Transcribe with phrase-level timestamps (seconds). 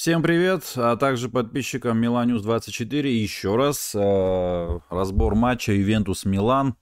[0.00, 3.22] Всем привет, а также подписчикам Миланюс 24.
[3.22, 6.74] Еще раз э, разбор матча Ювентус-Милан.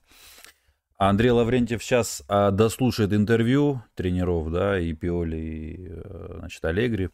[0.97, 7.09] Андрей Лаврентьев сейчас э, дослушает интервью тренеров, да, и Пиоли, и, э, значит, Аллегри.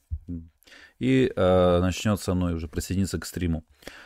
[1.00, 3.64] И э, начнет со мной уже присоединиться к стриму.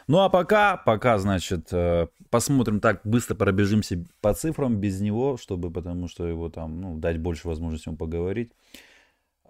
[0.08, 5.70] Ну а пока, пока, значит, э, посмотрим так, быстро пробежимся по цифрам без него, чтобы,
[5.70, 8.54] потому что его там, ну, дать больше возможности ему поговорить.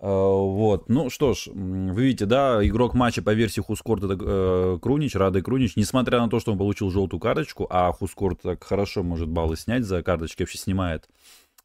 [0.02, 5.14] Вот, ну что ж, вы видите, да, игрок матча по версии Хускорт это э, Крунич,
[5.14, 9.28] Радой Крунич, несмотря на то, что он получил желтую карточку, а Хускорт так хорошо может
[9.28, 11.10] баллы снять за карточки, вообще снимает.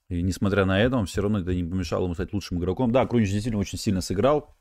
[0.08, 2.90] И несмотря на это, он все равно это не помешало ему стать лучшим игроком.
[2.90, 4.52] Да, Крунич действительно очень сильно сыграл.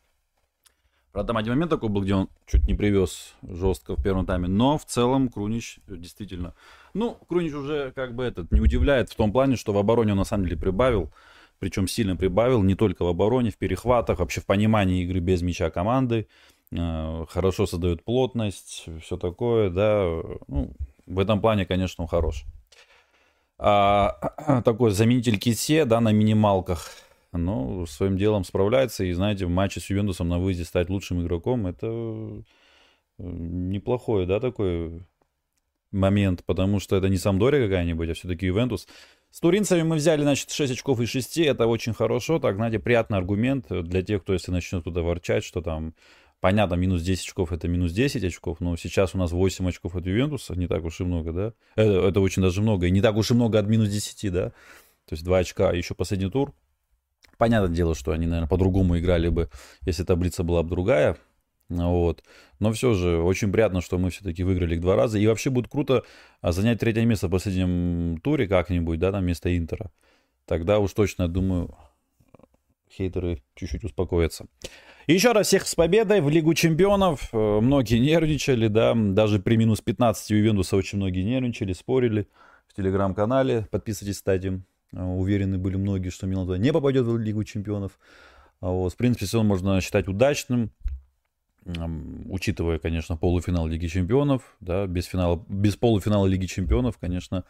[1.11, 4.47] Правда, там один момент такой был, где он чуть не привез жестко в первом тайме,
[4.47, 6.53] но в целом Крунич действительно...
[6.93, 10.19] Ну, Крунич уже как бы этот не удивляет в том плане, что в обороне он
[10.19, 11.11] на самом деле прибавил
[11.63, 15.69] причем сильно прибавил не только в обороне, в перехватах, вообще в понимании игры без мяча
[15.69, 16.27] команды.
[16.73, 20.03] Э, хорошо создает плотность, все такое, да.
[20.49, 20.73] Ну,
[21.05, 22.43] в этом плане, конечно, он хорош.
[23.57, 26.89] А, такой заменитель Кисе, да, на минималках.
[27.31, 29.05] Ну, своим делом справляется.
[29.05, 32.43] И, знаете, в матче с Ювентусом на выезде стать лучшим игроком, это э,
[33.19, 35.01] неплохой, да, такой
[35.93, 38.85] момент, потому что это не Самдория какая-нибудь, а все-таки Ювентус.
[39.33, 43.17] С туринцами мы взяли, значит, 6 очков из 6, это очень хорошо, так, знаете, приятный
[43.17, 45.95] аргумент для тех, кто, если начнет туда ворчать, что там,
[46.39, 50.05] понятно, минус 10 очков это минус 10 очков, но сейчас у нас 8 очков от
[50.05, 53.15] Ювентуса, не так уж и много, да, это, это очень даже много, и не так
[53.15, 56.53] уж и много от минус 10, да, то есть 2 очка, еще последний тур,
[57.39, 59.49] понятное дело, что они, наверное, по-другому играли бы,
[59.81, 61.17] если таблица была бы другая,
[61.69, 62.23] вот.
[62.59, 65.17] Но все же очень приятно, что мы все-таки выиграли их два раза.
[65.17, 66.03] И вообще будет круто
[66.41, 69.91] а, занять третье место в последнем туре как-нибудь, да, там вместо Интера.
[70.45, 71.75] Тогда уж точно, думаю,
[72.91, 74.45] хейтеры чуть-чуть успокоятся.
[75.07, 77.29] Еще раз всех с победой в Лигу Чемпионов.
[77.33, 82.27] Э, многие нервничали, да, даже при минус 15 у Ювентуса очень многие нервничали, спорили
[82.67, 83.67] в Телеграм-канале.
[83.69, 84.61] Подписывайтесь, кстати.
[84.93, 87.99] Э, уверены были многие, что Милан не попадет в Лигу Чемпионов.
[88.61, 90.71] А вот, в принципе, сезон можно считать удачным
[91.65, 97.45] учитывая, конечно, полуфинал Лиги Чемпионов, да, без, финала, без полуфинала Лиги Чемпионов, конечно,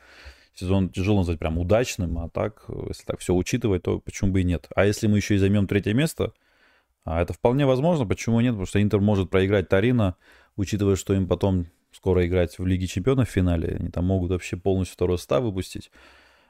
[0.56, 4.44] сезон тяжело назвать прям удачным, а так, если так все учитывать, то почему бы и
[4.44, 4.68] нет.
[4.76, 6.34] А если мы еще и займем третье место,
[7.06, 10.16] а это вполне возможно, почему нет, потому что Интер может проиграть Тарина,
[10.56, 14.58] учитывая, что им потом скоро играть в Лиге Чемпионов в финале, они там могут вообще
[14.58, 15.92] полностью второй состав выпустить,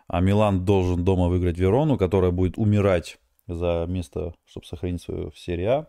[0.08, 5.40] а Милан должен дома выиграть Верону, которая будет умирать за место, чтобы сохранить свою в
[5.40, 5.88] серии А.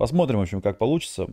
[0.00, 1.26] Посмотрим, в общем, как получится.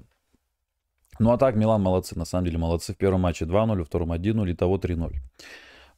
[1.19, 2.93] Ну а так, Милан молодцы, на самом деле молодцы.
[2.93, 5.13] В первом матче 2-0, во втором 1-0, и того 3-0.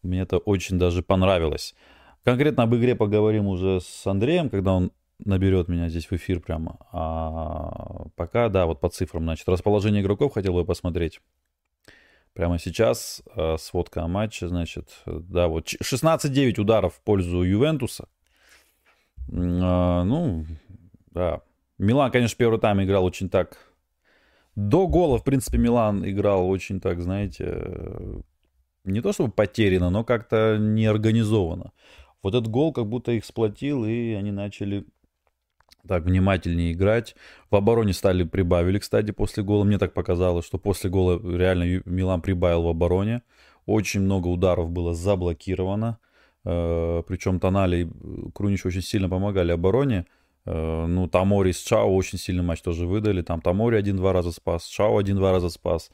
[0.03, 1.73] Мне это очень даже понравилось.
[2.23, 6.77] Конкретно об игре поговорим уже с Андреем, когда он наберет меня здесь в эфир прямо.
[6.91, 11.21] А пока, да, вот по цифрам, значит, расположение игроков хотел бы посмотреть.
[12.33, 18.07] Прямо сейчас э, сводка о матче, значит, да, вот 16-9 ударов в пользу Ювентуса.
[19.27, 20.45] Э, ну,
[21.09, 21.41] да,
[21.79, 23.57] Милан, конечно, первый тайм играл очень так...
[24.55, 28.23] До гола, в принципе, Милан играл очень так, знаете,
[28.83, 31.71] не то чтобы потеряно, но как-то неорганизованно.
[32.21, 34.85] Вот этот гол как будто их сплотил, и они начали
[35.87, 37.15] так внимательнее играть.
[37.49, 39.63] В обороне стали прибавили, кстати, после гола.
[39.63, 43.21] Мне так показалось, что после гола реально Милан прибавил в обороне.
[43.65, 45.99] Очень много ударов было заблокировано.
[46.43, 50.05] Э, Причем Тонали и Крунич очень сильно помогали обороне.
[50.45, 53.21] Э, ну, Тамори с Чао очень сильный матч тоже выдали.
[53.21, 55.91] Там Тамори один-два раза спас, Чао один-два раза спас.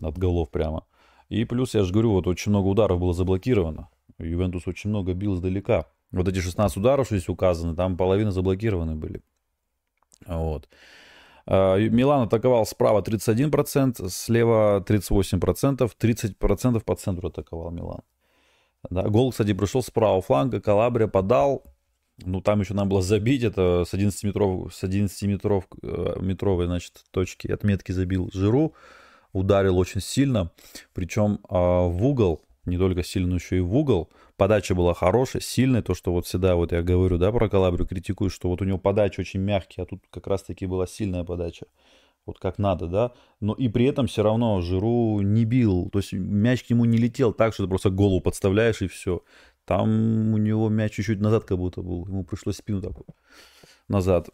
[0.00, 0.86] От голов прямо.
[1.28, 3.88] И плюс, я же говорю, вот очень много ударов было заблокировано.
[4.18, 5.86] Ювентус очень много бил издалека.
[6.10, 9.22] Вот эти 16 ударов, что здесь указаны, там половина заблокированы были.
[10.26, 10.68] Вот.
[11.46, 18.00] Э, Милан атаковал справа 31%, слева 38%, 30% по центру атаковал Милан.
[18.90, 21.64] Да, гол, кстати, пришел с правого фланга, Калабрия подал,
[22.24, 26.66] ну, там еще надо было забить, это с 11 метров, с 11 метров, э, метровой,
[26.66, 27.48] значит, точки.
[27.48, 28.74] Отметки забил Жиру,
[29.32, 30.50] ударил очень сильно,
[30.94, 35.42] причем а, в угол, не только сильно, но еще и в угол, подача была хорошая,
[35.42, 38.64] сильная, то, что вот всегда вот я говорю, да, про Калабрию критикую, что вот у
[38.64, 41.66] него подача очень мягкая, а тут как раз-таки была сильная подача,
[42.26, 46.12] вот как надо, да, но и при этом все равно Жиру не бил, то есть
[46.12, 49.22] мяч к нему не летел так, что ты просто голову подставляешь и все.
[49.68, 52.06] Там у него мяч чуть-чуть назад как будто был.
[52.06, 53.06] Ему пришлось спину так вот
[53.86, 54.30] назад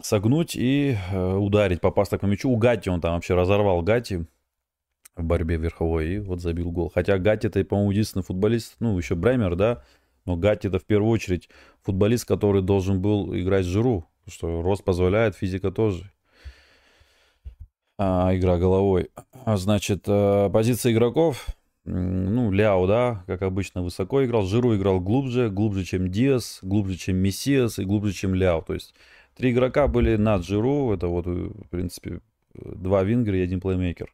[0.00, 2.50] согнуть и э, ударить, попасть так по мячу.
[2.50, 4.26] У Гати он там вообще разорвал Гати
[5.14, 6.90] в борьбе верховой и вот забил гол.
[6.92, 9.84] Хотя Гати это, по-моему, единственный футболист, ну, еще Бремер, да,
[10.24, 11.48] но Гати это в первую очередь
[11.82, 16.10] футболист, который должен был играть с Жиру, что рост позволяет, физика тоже.
[17.98, 19.10] А, игра головой.
[19.46, 21.46] Значит, э, позиция игроков.
[21.84, 24.44] Ну, Ляо, да, как обычно, высоко играл.
[24.44, 28.62] Жиру играл глубже, глубже, чем Диас, глубже, чем Мессиас и глубже, чем Ляо.
[28.62, 28.94] То есть
[29.34, 30.92] три игрока были над Жиру.
[30.92, 32.20] Это вот, в принципе,
[32.54, 34.12] два вингера и один плеймейкер.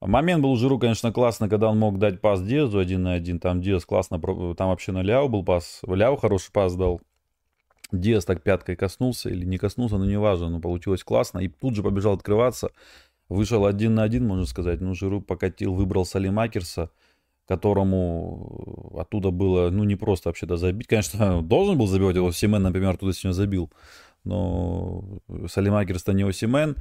[0.00, 3.38] Момент был у Жиру, конечно, классно, когда он мог дать пас Диазу один на один.
[3.38, 4.20] Там Диаз классно,
[4.54, 5.80] там вообще на Ляо был пас.
[5.86, 7.00] Ляо хороший пас дал.
[7.90, 11.38] Диас так пяткой коснулся или не коснулся, но неважно, но получилось классно.
[11.38, 12.70] И тут же побежал открываться.
[13.28, 14.80] Вышел один на один, можно сказать.
[14.80, 16.90] Ну, Жиру покатил, выбрал Салимакерса,
[17.46, 20.86] которому оттуда было, ну, не просто вообще-то забить.
[20.86, 22.32] Конечно, должен был забивать его.
[22.32, 23.70] Симен, например, туда сегодня забил.
[24.24, 25.04] Но
[25.48, 26.76] Салимакерс-то не Осимен.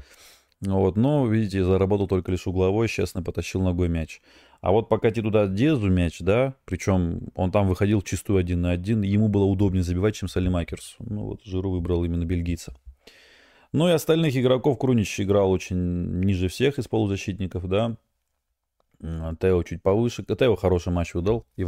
[0.61, 4.21] Вот, но, видите, заработал только лишь угловой, честно, потащил ногой мяч.
[4.59, 9.03] А вот покати туда Дезу мяч, да, причем он там выходил чистую один на один,
[9.03, 10.95] ему было удобнее забивать, чем Салимакерс.
[10.99, 12.73] Ну вот Жиру выбрал именно бельгийца.
[13.77, 15.77] Ну и остальных игроков Крунич играл очень
[16.21, 17.95] ниже всех из полузащитников, да.
[19.00, 20.24] Тео чуть повыше.
[20.24, 21.45] Тео хороший матч выдал.
[21.57, 21.68] И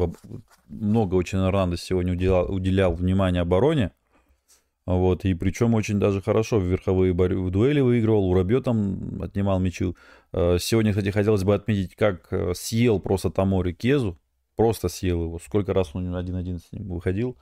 [0.68, 3.92] много очень Эрнандес сегодня уделял, уделял внимание обороне.
[4.88, 9.60] Вот, и причем очень даже хорошо в верховые в дуэли выигрывал, у Рабье там отнимал
[9.60, 9.96] мячу.
[10.34, 14.18] Э, сегодня, кстати, хотелось бы отметить, как э, съел просто Тамори Кезу,
[14.56, 15.38] просто съел его.
[15.38, 17.38] Сколько раз он один-один с ним выходил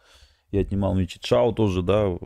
[0.51, 1.21] и отнимал мячи.
[1.21, 2.17] Чао тоже, да,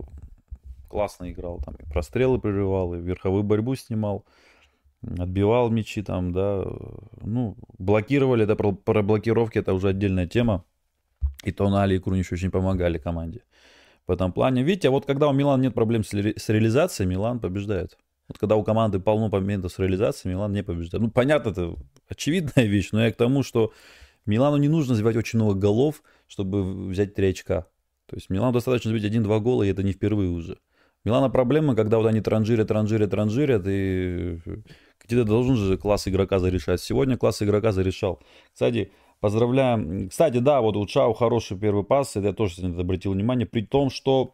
[0.92, 4.26] классно играл, там и прострелы прерывал, и верховую борьбу снимал,
[5.02, 6.66] отбивал мячи там, да,
[7.22, 10.66] ну, блокировали, это про, про блокировки, это уже отдельная тема.
[11.46, 13.42] И Тонали и Крунич очень помогали команде
[14.06, 14.64] в этом плане.
[14.64, 17.98] Видите, а вот когда у Милана нет проблем с реализацией, Милан побеждает.
[18.28, 21.02] Вот когда у команды полно моментов с реализацией, Милан не побеждает.
[21.02, 21.76] Ну, понятно, это
[22.10, 23.72] очевидная вещь, но я к тому, что
[24.26, 27.66] Милану не нужно забивать очень много голов, чтобы взять 3 очка.
[28.06, 30.58] То есть Милану достаточно забить 1-2 гола, и это не впервые уже.
[31.04, 34.40] Милана проблема, когда вот они транжирят, транжирят, транжирят, и
[35.04, 36.82] где-то должен же класс игрока зарешать.
[36.82, 38.20] Сегодня класс игрока зарешал.
[38.54, 40.10] Кстати, Поздравляем.
[40.10, 43.62] Кстати, да, вот у Чао хороший первый пас, это я тоже сегодня обратил внимание, при
[43.62, 44.34] том, что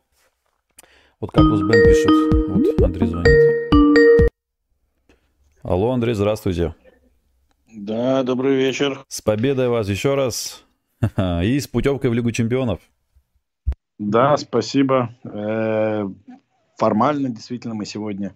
[1.19, 2.09] вот как Бен пишет,
[2.47, 4.31] вот Андрей звонит.
[5.61, 6.73] Алло, Андрей, здравствуйте.
[7.75, 9.03] Да, добрый вечер.
[9.09, 10.63] С победой вас еще раз
[11.43, 12.79] и с путевкой в Лигу чемпионов.
[13.99, 15.13] Да, спасибо.
[16.77, 18.33] Э, формально, действительно, мы сегодня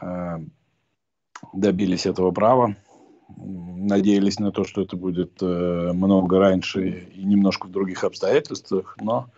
[0.00, 0.38] э,
[1.52, 2.76] добились этого права
[3.36, 9.28] надеялись на то, что это будет э, много раньше и немножко в других обстоятельствах, но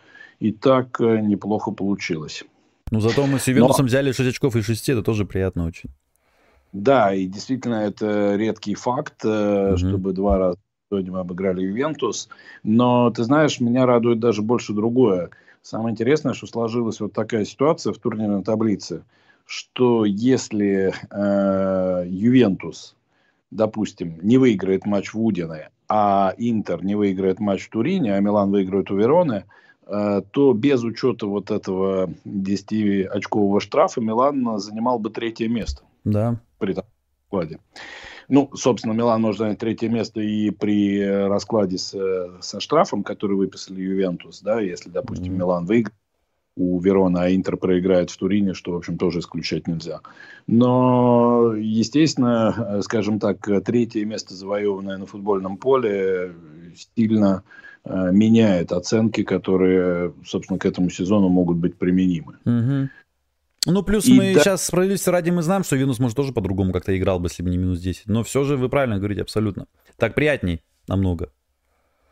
[0.41, 2.45] и так э, неплохо получилось.
[2.91, 3.89] Ну, зато мы с Ювентусом но...
[3.89, 5.91] взяли 6 очков из 6, это тоже приятно очень.
[6.73, 9.77] Да, и действительно это редкий факт, угу.
[9.77, 10.59] чтобы два раза
[10.91, 12.29] сегодня мы обыграли Ювентус.
[12.63, 15.31] Но, ты знаешь, меня радует даже больше другое.
[15.67, 19.03] Самое интересное, что сложилась вот такая ситуация в турнирной таблице,
[19.47, 22.97] что если э, Ювентус
[23.51, 28.51] допустим, не выиграет матч в Удине, а Интер не выиграет матч в Турине, а Милан
[28.51, 29.45] выиграет у Вероны,
[29.87, 35.83] э, то без учета вот этого 10-очкового штрафа Милан занимал бы третье место.
[36.05, 36.41] Да.
[36.59, 36.85] При этом
[37.25, 37.61] раскладе.
[38.29, 41.97] Ну, собственно, Милан может занять третье место и при раскладе с,
[42.41, 45.39] со штрафом, который выписали Ювентус, да, если, допустим, mm-hmm.
[45.39, 45.95] Милан выиграет
[46.57, 50.01] у Верона, а Интер проиграет в Турине, что, в общем, тоже исключать нельзя.
[50.47, 56.33] Но, естественно, э, скажем так, третье место, завоеванное на футбольном поле,
[56.97, 57.43] сильно
[57.85, 62.39] э, меняет оценки, которые, собственно, к этому сезону могут быть применимы.
[62.47, 62.89] Угу.
[63.67, 64.41] Ну, плюс и мы да...
[64.41, 67.51] сейчас, справедливости ради, мы знаем, что Винус, может, тоже по-другому как-то играл бы, если бы
[67.51, 68.07] не минус 10.
[68.07, 69.67] Но все же вы правильно говорите, абсолютно.
[69.97, 71.31] Так приятней намного.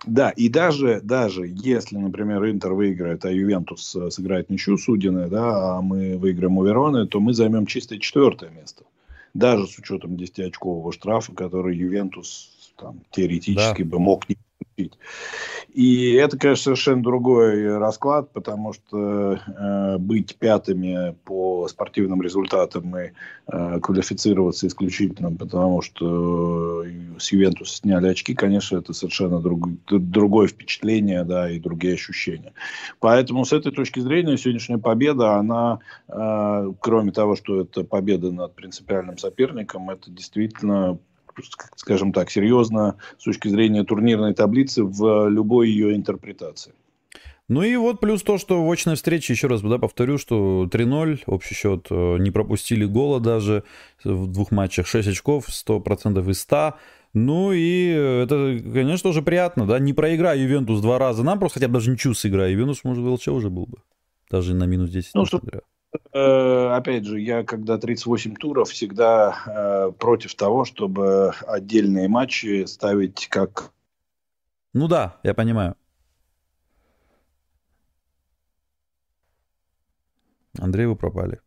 [0.06, 5.76] Да, и даже, даже если, например, Интер выиграет, а Ювентус э, сыграет ничью судины, да,
[5.76, 8.84] а мы выиграем у Вероны, то мы займем чисто четвертое место.
[9.32, 13.88] Даже с учетом 10-очкового штрафа, который Ювентус там, теоретически да.
[13.88, 14.36] бы мог не
[14.74, 14.98] получить.
[15.72, 23.10] И это, конечно, совершенно другой расклад, потому что э, быть пятыми по спортивным результатам и
[23.48, 26.84] э, квалифицироваться исключительно потому, что
[27.18, 32.52] с Ювентуса сняли очки, конечно, это совершенно друг, другое впечатление, да, и другие ощущения.
[33.00, 38.54] Поэтому с этой точки зрения сегодняшняя победа, она, э, кроме того, что это победа над
[38.54, 40.98] принципиальным соперником, это действительно
[41.76, 46.72] скажем так, серьезно с точки зрения турнирной таблицы в любой ее интерпретации.
[47.46, 51.24] Ну и вот плюс то, что в очной встрече, еще раз да, повторю, что 3-0,
[51.26, 53.64] общий счет, э, не пропустили гола даже
[54.02, 56.74] в двух матчах, 6 очков, 100% из 100.
[57.12, 61.68] Ну и это, конечно, тоже приятно, да, не проиграя Ювентус два раза, нам просто хотя
[61.68, 63.78] бы даже ничью сыграя, Ювентус, может, в ЛЧ уже был бы,
[64.30, 65.14] даже на минус 10.
[65.14, 65.60] Ну, что, э,
[66.12, 73.72] опять же, я когда 38 туров, всегда э, против того, чтобы отдельные матчи ставить как...
[74.72, 75.76] Ну да, я понимаю.
[80.58, 81.40] Андрей, вы пропали.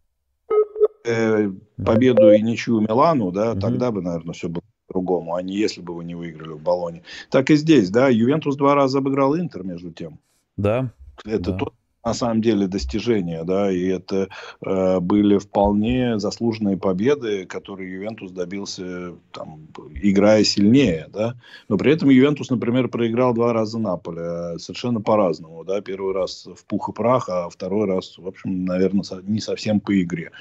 [1.06, 1.50] Э,
[1.84, 3.60] победу и ничью Милану, да, угу.
[3.60, 7.04] тогда бы, наверное, все было по-другому, а не если бы вы не выиграли в Болоне.
[7.30, 10.20] Так и здесь, да, Ювентус два раза обыграл Интер, между тем.
[10.58, 10.92] Да.
[11.24, 11.58] Это да.
[11.58, 11.74] тот
[12.08, 14.30] на самом деле достижения, да, и это
[14.66, 19.68] э, были вполне заслуженные победы, которые Ювентус добился, там,
[20.02, 21.36] играя сильнее, да,
[21.68, 26.48] но при этом Ювентус, например, проиграл два раза Наполе, а совершенно по-разному, да, первый раз
[26.48, 30.32] в пух и прах, а второй раз, в общем, наверное, не совсем по игре.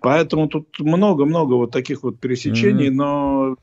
[0.00, 2.92] Поэтому тут много-много вот таких вот пересечений, mm-hmm.
[2.92, 3.56] но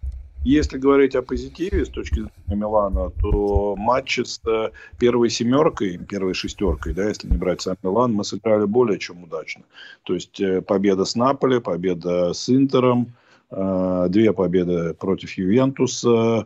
[0.45, 6.35] если говорить о позитиве с точки зрения Милана, то матчи с э, первой семеркой, первой
[6.35, 9.63] шестеркой, да, если не брать сам Милан, мы сыграли более чем удачно.
[10.03, 13.15] То есть э, победа с Наполи, победа с Интером,
[13.49, 16.45] э, две победы против Ювентуса,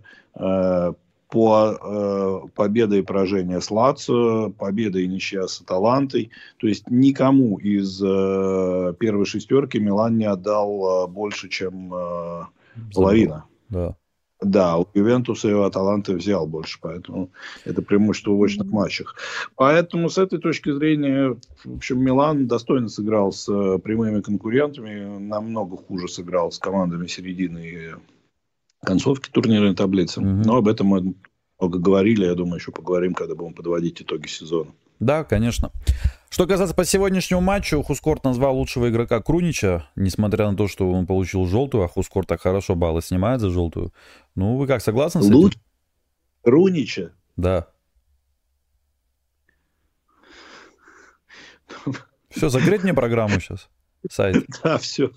[1.31, 6.31] по победа и поражение с Лацио, победа и ничья с Аталантой.
[6.57, 11.93] То есть никому из первой шестерки Милан не отдал больше, чем
[12.93, 13.45] половина.
[13.69, 13.95] Да.
[14.41, 17.29] Да, у Ювентуса и у Аталанты взял больше, поэтому
[17.65, 19.15] это преимущество в очных матчах.
[19.55, 21.35] Поэтому с этой точки зрения,
[21.65, 27.67] в общем, Милан достойно сыграл с э, прямыми конкурентами, намного хуже сыграл с командами середины
[27.67, 27.89] и
[28.81, 30.21] концовки турнирной таблицы.
[30.21, 30.43] Mm-hmm.
[30.45, 31.15] Но об этом мы
[31.59, 34.71] много говорили, я думаю, еще поговорим, когда будем подводить итоги сезона.
[35.01, 35.71] Да, конечно.
[36.29, 41.07] Что касается по сегодняшнему матчу, Хускорт назвал лучшего игрока Крунича, несмотря на то, что он
[41.07, 43.91] получил желтую, а Хускорт так хорошо баллы снимает за желтую.
[44.36, 45.36] Ну, вы как, согласны с этим?
[45.36, 45.55] Луч...
[46.43, 47.12] Крунича?
[47.36, 47.67] Да.
[52.29, 53.67] Все, закрыть мне программу сейчас,
[54.09, 54.45] сайт.
[54.63, 55.12] Да, все.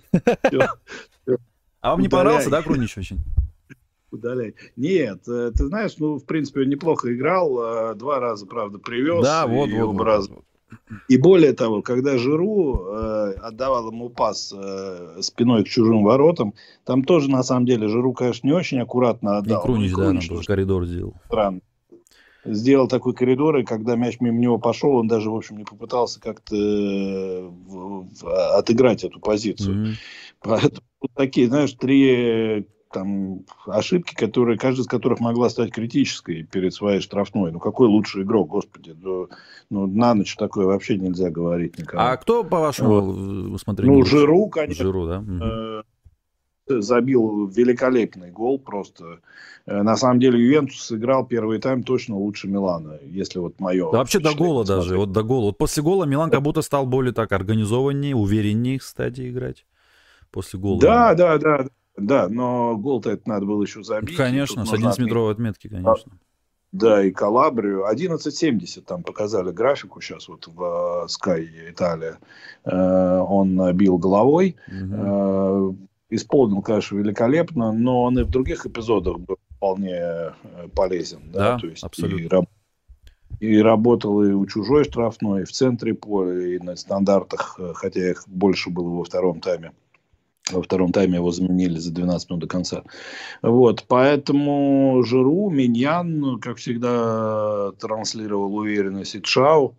[1.82, 3.20] А вам не понравился, да, Крунич очень?
[4.10, 4.54] удаляй.
[4.76, 7.92] Нет, э, ты знаешь, ну, в принципе, он неплохо играл.
[7.92, 9.24] Э, два раза, правда, привез.
[9.24, 10.28] Да, вот, вот, раз...
[10.28, 10.44] вот.
[11.08, 17.04] И более того, когда Жиру э, отдавал ему пас э, спиной к чужим воротам, там
[17.04, 19.60] тоже, на самом деле, Жиру, конечно, не очень аккуратно отдал.
[19.60, 21.14] И Крунич, да, Крунич, тоже коридор сделал.
[21.26, 21.60] Странно.
[22.44, 26.20] Сделал такой коридор, и когда мяч мимо него пошел, он даже, в общем, не попытался
[26.20, 27.50] как-то э,
[28.56, 29.76] отыграть эту позицию.
[29.76, 29.92] Mm-hmm.
[30.42, 30.82] Поэтому
[31.14, 37.52] такие, знаешь, три там ошибки, которые, каждая из которых могла стать критической перед своей штрафной.
[37.52, 38.94] Ну, какой лучший игрок, господи.
[39.00, 39.28] Ну,
[39.70, 42.02] ну на ночь такое вообще нельзя говорить никому.
[42.02, 43.54] А кто, по вашему вот.
[43.54, 43.98] усмотрению?
[43.98, 44.84] Ну, Жиру, конечно.
[44.84, 45.18] Жиру, да?
[45.18, 46.82] Угу.
[46.82, 49.18] Забил великолепный гол просто.
[49.66, 53.90] Э, на самом деле Ювентус сыграл первый тайм точно лучше Милана, если вот мое...
[53.90, 54.88] Да вообще до гола смотреть.
[54.88, 55.46] даже, вот до гола.
[55.46, 59.66] Вот после гола Милан как будто стал более так организованнее, увереннее, кстати, играть.
[60.30, 60.80] После гола.
[60.80, 61.66] Да, да, да.
[61.96, 64.16] Да, но гол-то это надо было еще забить.
[64.16, 66.12] Конечно, с 11-метровой отметки, конечно.
[66.72, 67.84] Да, и Калабрию.
[67.86, 72.18] 11.70 там показали графику сейчас вот в uh, Sky Италия.
[72.64, 74.56] Uh, он бил головой.
[74.68, 75.76] Угу.
[76.08, 80.32] Исполнил, конечно, великолепно, но он и в других эпизодах был вполне э,
[80.74, 81.30] полезен.
[81.32, 82.46] Да, да то есть абсолютно.
[83.40, 87.72] И, и работал и у чужой штрафной, и в центре поля, и на стандартах, э,
[87.74, 89.72] хотя их больше было во втором тайме.
[90.50, 92.82] Во втором тайме его заменили за 12 минут до конца.
[93.42, 99.76] Вот, поэтому Жиру, Миньян, как всегда, транслировал уверенность и Чау.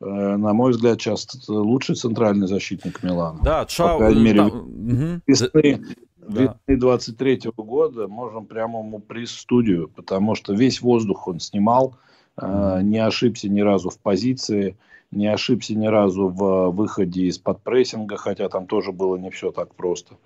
[0.00, 3.40] Э, на мой взгляд, сейчас лучший центральный защитник Милана.
[3.42, 3.98] Да, Чау.
[3.98, 5.20] По крайней мере, да.
[5.26, 5.82] весны,
[6.18, 6.56] да.
[6.68, 11.96] весны 23 -го года можем прямо ему приз студию, потому что весь воздух он снимал,
[12.40, 14.76] mm не ошибся ни разу в позиции
[15.10, 19.74] не ошибся ни разу в выходе из-под прессинга, хотя там тоже было не все так
[19.74, 20.16] просто.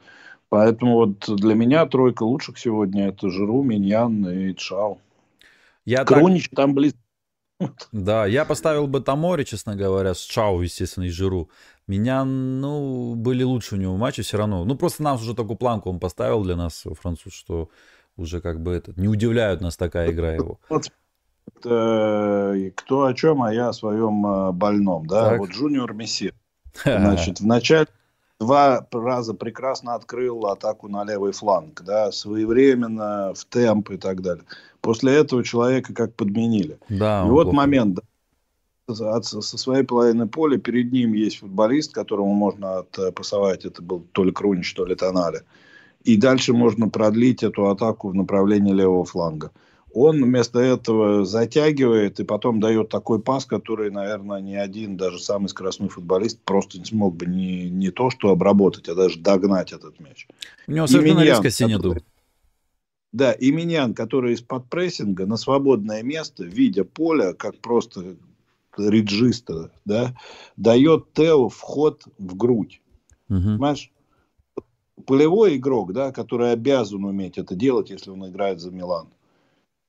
[0.48, 4.98] Поэтому вот для меня тройка лучших сегодня это Жиру, Миньян и Чао.
[5.84, 6.56] Я Крунич так...
[6.56, 6.98] там близко.
[7.92, 11.50] Да, я поставил бы Тамори, честно говоря, с Чао, естественно, и Жиру.
[11.86, 14.64] Меня, ну, были лучше у него матчи все равно.
[14.64, 17.68] Ну, просто нас уже такую планку он поставил для нас, француз, что
[18.16, 20.58] уже как бы это, не удивляют нас такая игра его.
[20.68, 20.90] Вот
[21.64, 25.06] э, кто о чем, а я о своем э, больном.
[25.06, 25.36] Да?
[25.36, 26.32] Вот Джуниор Месси.
[26.84, 27.86] Значит, вначале
[28.40, 34.44] два раза прекрасно открыл атаку на левый фланг, да, своевременно, в темп и так далее.
[34.80, 36.78] После этого человека как подменили.
[36.88, 37.56] Да, и вот плохо.
[37.56, 38.00] момент,
[38.88, 44.24] да, со своей половины поля перед ним есть футболист, которому можно отпасовать, это был то
[44.24, 45.42] ли Крунич, то ли Тонали.
[46.02, 49.50] И дальше можно продлить эту атаку в направлении левого фланга
[49.92, 55.48] Он вместо этого затягивает и потом дает такой пас, который, наверное, ни один, даже самый
[55.48, 59.98] скоростной футболист просто не смог бы не, не то что обработать, а даже догнать этот
[60.00, 60.28] мяч.
[60.66, 61.96] У него совершенно резкости нету.
[63.12, 68.16] Да, и Миньян, который из-под прессинга на свободное место, видя поле, как просто
[68.76, 70.16] реджиста, да,
[70.56, 72.80] дает Тео вход в грудь.
[73.28, 73.38] Угу.
[73.38, 73.90] Понимаешь?
[75.06, 79.08] Полевой игрок, да, который обязан уметь это делать, если он играет за Милан.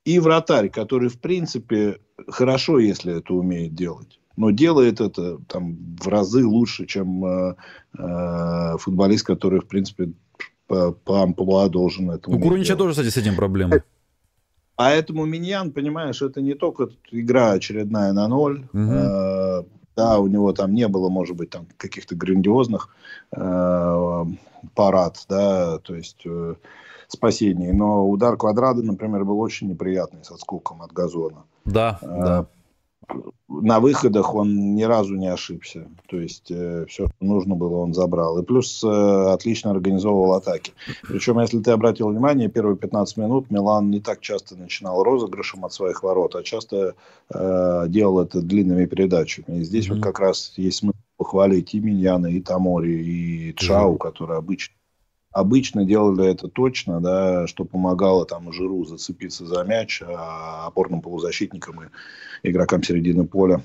[0.04, 4.20] И вратарь, который, в принципе, хорошо, если это умеет делать.
[4.36, 7.56] Но делает это там, в разы лучше, чем э,
[7.98, 10.14] э, футболист, который, в принципе,
[10.68, 13.84] по, по амплуа должен это У Курунича тоже, кстати, с этим проблемы.
[14.76, 18.68] Поэтому Миньян, понимаешь, это не только игра очередная на ноль.
[18.74, 18.82] Угу.
[18.82, 19.64] Э,
[19.96, 22.90] да, у него там не было, может быть, там каких-то грандиозных
[23.36, 24.26] э,
[24.74, 26.56] парад, да, то есть э,
[27.12, 27.72] спасений.
[27.72, 31.44] Но удар квадрата, например, был очень неприятный с отскоком от газона.
[31.66, 32.48] Да, э, да
[33.48, 35.88] на выходах он ни разу не ошибся.
[36.08, 38.40] То есть э, все, что нужно было, он забрал.
[38.40, 40.74] И плюс э, отлично организовывал атаки.
[41.04, 45.74] Причем, если ты обратил внимание, первые 15 минут Милан не так часто начинал розыгрышем от
[45.74, 46.96] своих ворот, а часто
[47.34, 49.60] э, делал это длинными передачами.
[49.60, 49.96] И здесь mm-hmm.
[49.96, 54.00] вот как раз есть смысл похвалить и Миньяна, и Тамори, и Чау, mm-hmm.
[54.00, 54.76] которые обычно
[55.32, 61.84] обычно делали это точно, да, что помогало там Жиру зацепиться за мяч, а опорным полузащитникам
[61.84, 63.62] и игрокам середины поля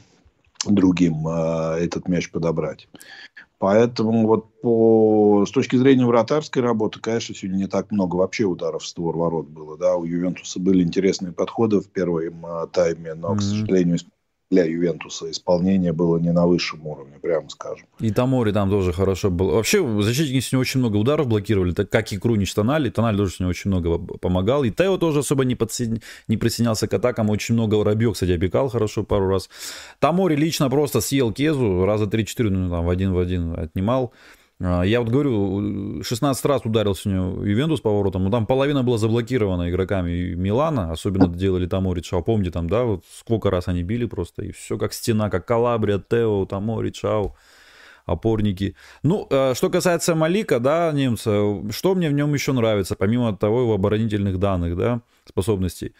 [0.64, 2.88] другим э, этот мяч подобрать.
[3.58, 8.82] Поэтому вот по, с точки зрения вратарской работы, конечно, сегодня не так много вообще ударов
[8.82, 9.78] в створ ворот было.
[9.78, 9.96] Да?
[9.96, 13.38] У Ювентуса были интересные подходы в первом э, тайме, но, mm-hmm.
[13.38, 13.98] к сожалению,
[14.50, 17.86] для Ювентуса исполнение было не на высшем уровне, прямо скажем.
[17.98, 19.50] И Тамори там тоже хорошо был.
[19.50, 22.90] Вообще, защитники с него очень много ударов блокировали, так как и Крунич Тонали.
[22.90, 24.62] Тонали тоже с него очень много помогал.
[24.62, 26.00] И Тео тоже особо не, подсед...
[26.28, 27.30] не присоединялся к атакам.
[27.30, 29.50] Очень много Рабьё, кстати, обекал хорошо пару раз.
[29.98, 34.12] Тамори лично просто съел Кезу, раза 3-4, ну, там, в один в один отнимал.
[34.58, 38.82] А, я вот говорю, 16 раз ударился у него Ювентус по воротам, но там половина
[38.82, 42.22] была заблокирована игроками Милана, особенно делали Тамори Чао.
[42.22, 45.98] Помните, там, да, вот сколько раз они били просто, и все как стена, как Калабрия,
[45.98, 47.34] Тео, Тамори, Чао,
[48.06, 48.74] опорники.
[49.02, 51.30] Ну, а, что касается Малика, да, немца,
[51.70, 55.92] что мне в нем еще нравится, помимо того его оборонительных данных, да, способностей.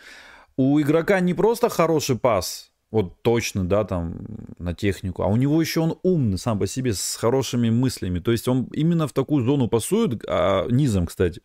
[0.56, 4.14] У игрока не просто хороший пас, вот точно, да, там,
[4.58, 5.22] на технику.
[5.22, 8.20] А у него еще он умный сам по себе, с хорошими мыслями.
[8.20, 11.42] То есть он именно в такую зону пасует, а, низом, кстати,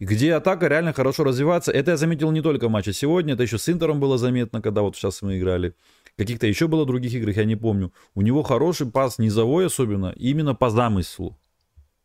[0.00, 1.70] где атака реально хорошо развивается.
[1.70, 4.82] Это я заметил не только в матче сегодня, это еще с Интером было заметно, когда
[4.82, 5.74] вот сейчас мы играли.
[6.16, 7.92] Каких-то еще было других играх, я не помню.
[8.16, 11.38] У него хороший пас, низовой особенно, именно по замыслу.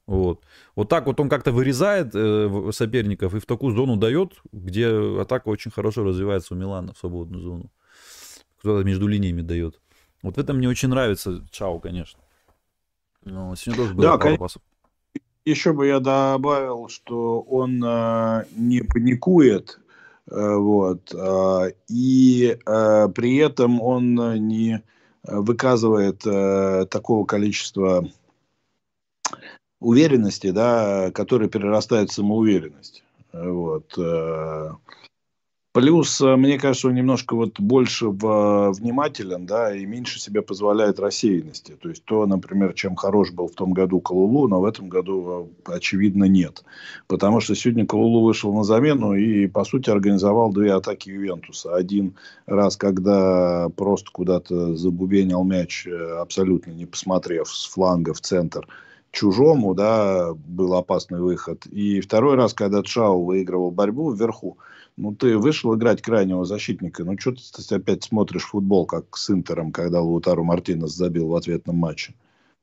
[0.05, 0.43] Вот.
[0.75, 4.87] вот так вот он как-то вырезает э, соперников и в такую зону дает, где
[5.19, 7.71] атака очень хорошо развивается у Милана в свободную зону
[8.65, 9.79] кто-то между линиями дает.
[10.23, 12.19] Вот в этом мне очень нравится Чао, конечно.
[13.23, 14.61] Но сегодня тоже было да, пару пасов.
[15.45, 19.79] Еще бы я добавил, что он э, не паникует,
[20.31, 24.15] э, вот, э, и э, при этом он
[24.47, 24.81] не
[25.21, 28.09] выказывает э, такого количества
[29.79, 33.03] уверенности, да, которая перерастает в самоуверенность.
[33.31, 33.95] Вот.
[35.75, 40.99] Э, Плюс, э, мне кажется, он немножко вот больше внимателен, да, и меньше себе позволяет
[40.99, 41.77] рассеянности.
[41.81, 45.49] То есть то, например, чем хорош был в том году Калулу, но в этом году,
[45.67, 46.63] э, очевидно, нет.
[47.07, 51.75] Потому что сегодня Калулу вышел на замену и, по сути, организовал две атаки Ювентуса.
[51.75, 58.65] Один раз, когда просто куда-то забубенил мяч, э, абсолютно не посмотрев с фланга в центр,
[59.11, 61.65] чужому, да, был опасный выход.
[61.65, 64.57] И второй раз, когда Чао выигрывал борьбу вверху,
[64.97, 69.71] ну, ты вышел играть крайнего защитника, ну, что ты опять смотришь футбол, как с Интером,
[69.71, 72.13] когда Лутару Мартинес забил в ответном матче.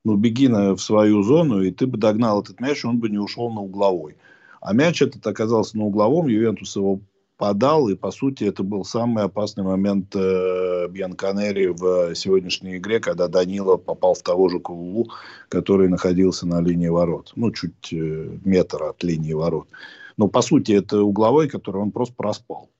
[0.04, 3.18] Ну, беги на, в свою зону, и ты бы догнал этот мяч, он бы не
[3.18, 4.16] ушел на угловой.
[4.60, 7.00] А мяч этот оказался на угловом, Ювентус его
[7.36, 13.28] подал, и, по сути, это был самый опасный момент э, Бьянканери в сегодняшней игре, когда
[13.28, 15.10] Данила попал в того же Кулу,
[15.48, 17.32] который находился на линии ворот.
[17.36, 19.68] Ну, чуть э, метр от линии ворот.
[20.16, 22.70] Но по сути это угловой, который он просто проспал.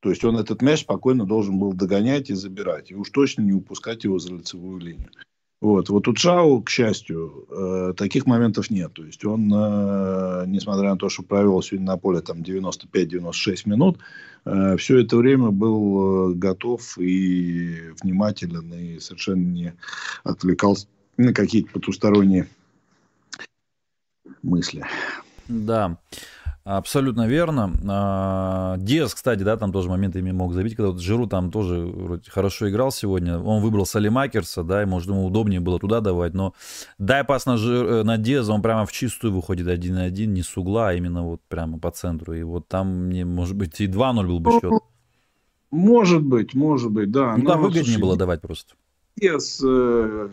[0.00, 2.90] То есть он этот мяч спокойно должен был догонять и забирать.
[2.90, 5.10] И уж точно не упускать его за лицевую линию.
[5.60, 8.94] Вот, вот у Чао, к счастью, э, таких моментов нет.
[8.94, 13.98] То есть он, э, несмотря на то, что провел сегодня на поле там 95-96 минут,
[14.46, 19.74] э, все это время был э, готов и внимателен, и совершенно не
[20.24, 20.86] отвлекался
[21.18, 22.48] на какие-то потусторонние
[24.42, 24.86] мысли.
[25.50, 25.98] Да.
[26.62, 27.72] Абсолютно верно.
[27.88, 32.30] А, Диас, кстати, да, там тоже моментами мог забить, когда вот Жиру там тоже вроде
[32.30, 33.38] хорошо играл сегодня.
[33.38, 36.54] Он выбрал Салимакерса, да, и, может, ему удобнее было туда давать, но
[36.98, 40.34] дай пас на, Жир, э, на Диаза, он прямо в чистую выходит один на один,
[40.34, 42.34] не с угла, а именно вот прямо по центру.
[42.34, 44.72] И вот там мне, может быть, и 2-0 был бы счет.
[45.70, 47.36] Может быть, может быть, да.
[47.36, 48.74] Ну, да, выгоднее слушай, было давать просто.
[49.16, 50.28] Диас, э,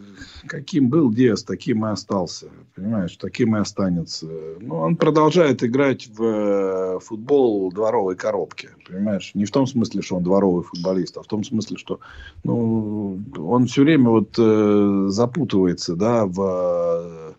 [0.48, 2.48] каким был Диас, таким и остался.
[2.76, 4.28] Понимаешь, таким и останется.
[4.60, 8.70] Ну, он продолжает играть в э, футбол дворовой коробки.
[8.88, 12.00] Понимаешь, не в том смысле, что он дворовый футболист, а в том смысле, что
[12.44, 17.36] ну, он все время вот э, запутывается, да, в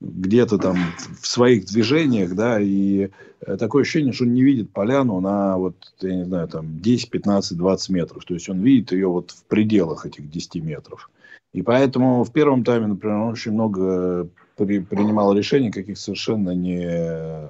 [0.00, 0.76] где-то там
[1.20, 3.10] в своих движениях, да, и
[3.58, 7.58] такое ощущение, что он не видит поляну на вот, я не знаю, там 10, 15,
[7.58, 8.24] 20 метров.
[8.24, 11.10] То есть он видит ее вот в пределах этих 10 метров.
[11.52, 17.48] И поэтому в первом тайме, например, он очень много при, принимал решений каких совершенно не,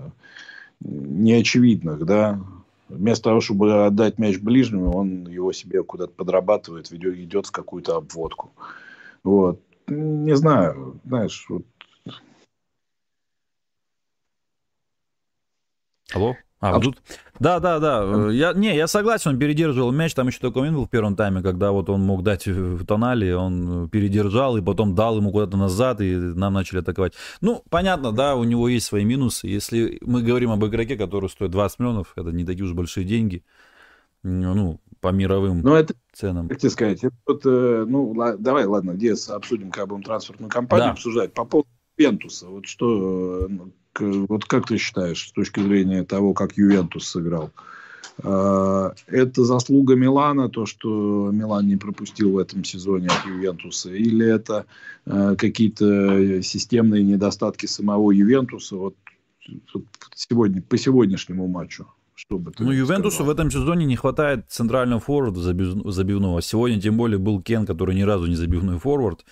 [0.80, 2.40] неочевидных, да.
[2.88, 8.50] Вместо того, чтобы отдать мяч ближнему, он его себе куда-то подрабатывает, идет в какую-то обводку.
[9.24, 9.60] Вот.
[9.88, 11.64] Не знаю, знаешь, вот
[16.12, 16.36] Алло?
[16.60, 17.00] А, а тут...
[17.38, 18.30] Да, да, да.
[18.32, 20.14] Я, не, я согласен, он передерживал мяч.
[20.14, 23.30] Там еще такой момент был в первом тайме, когда вот он мог дать в тонали,
[23.30, 27.12] он передержал и потом дал ему куда-то назад, и нам начали атаковать.
[27.40, 29.46] Ну, понятно, да, у него есть свои минусы.
[29.46, 33.44] Если мы говорим об игроке, который стоит 20 миллионов, это не такие уж большие деньги,
[34.24, 36.48] ну, по мировым Но это, ценам.
[36.48, 40.88] Как тебе сказать, это вот, э, ну, давай, ладно, где обсудим, как будем трансферную кампанию
[40.88, 40.92] да.
[40.92, 41.32] обсуждать.
[41.34, 43.48] По поводу Вентуса, вот что, э,
[44.00, 47.50] вот как ты считаешь, с точки зрения того, как Ювентус сыграл?
[48.22, 54.26] А, это заслуга Милана, то, что Милан не пропустил в этом сезоне от Ювентуса, или
[54.26, 54.66] это
[55.06, 58.94] а, какие-то системные недостатки самого Ювентуса вот,
[60.14, 61.86] сегодня, по сегодняшнему матчу?
[62.14, 63.26] Чтобы ну, Ювентусу сказал?
[63.32, 66.42] в этом сезоне не хватает центрального форварда забивного.
[66.42, 69.24] Сегодня тем более был Кен, который ни разу не забивной форвард.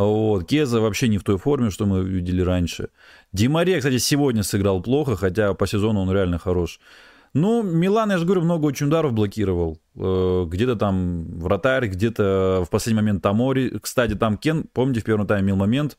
[0.00, 0.44] Вот.
[0.44, 2.88] Кеза вообще не в той форме, что мы видели раньше.
[3.32, 6.80] Димария, кстати, сегодня сыграл плохо, хотя по сезону он реально хорош.
[7.34, 9.78] Ну, Милан, я же говорю, много очень ударов блокировал.
[9.96, 13.78] Э, где-то там вратарь, где-то в последний момент Тамори.
[13.78, 15.98] Кстати, там Кен, помните, в первом тайме имел момент,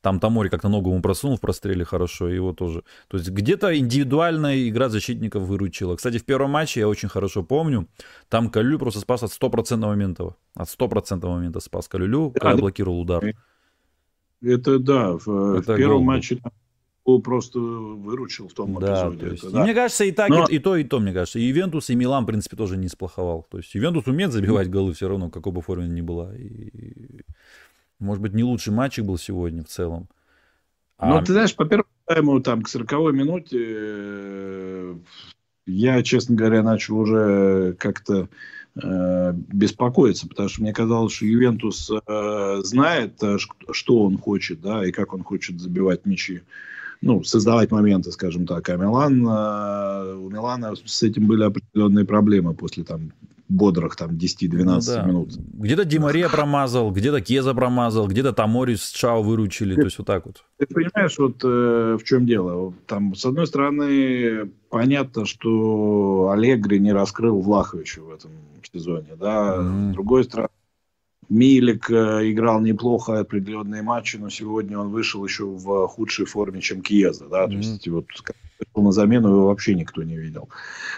[0.00, 2.82] там Тамори как-то ногу ему просунул в простреле хорошо, его тоже.
[3.08, 5.96] То есть где-то индивидуальная игра защитников выручила.
[5.96, 7.86] Кстати, в первом матче, я очень хорошо помню,
[8.28, 10.34] там Калю просто спас от 100% момента.
[10.54, 13.34] От 100% момента спас Калюлю, когда блокировал удар.
[14.42, 16.40] Это да, в, это в первом матче
[17.04, 19.18] был просто выручил в том да, эпизоде.
[19.18, 19.62] То есть, это, да.
[19.64, 20.46] Мне кажется, и так, Но...
[20.46, 21.38] и, и то, и то, мне кажется.
[21.38, 23.46] И Ювентус, и Милан, в принципе, тоже не сплоховал.
[23.50, 26.34] То есть Ювентус умеет забивать голы все равно, какой бы форме ни была.
[26.36, 27.22] И...
[28.00, 30.08] Может быть, не лучший матчик был сегодня в целом.
[30.98, 31.08] А...
[31.08, 34.94] Ну, ты знаешь, по первому там, к 40 минуте э,
[35.66, 38.28] я, честно говоря, начал уже как-то
[38.82, 43.38] э, беспокоиться, потому что мне казалось, что Ювентус э, знает, э,
[43.70, 46.42] что он хочет, да, и как он хочет забивать мячи
[47.02, 48.68] ну, создавать моменты, скажем так.
[48.68, 53.12] А Милан, э, у Милана с этим были определенные проблемы после там
[53.50, 55.02] бодрых там 10-12 ну, да.
[55.02, 55.36] минут.
[55.36, 60.06] Где-то Димария промазал, где-то Кеза промазал, где-то Тамори с Чао выручили, ты, то есть вот
[60.06, 60.44] так вот.
[60.58, 62.72] Ты понимаешь, вот э, в чем дело?
[62.86, 68.30] Там, с одной стороны, понятно, что Аллегри не раскрыл Влаховича в этом
[68.72, 69.90] сезоне, да, mm-hmm.
[69.90, 70.48] с другой стороны,
[71.28, 76.82] Милик э, играл неплохо определенные матчи, но сегодня он вышел еще в худшей форме, чем
[76.82, 77.28] Киеза.
[77.28, 77.44] Да?
[77.44, 77.50] Mm-hmm.
[77.50, 78.06] То есть вот
[78.74, 80.48] на замену его вообще никто не видел.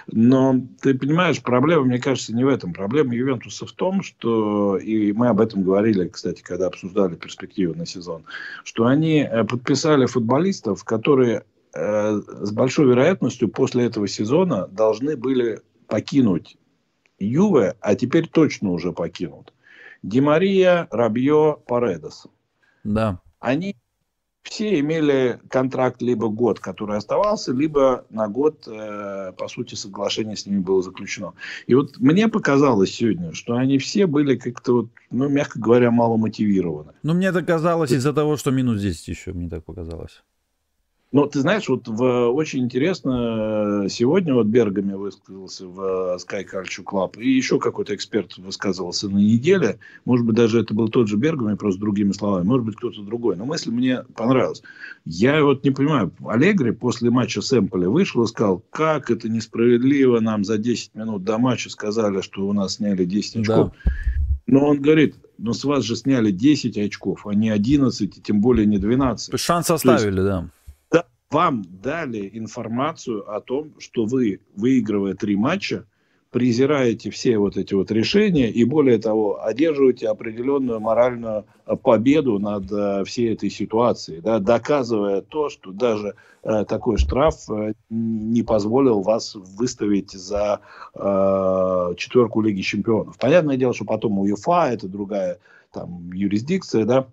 [0.07, 2.73] Но ты понимаешь, проблема, мне кажется, не в этом.
[2.73, 7.87] Проблема Ювентуса в том, что, и мы об этом говорили, кстати, когда обсуждали перспективы на
[7.87, 8.25] сезон,
[8.65, 11.45] что они э, подписали футболистов, которые
[11.75, 16.57] э, с большой вероятностью после этого сезона должны были покинуть
[17.19, 19.53] Юве, а теперь точно уже покинут.
[20.03, 22.27] Димария, Рабье, Паредос.
[22.83, 23.21] Да.
[23.39, 23.77] Они
[24.43, 30.47] все имели контракт либо год, который оставался, либо на год, э, по сути, соглашение с
[30.47, 31.35] ними было заключено.
[31.67, 36.17] И вот мне показалось сегодня, что они все были как-то, вот, ну, мягко говоря, мало
[36.17, 36.93] мотивированы.
[37.03, 40.23] Ну, мне это казалось из-за того, что минус 10 еще, мне так показалось.
[41.13, 47.21] Но ты знаешь, вот в, очень интересно, сегодня вот Бергами высказался в Sky Culture Club,
[47.21, 51.55] и еще какой-то эксперт высказывался на неделе, может быть, даже это был тот же Бергами,
[51.55, 54.63] просто другими словами, может быть, кто-то другой, но мысль мне понравилась.
[55.05, 60.21] Я вот не понимаю, Аллегри после матча с Эмполи вышел и сказал, как это несправедливо,
[60.21, 63.73] нам за 10 минут до матча сказали, что у нас сняли 10 очков.
[63.85, 63.93] Да.
[64.47, 68.41] Но он говорит, но с вас же сняли 10 очков, а не 11, и тем
[68.41, 69.39] более не 12.
[69.39, 70.49] Шанс оставили, есть, да
[71.33, 75.87] вам дали информацию о том, что вы, выигрывая три матча,
[76.31, 81.45] презираете все вот эти вот решения и, более того, одерживаете определенную моральную
[81.83, 87.75] победу над э, всей этой ситуацией, да, доказывая то, что даже э, такой штраф э,
[87.91, 90.61] не позволил вас выставить за
[90.95, 93.19] э, четверку Лиги Чемпионов.
[93.19, 95.39] Понятное дело, что потом УЕФА это другая
[95.71, 97.07] там юрисдикция, да,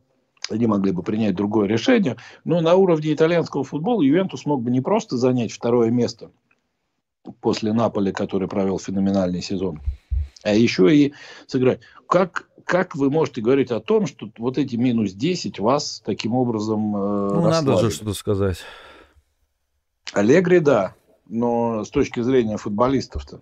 [0.51, 4.81] они могли бы принять другое решение, но на уровне итальянского футбола Ювентус мог бы не
[4.81, 6.31] просто занять второе место–
[7.41, 9.81] после Наполи, который провел феноменальный сезон,
[10.43, 11.13] а еще и
[11.47, 11.81] сыграть.
[12.07, 16.95] Как, как вы можете говорить о том, что вот эти минус 10 вас таким образом
[16.95, 18.59] э, Ну, надо же что-то сказать.
[20.13, 20.95] Аллегри, да,
[21.27, 23.41] но с точки зрения футболистов-то.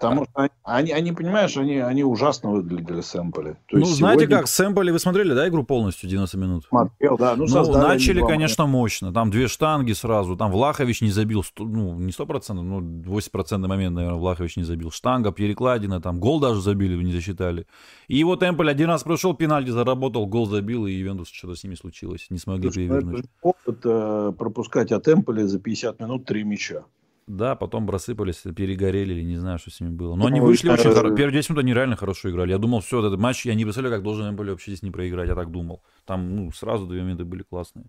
[0.00, 3.56] Потому что они, они, понимаешь, они, они ужасно выглядели сэмпли.
[3.66, 4.38] То ну, знаете сегодня...
[4.38, 6.64] как, сэмпли вы смотрели, да, игру полностью 90 минут?
[6.68, 7.34] Смотрел, да.
[7.36, 9.12] Ну, ну начали, конечно, мощно.
[9.12, 10.36] Там две штанги сразу.
[10.36, 14.90] Там Влахович не забил, ну, не 100%, ну, 80% момент, наверное, Влахович не забил.
[14.90, 17.66] Штанга, перекладина, там гол даже забили, не засчитали.
[18.06, 21.74] И вот Эмполь один раз прошел, пенальти заработал, гол забил, и Ювентус что-то с ними
[21.74, 22.26] случилось.
[22.30, 23.20] Не смогли ну, перевернуть.
[23.20, 26.84] Это опыт э, пропускать от Эмполя за 50 минут три мяча.
[27.28, 30.16] Да, потом просыпались, перегорели или не знаю, что с ними было.
[30.16, 31.14] Но они ну, вышли очень хорошо.
[31.14, 32.52] Первые 10 минут они реально хорошо играли.
[32.52, 35.28] Я думал, все, этот матч, я не представляю, как должен были вообще здесь не проиграть,
[35.28, 35.82] я так думал.
[36.06, 37.84] Там, ну, сразу две минуты были классные.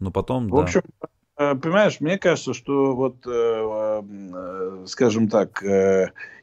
[0.00, 0.62] Но потом, В да.
[0.64, 0.80] общем,
[1.36, 5.62] э, понимаешь, мне кажется, что вот, э, э, скажем так,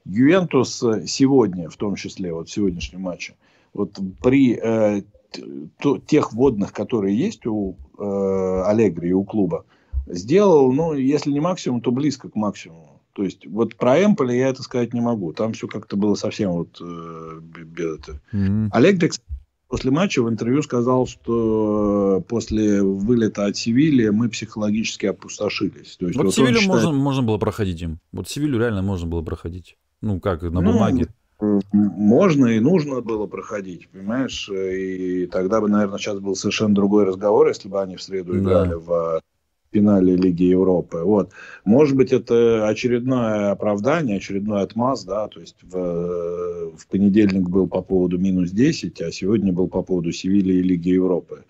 [0.06, 3.36] Ювентус сегодня, в том числе, вот в сегодняшнем матче,
[3.74, 5.04] вот при
[6.06, 9.66] тех водных, которые есть у Аллегри и у клуба,
[10.08, 13.02] сделал, ну, если не максимум, то близко к максимуму.
[13.14, 15.34] То есть, вот про Эмполи я это сказать не могу.
[15.34, 18.22] Там все как-то было совсем вот э, без это.
[18.32, 18.70] Mm-hmm.
[18.72, 19.20] Олег Декс
[19.68, 25.98] после матча в интервью сказал, что после вылета от Севильи мы психологически опустошились.
[25.98, 26.84] То есть, вот, вот Севилью считает...
[26.84, 28.00] можно, можно было проходить им.
[28.12, 29.78] Вот Севилью реально можно было проходить.
[30.02, 31.08] Ну, как, на ну, бумаге.
[31.72, 34.50] Можно и нужно было проходить, понимаешь?
[34.50, 38.40] И тогда бы, наверное, сейчас был совершенно другой разговор, если бы они в среду да.
[38.40, 39.22] играли в
[39.72, 41.00] финале Лиги Европы.
[41.04, 41.32] Вот.
[41.66, 47.82] Может быть, это очередное оправдание, очередной отмаз, да, то есть в, в понедельник был по
[47.82, 51.44] поводу минус 10, а сегодня был по поводу Севильи и Лиги Европы.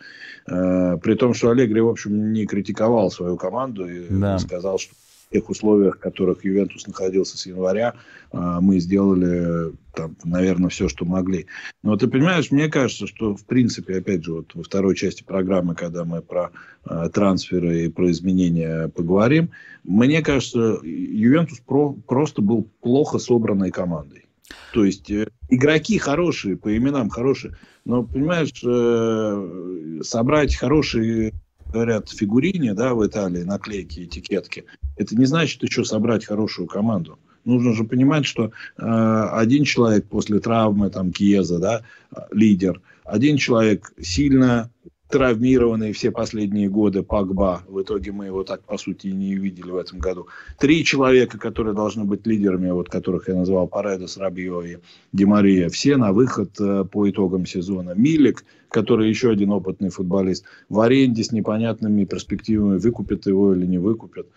[0.47, 4.39] Э, при том, что Аллегри, в общем, не критиковал свою команду и да.
[4.39, 4.93] сказал, что
[5.31, 7.95] тех условиях, в которых Ювентус находился с января,
[8.31, 11.47] а, мы сделали, там, наверное, все, что могли.
[11.83, 15.75] Но ты понимаешь, мне кажется, что, в принципе, опять же, вот во второй части программы,
[15.75, 16.51] когда мы про
[16.85, 19.51] э, трансферы и про изменения поговорим,
[19.83, 24.25] мне кажется, Ювентус про, просто был плохо собранной командой.
[24.73, 31.33] То есть э, игроки хорошие, по именам хорошие, но, понимаешь, э, собрать хорошие
[31.71, 37.19] говорят, фигурине, да, в Италии, наклейки, этикетки, это не значит еще собрать хорошую команду.
[37.45, 41.83] Нужно же понимать, что э, один человек после травмы, там, Киеза, да,
[42.31, 44.69] лидер, один человек сильно
[45.09, 47.63] травмированный все последние годы Пагба.
[47.67, 50.27] В итоге мы его так, по сути, и не увидели в этом году.
[50.59, 54.77] Три человека, которые должны быть лидерами, вот которых я назвал Паредос, Рабио и
[55.13, 57.93] Демария, все на выход э, по итогам сезона.
[57.95, 63.77] Милик, который еще один опытный футболист, в аренде с непонятными перспективами, выкупят его или не
[63.77, 64.27] выкупят.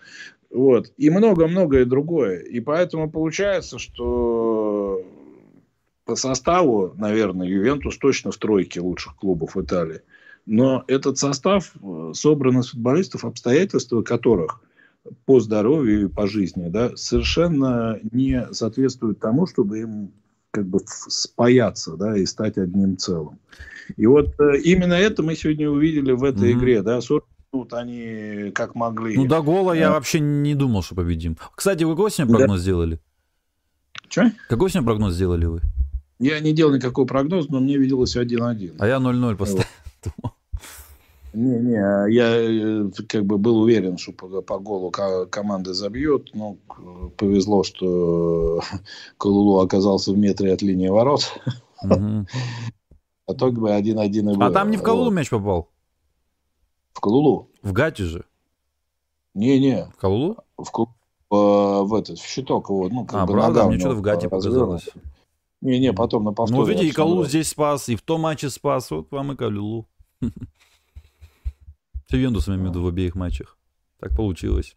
[0.49, 0.91] Вот.
[0.97, 2.39] И много-многое другое.
[2.39, 5.01] И поэтому получается, что
[6.05, 10.01] по составу, наверное, Ювентус точно в тройке лучших клубов Италии.
[10.45, 14.61] Но этот состав э, собран из футболистов, обстоятельства которых
[15.25, 20.11] по здоровью и по жизни да, совершенно не соответствуют тому, чтобы им
[20.51, 23.39] как бы спаяться да, и стать одним целым.
[23.97, 26.57] И вот э, именно это мы сегодня увидели в этой mm-hmm.
[26.59, 26.81] игре.
[26.81, 29.15] Да, 40 минут они как могли.
[29.15, 31.37] Ну, до гола я вообще не думал, что победим.
[31.55, 32.63] Кстати, вы какой сегодня прогноз да.
[32.63, 32.99] сделали?
[34.09, 34.33] Че?
[34.49, 35.61] Какой сегодня прогноз сделали вы?
[36.19, 38.75] Я не делал никакой прогноз, но мне виделось 1-1.
[38.77, 39.65] А я 0-0 поставил.
[40.21, 40.33] Вот.
[41.33, 46.29] Не-не, а я э, как бы был уверен, что по, по голу команда забьет.
[46.33, 46.57] Ну,
[47.15, 48.61] повезло, что
[49.17, 51.39] Калулу оказался в метре от линии ворот.
[51.83, 52.27] Угу.
[53.27, 54.43] А то бы один-один и был.
[54.43, 55.69] А там не в Калулу мяч попал?
[56.91, 57.49] В Калулу?
[57.61, 58.25] В Гате же?
[59.33, 59.85] Не-не.
[59.85, 60.37] В Калулу?
[60.57, 60.65] В,
[61.29, 62.89] в, в этот, в щиток его.
[62.89, 63.67] Ну, как а, бы правда?
[63.67, 64.89] Мне что-то в Гате показалось.
[65.61, 66.59] Не-не, потом на повторе.
[66.59, 68.91] Ну, видите, и Калулу здесь спас, и в том матче спас.
[68.91, 69.87] Вот вам и Калулу.
[72.09, 73.57] С Ювентусом, я имею в виду, в обеих матчах.
[73.99, 74.75] Так получилось.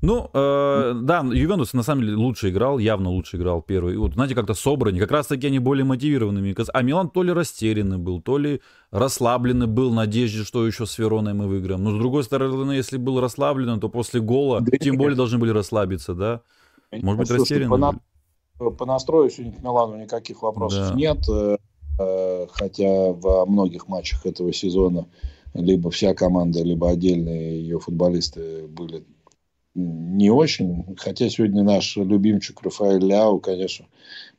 [0.00, 3.96] Ну, э, да, Ювентус на самом деле лучше играл, явно лучше играл первый.
[3.96, 6.54] Вот, знаете, как-то собраннее, как раз-таки они более мотивированными.
[6.72, 8.60] А Милан то ли растерянный был, то ли
[8.92, 11.82] расслабленный был, надежде, что еще с Вероной мы выиграем.
[11.82, 15.50] Но, с другой стороны, если был расслаблен, то после гола да тем более должны были
[15.50, 16.42] расслабиться, да?
[16.92, 18.70] Может быть, растерянный по, на...
[18.70, 20.94] по настрою сегодня к Милану никаких вопросов да.
[20.94, 21.18] нет.
[21.98, 25.06] Э, хотя во многих матчах этого сезона
[25.54, 29.04] либо вся команда, либо отдельные ее футболисты были
[29.74, 30.96] не очень.
[30.96, 33.86] Хотя сегодня наш любимчик Рафаэль Ляу, конечно,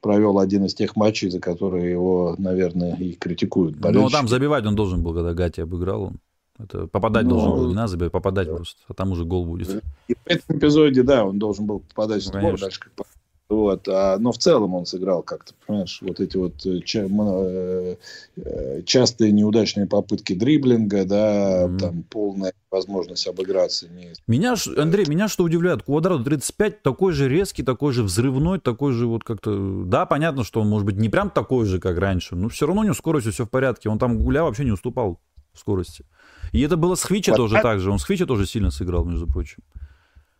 [0.02, 3.80] провел один из тех матчей, за которые его, наверное, и критикуют.
[3.80, 6.04] Ну, там забивать он должен был, когда Гати обыграл.
[6.04, 6.20] Он.
[6.58, 8.56] Это попадать ну, должен был, не надо забивать, попадать да.
[8.56, 9.82] просто, а там уже гол будет.
[10.10, 13.08] И в этом эпизоде, да, он должен был попадать в створ, дальше как
[13.50, 17.96] вот, а, но в целом он сыграл как-то, понимаешь, вот эти вот э, ча- э,
[18.38, 21.80] э, частые неудачные попытки дриблинга, да, mm-hmm.
[21.80, 23.88] там полная возможность обыграться.
[23.90, 24.14] Не...
[24.28, 29.08] Меня, Андрей, меня что удивляет, Квадрату 35 такой же резкий, такой же взрывной, такой же
[29.08, 29.84] вот как-то...
[29.84, 32.82] Да, понятно, что он может быть не прям такой же, как раньше, но все равно
[32.82, 33.90] у него скоростью все в порядке.
[33.90, 35.20] Он там гуля вообще не уступал
[35.54, 36.06] в скорости.
[36.52, 37.50] И это было с Хвича Квадрат...
[37.50, 37.90] тоже так же.
[37.90, 39.64] Он с Хвича тоже сильно сыграл, между прочим.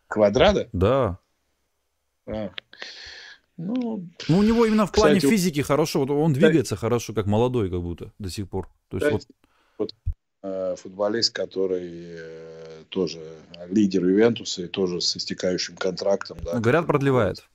[0.08, 0.70] Квадрата?
[0.74, 1.18] Да.
[2.30, 2.52] А.
[3.58, 6.00] Ну, ну, у него именно в плане кстати, физики хорошо.
[6.00, 8.70] Вот он двигается да, хорошо, как молодой, как будто до сих пор.
[8.88, 9.24] То есть вот...
[9.78, 9.96] вот
[10.44, 13.20] э, футболист, который э, тоже
[13.70, 16.38] лидер Ювентуса и тоже с истекающим контрактом.
[16.42, 17.50] Да, ну, говорят, продлевает.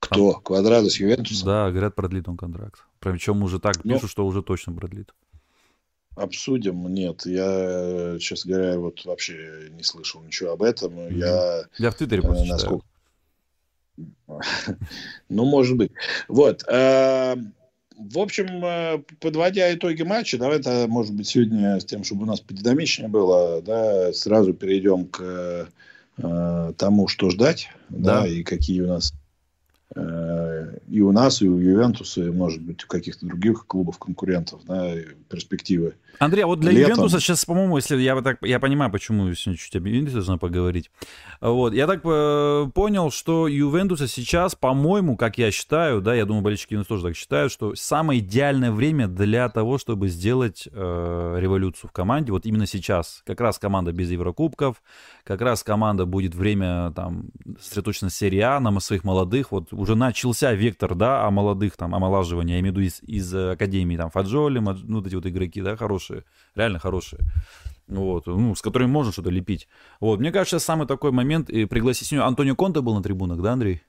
[0.00, 0.32] Кто?
[0.32, 0.42] Там...
[0.42, 1.46] Квадрата с Ювентусом?
[1.46, 2.84] Да, говорят, продлит он контракт.
[2.98, 5.14] Причем уже так ну, пишут, что уже точно продлит.
[6.16, 6.88] Обсудим.
[6.92, 10.98] Нет, я, честно говоря, вот вообще не слышал ничего об этом.
[10.98, 11.18] Mm-hmm.
[11.18, 12.86] Я, я в Твиттере просто э, насколько...
[15.28, 15.92] Ну, может быть.
[16.28, 16.64] Вот.
[16.68, 17.36] Э,
[17.98, 22.40] в общем, э, подводя итоги матча, давай-то, может быть, сегодня с тем, чтобы у нас
[22.40, 25.68] подинамичнее было, да, сразу перейдем к
[26.16, 29.12] э, тому, что ждать, да, да и какие у нас
[30.88, 34.94] и у нас, и у Ювентуса, и, может быть, у каких-то других клубов конкурентов, да,
[35.28, 36.92] перспективы Андрей, а вот для Летом.
[36.92, 40.90] Ювентуса сейчас, по-моему, если я так я понимаю, почему сегодня чуть об Ювентусе нужно поговорить.
[41.40, 46.42] Вот, я так э, понял, что Ювентуса сейчас, по-моему, как я считаю, да, я думаю,
[46.42, 51.90] болельщики Ювентуса тоже так считают, что самое идеальное время для того, чтобы сделать э, революцию
[51.90, 53.22] в команде, вот именно сейчас.
[53.26, 54.82] Как раз команда без Еврокубков,
[55.24, 57.26] как раз команда будет время там
[57.60, 62.54] сосредоточена серия А на своих молодых, вот уже начался вектор, да, о молодых там, омолаживания,
[62.54, 65.76] я имею в виду из, из академии, там, Фаджоли, ну, вот эти вот игроки, да,
[65.76, 67.20] хорошие хорошие, реально хорошие.
[67.88, 69.68] Вот, ну, с которыми можно что-то лепить.
[70.00, 73.52] Вот, мне кажется, самый такой момент, и пригласить сегодня Антонио Конте был на трибунах, да,
[73.52, 73.82] Андрей?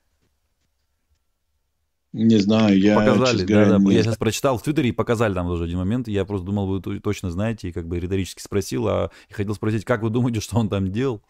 [2.14, 2.96] Не знаю, я...
[2.96, 3.96] Показали, да, да, не...
[3.96, 6.08] я сейчас прочитал в Твиттере и показали там тоже один момент.
[6.08, 9.84] Я просто думал, вы точно знаете, и как бы риторически спросил, а и хотел спросить,
[9.84, 11.22] как вы думаете, что он там делал,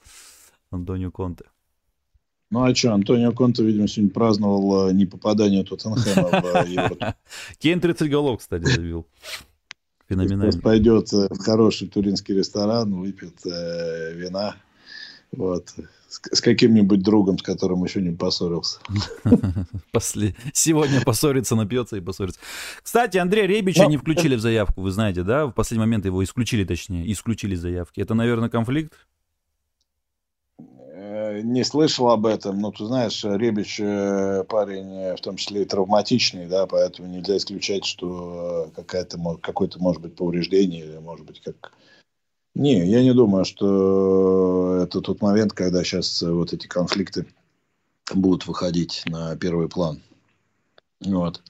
[0.70, 1.46] Антонио Конте?
[2.50, 7.16] Ну а что, Антонио Конте, видимо, сегодня праздновал э, не попадание Тоттенхэма в Евро.
[7.60, 9.06] Кейн 30 голов, кстати, забил.
[10.10, 10.62] Феноменально.
[10.62, 14.56] Пойдет э, в хороший туринский ресторан, выпьет э, вина.
[15.32, 15.74] Вот.
[16.08, 18.80] С, с каким-нибудь другом, с которым еще не поссорился.
[19.92, 20.36] После...
[20.54, 22.40] Сегодня поссорится, напьется и поссорится.
[22.82, 23.90] Кстати, Андрей Ребича Но...
[23.90, 25.48] не включили в заявку, вы знаете, да?
[25.48, 28.00] В последний момент его исключили, точнее, исключили заявки.
[28.00, 28.94] Это, наверное, конфликт?
[31.44, 35.66] Не слышал об этом, но ты знаешь, Ребич э, парень э, в том числе и
[35.66, 41.74] травматичный, да, поэтому нельзя исключать, что какая-то, какое-то может быть повреждение может быть как...
[42.56, 47.28] Не, я не думаю, что это тот момент, когда сейчас вот эти конфликты
[48.14, 50.02] будут выходить на первый план.
[51.02, 51.42] Вот.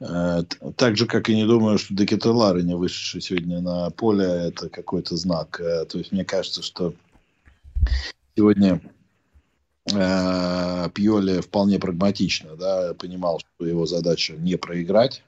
[0.00, 0.42] Э,
[0.76, 5.16] так же, как и не думаю, что Декетелары, не вышедший сегодня на поле, это какой-то
[5.16, 5.56] знак.
[5.58, 6.94] То есть мне кажется, что
[8.36, 9.01] сегодня э,
[9.84, 15.24] Пьоли вполне прагматично, да, понимал, что его задача не проиграть.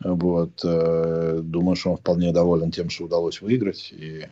[0.00, 3.92] Вот, э, думаю, что он вполне доволен тем, что удалось выиграть.
[3.92, 4.26] И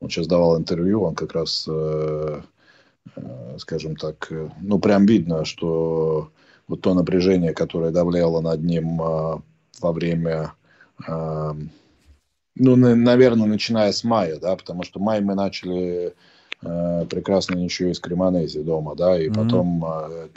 [0.00, 2.40] он сейчас давал интервью, он как раз, э,
[3.16, 6.30] э, скажем так, э, ну, прям видно, что
[6.68, 9.40] вот то напряжение, которое давляло над ним э,
[9.80, 10.54] во время,
[11.06, 11.54] э,
[12.54, 16.14] ну, на, наверное, начиная с мая, да, потому что май мы начали
[16.62, 19.34] э, прекрасно ничего из Кремонези дома, да, и mm-hmm.
[19.34, 20.28] потом э,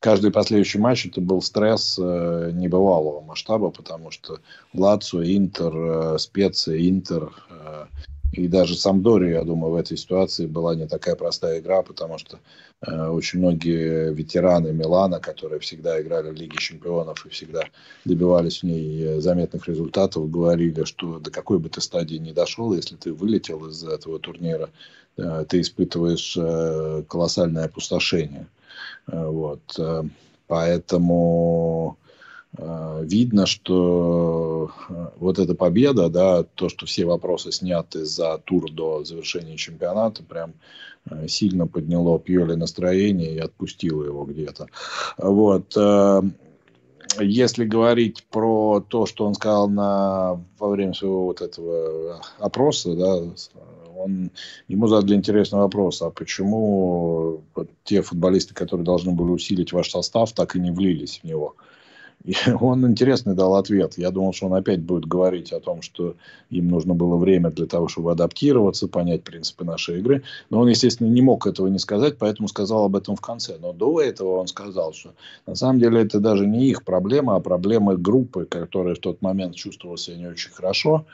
[0.00, 4.40] каждый последующий матч это был стресс э, небывалого масштаба, потому что
[4.74, 7.86] Лацо, Интер, э, Специя, Интер, э,
[8.32, 12.38] И даже Самдори, я думаю, в этой ситуации была не такая простая игра, потому что
[12.86, 17.64] э, очень многие ветераны Милана, которые всегда играли в Лиге чемпионов и всегда
[18.04, 22.72] добивались в ней э, заметных результатов, говорили, что до какой бы ты стадии не дошел,
[22.72, 24.70] если ты вылетел из этого турнира,
[25.16, 28.46] э, ты испытываешь э, колоссальное опустошение.
[29.08, 29.60] Э, вот.
[29.76, 30.04] Э,
[30.46, 31.98] поэтому
[32.58, 39.04] видно, что э, вот эта победа, да, то, что все вопросы сняты за тур до
[39.04, 40.54] завершения чемпионата, прям
[41.08, 44.66] э, сильно подняло Пьоли настроение и отпустило его где-то.
[45.18, 45.76] Вот.
[47.18, 53.20] Если говорить про то, что он сказал на, во время своего вот этого опроса, да,
[53.96, 54.30] он,
[54.68, 57.42] ему задали интересный вопрос, а почему
[57.82, 61.56] те футболисты, которые должны были усилить ваш состав, так и не влились в него?
[62.24, 63.96] И он интересный дал ответ.
[63.96, 66.16] Я думал, что он опять будет говорить о том, что
[66.50, 70.22] им нужно было время для того, чтобы адаптироваться, понять принципы нашей игры.
[70.50, 73.56] Но он, естественно, не мог этого не сказать, поэтому сказал об этом в конце.
[73.60, 75.14] Но до этого он сказал, что
[75.46, 79.54] на самом деле это даже не их проблема, а проблема группы, которая в тот момент
[79.54, 81.06] чувствовала себя не очень хорошо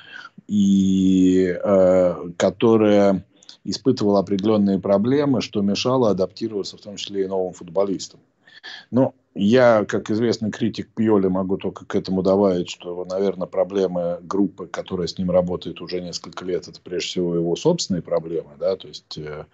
[0.48, 3.24] и э, которая
[3.64, 8.20] испытывала определенные проблемы, что мешало адаптироваться в том числе и новым футболистам.
[8.90, 14.66] Но я, как известный критик Пьоли, могу только к этому добавить, что, наверное, проблемы группы,
[14.66, 18.88] которая с ним работает уже несколько лет, это прежде всего его собственные проблемы, да, то
[18.88, 19.18] есть...
[19.18, 19.44] Э,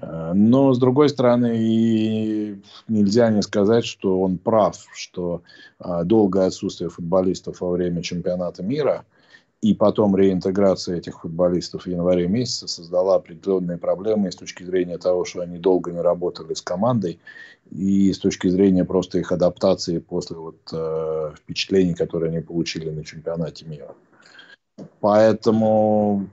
[0.00, 5.42] э, но, с другой стороны, и нельзя не сказать, что он прав, что
[5.78, 9.04] э, долгое отсутствие футболистов во время чемпионата мира–
[9.60, 15.24] и потом реинтеграция этих футболистов в январе месяце создала определенные проблемы с точки зрения того,
[15.24, 17.18] что они долго не работали с командой,
[17.70, 23.04] и с точки зрения просто их адаптации после вот, э, впечатлений, которые они получили на
[23.04, 23.94] чемпионате мира.
[25.00, 26.28] Поэтому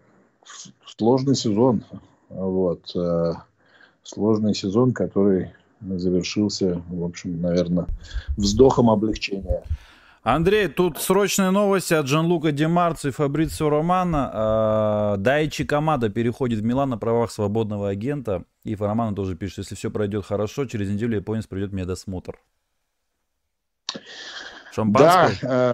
[0.86, 1.84] сложный сезон.
[2.30, 3.34] Вот, э,
[4.04, 5.52] сложный сезон, который
[5.82, 7.88] завершился, в общем, наверное,
[8.38, 9.64] вздохом облегчения.
[10.26, 14.32] Андрей, тут срочные новости от Джанлука Демарци и Фабрицио Романа.
[14.34, 18.44] А, Дайчи Камада переходит в Милан на правах свободного агента.
[18.64, 22.40] И Романа тоже пишет, если все пройдет хорошо, через неделю японец пройдет медосмотр.
[24.74, 25.38] Шампанское?
[25.44, 25.74] Да, э,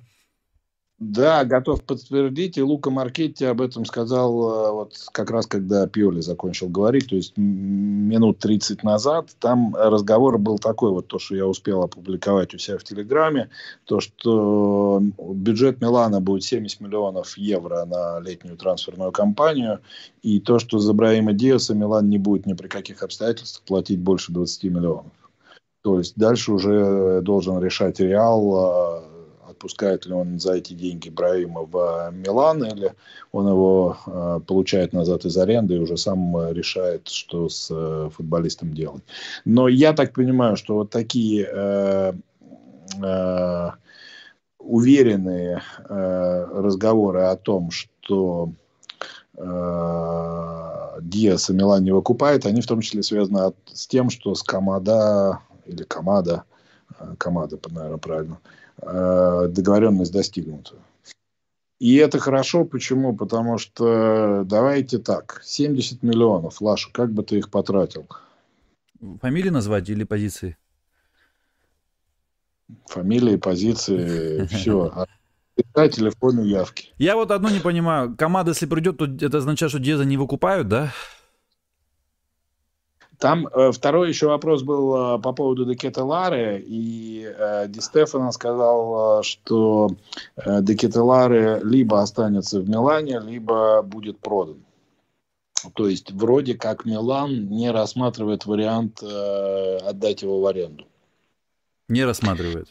[1.01, 2.59] да, готов подтвердить.
[2.59, 7.15] И Лука Маркетти об этом сказал э, вот как раз, когда Пиоли закончил говорить, то
[7.15, 9.29] есть минут 30 назад.
[9.39, 13.49] Там разговор был такой, вот то, что я успел опубликовать у себя в Телеграме,
[13.85, 19.79] то, что бюджет Милана будет 70 миллионов евро на летнюю трансферную кампанию,
[20.21, 24.31] и то, что за Браима Диаса Милан не будет ни при каких обстоятельствах платить больше
[24.33, 25.11] 20 миллионов.
[25.81, 29.10] То есть дальше уже должен решать Реал, э,
[29.61, 32.93] отпускает ли он за эти деньги Браима в Милан, или
[33.31, 38.09] он его э, получает назад из аренды и уже сам э, решает, что с э,
[38.11, 39.03] футболистом делать.
[39.45, 42.13] Но я так понимаю, что вот такие э,
[43.03, 43.69] э,
[44.57, 48.51] уверенные э, разговоры о том, что
[49.37, 54.41] э, Диаса Милан не выкупает, они в том числе связаны от, с тем, что с
[54.41, 56.43] Камада или Камада,
[57.17, 60.75] Камада, наверное, правильно, Э, договоренность достигнута.
[61.79, 63.15] И это хорошо, почему?
[63.15, 68.07] Потому что, давайте так, 70 миллионов, Лаша, как бы ты их потратил?
[69.21, 70.57] Фамилии назвать или позиции?
[72.85, 75.07] Фамилии, позиции, все.
[75.73, 76.93] А телефоны, явки.
[76.97, 78.15] Я вот одно не понимаю.
[78.15, 80.91] Команда, если придет, то это означает, что Деза не выкупают, да?
[83.21, 88.31] Там э, второй еще вопрос был э, по поводу Декета Лары, и э, Ди Стефано
[88.31, 89.91] сказал, э, что
[90.37, 94.65] э, Декета Лары либо останется в Милане, либо будет продан.
[95.75, 100.87] То есть вроде как Милан не рассматривает вариант э, отдать его в аренду.
[101.89, 102.69] Не рассматривает.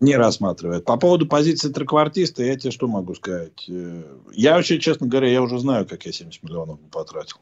[0.00, 0.86] Не рассматривает.
[0.86, 3.68] По поводу позиции треквартиста, я тебе что могу сказать?
[3.68, 7.36] Э, я вообще, честно говоря, я уже знаю, как я 70 миллионов потратил.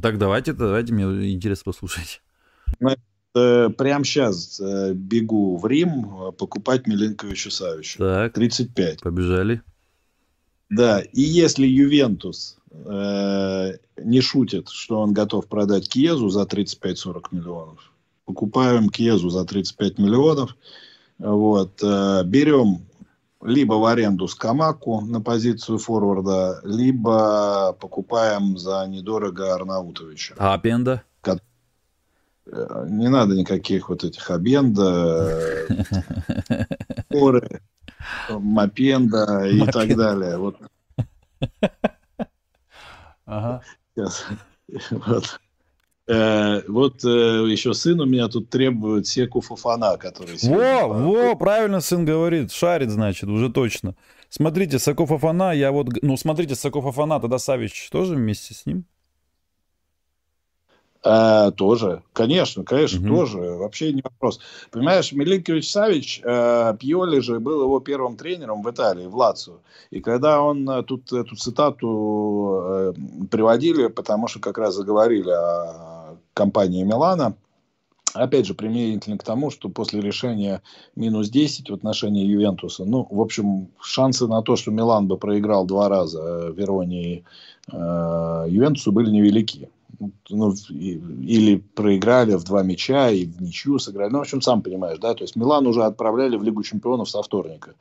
[0.00, 2.22] Так давайте, давайте, мне интересно послушать.
[3.36, 7.98] Э, прямо сейчас э, бегу в Рим э, покупать Миленковича Савича.
[7.98, 8.34] Так.
[8.34, 9.00] 35.
[9.00, 9.60] Побежали.
[10.70, 13.72] Да, и если Ювентус э,
[14.02, 17.92] не шутит, что он готов продать Кьезу за 35-40 миллионов,
[18.24, 20.56] покупаем Кьезу за 35 миллионов,
[21.18, 22.86] вот, э, берем
[23.44, 30.34] либо в аренду с Камаку на позицию форварда, либо покупаем за недорого Арнаутовича.
[30.38, 31.02] А Апенда?
[32.46, 35.66] Э, не надо никаких вот этих Абенда,
[37.10, 37.62] Оры,
[38.28, 40.38] Мапенда и так далее.
[40.38, 40.56] Вот.
[43.26, 43.62] Ага.
[43.94, 44.26] Сейчас.
[44.90, 45.40] Вот.
[46.06, 50.36] Э, вот э, еще сын у меня тут требует Секу Фуфана, который...
[50.42, 53.94] Во, во, правильно сын говорит, шарит, значит, уже точно.
[54.28, 55.88] Смотрите, Саков Афана, я вот...
[56.02, 58.84] Ну, смотрите, Саков Афана, тогда Савич тоже вместе с ним?
[61.04, 63.20] А, тоже, конечно, конечно, угу.
[63.20, 63.38] тоже.
[63.38, 64.40] Вообще не вопрос.
[64.70, 69.60] Понимаешь, Милинкович Савич, э, Пьоли же был его первым тренером в Италии, в Лацию.
[69.90, 72.92] И когда он э, тут эту цитату э,
[73.30, 75.93] приводили, потому что как раз заговорили о
[76.34, 77.36] компании Милана,
[78.12, 80.62] опять же, применительно к тому, что после решения
[80.96, 85.64] минус 10 в отношении Ювентуса, ну, в общем, шансы на то, что Милан бы проиграл
[85.64, 87.24] два раза э, Вероне
[87.72, 89.70] э, Ювентусу были невелики
[90.30, 94.10] ну, или проиграли в два мяча и в ничью сыграли.
[94.10, 97.22] Ну, в общем, сам понимаешь, да, то есть Милан уже отправляли в Лигу чемпионов со
[97.22, 97.74] вторника.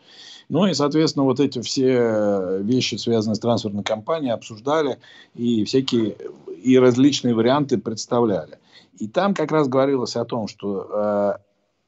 [0.50, 5.00] Ну и, соответственно, вот эти все вещи, связанные с трансферной кампанией, обсуждали
[5.36, 6.18] и всякие
[6.62, 8.60] и различные варианты представляли.
[9.00, 11.40] И там как раз говорилось о том, что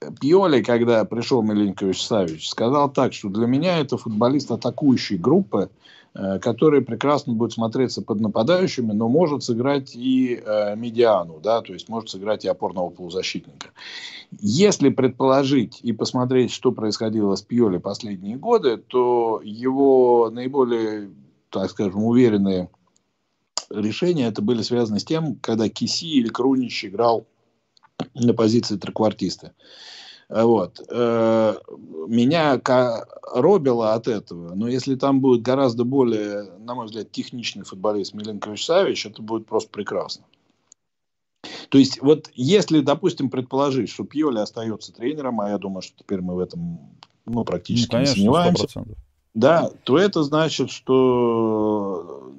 [0.01, 5.69] э, Пьоли, когда пришел Миленкович Савич, сказал так, что для меня это футболист атакующей группы,
[5.69, 5.84] Э,
[6.41, 11.89] который прекрасно будет смотреться под нападающими, но может сыграть и э, медиану, да, то есть
[11.89, 13.71] может сыграть и опорного полузащитника.
[14.39, 21.11] Если предположить и посмотреть, что происходило с Пьоли последние годы, то его наиболее,
[21.49, 22.69] так скажем, уверенные
[23.69, 27.27] решения это были связаны с тем, когда Киси или Крунич играл
[28.13, 29.53] на позиции треквартиста.
[30.27, 30.81] Вот.
[30.89, 31.55] Э,
[32.07, 32.59] меня
[33.33, 38.65] робило от этого, но если там будет гораздо более, на мой взгляд, техничный футболист Миленкович
[38.65, 40.25] Савич, это будет просто прекрасно.
[41.69, 46.21] То есть, вот если, допустим, предположить, что Пьоли остается тренером, а я думаю, что теперь
[46.21, 46.79] мы в этом
[47.25, 48.95] ну, практически ну, конечно, не сомневаемся, 100%.
[49.33, 52.31] да, то это значит, что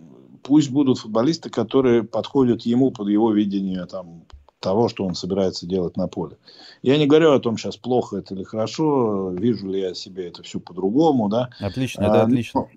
[0.43, 4.24] пусть будут футболисты, которые подходят ему под его видение там,
[4.61, 6.37] того, что он собирается делать на поле.
[6.83, 10.43] Я не говорю о том, сейчас плохо это или хорошо, вижу ли я себе это
[10.43, 11.51] все по-другому, да.
[11.61, 12.69] Отлично, а, отлично.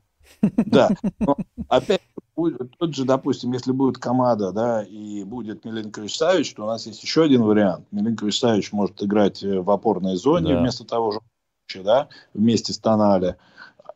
[0.41, 2.01] Но, да, но опять
[2.77, 7.03] тот же, допустим, если будет команда, да, и будет Миленкович Савич, то у нас есть
[7.03, 7.85] еще один вариант.
[7.91, 10.59] Миленкович Савич может играть э, в опорной зоне да.
[10.59, 13.37] вместо того же, да, вместе с Тонале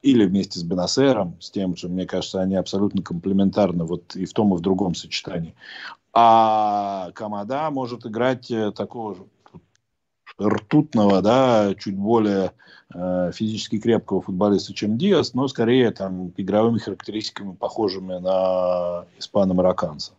[0.02, 4.34] или вместе с Бенасером, с тем же, мне кажется, они абсолютно комплементарны вот и в
[4.34, 5.56] том, и в другом сочетании.
[6.14, 9.24] А Камада может играть э, такого же
[10.40, 12.54] ртутного, да, чуть более
[12.94, 20.14] э, физически крепкого футболиста, чем Диас, но скорее там игровыми характеристиками похожими на испано-марокканца.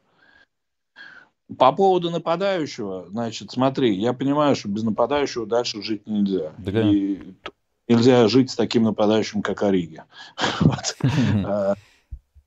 [1.59, 6.53] По поводу нападающего, значит, смотри, я понимаю, что без нападающего дальше жить нельзя.
[6.59, 7.35] Да, и
[7.87, 10.03] нельзя жить с таким нападающим, как Ориги.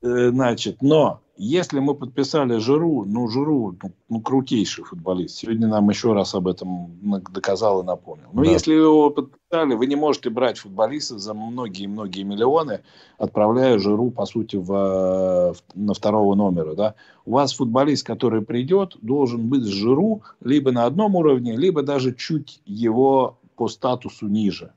[0.03, 5.37] Э, значит, но если мы подписали Жиру, ну, Жиру, ну, ну, крутейший футболист.
[5.37, 6.91] Сегодня нам еще раз об этом
[7.31, 8.27] доказал и напомнил.
[8.33, 8.51] Но да.
[8.51, 12.81] если его подписали, вы не можете брать футболиста за многие-многие миллионы,
[13.17, 16.73] отправляя Жиру, по сути, в, в, на второго номера.
[16.73, 16.95] Да?
[17.25, 22.15] У вас футболист, который придет, должен быть с Жиру либо на одном уровне, либо даже
[22.15, 24.73] чуть его по статусу ниже.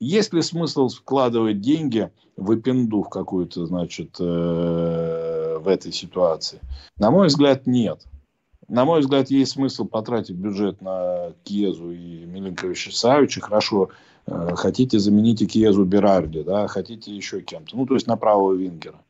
[0.00, 5.29] Есть ли смысл вкладывать деньги в эпенду в какую-то, значит, э,
[5.60, 6.60] в этой ситуации?
[6.98, 8.06] На мой взгляд, нет.
[8.68, 13.40] На мой взгляд, есть смысл потратить бюджет на Киезу и Миленковича Савича.
[13.40, 13.90] Хорошо,
[14.26, 17.76] э, хотите замените Киезу Берарди, да, хотите еще кем-то.
[17.76, 19.00] Ну, то есть на правого вингера.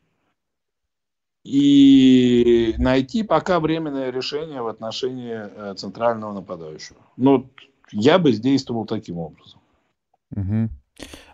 [1.45, 6.99] И найти пока временное решение в отношении э, центрального нападающего.
[7.17, 7.51] Ну,
[7.93, 9.61] я бы действовал таким образом.
[10.37, 10.69] Угу.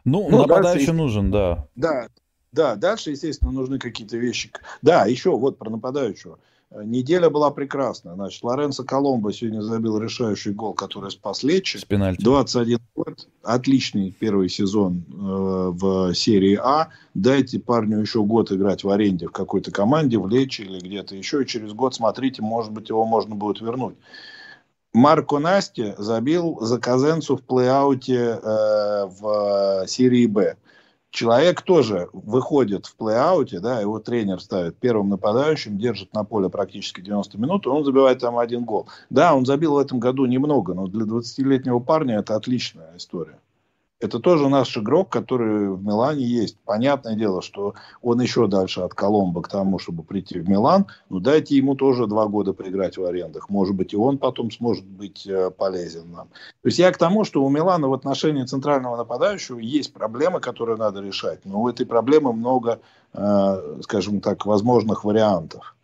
[0.04, 1.68] Ну, ну нападающий нужен, да.
[1.74, 2.08] Да,
[2.52, 4.50] да, дальше, естественно, нужны какие-то вещи.
[4.82, 6.38] Да, еще вот про нападающего.
[6.70, 8.14] Э, неделя была прекрасна.
[8.14, 11.78] Значит, Лоренцо Коломбо сегодня забил решающий гол, который спас Лечи.
[11.78, 12.22] С пенальти.
[12.22, 13.28] 21 год.
[13.42, 16.88] Отличный первый сезон э, в серии А.
[17.14, 21.42] Дайте парню еще год играть в аренде в какой-то команде, в Лечи или где-то еще.
[21.42, 23.96] И через год, смотрите, может быть, его можно будет вернуть.
[24.92, 30.56] Марко Насти забил за Казенцу в плей-ауте э, в серии Б.
[31.16, 37.00] Человек тоже выходит в плей-ауте, да, его тренер ставит первым нападающим, держит на поле практически
[37.00, 38.86] 90 минут, и он забивает там один гол.
[39.08, 43.38] Да, он забил в этом году немного, но для 20-летнего парня это отличная история.
[43.98, 46.58] Это тоже наш игрок, который в Милане есть.
[46.64, 50.86] Понятное дело, что он еще дальше от Коломбо к тому, чтобы прийти в Милан.
[51.08, 53.48] Ну, дайте ему тоже два года поиграть в арендах.
[53.48, 56.28] Может быть, и он потом сможет быть э, полезен нам.
[56.28, 60.76] То есть я к тому, что у Милана в отношении центрального нападающего есть проблемы, которые
[60.76, 61.46] надо решать.
[61.46, 62.80] Но у этой проблемы много
[63.14, 65.74] э, скажем так, возможных вариантов.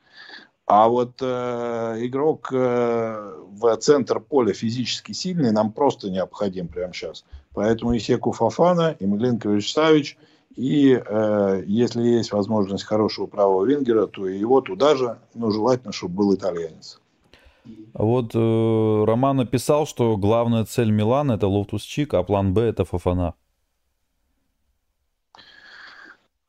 [0.67, 7.25] А вот э, игрок э, в центр поля физически сильный нам просто необходим прямо сейчас.
[7.55, 10.17] Поэтому и Секу Фофана, и Миленкович Савич,
[10.57, 15.93] и э, если есть возможность хорошего правого вингера, то и его туда же, но желательно,
[15.93, 17.01] чтобы был итальянец.
[17.95, 23.35] Вот э, Роман написал, что главная цель Милана это Лофтус-Чик, а план Б это Фофана.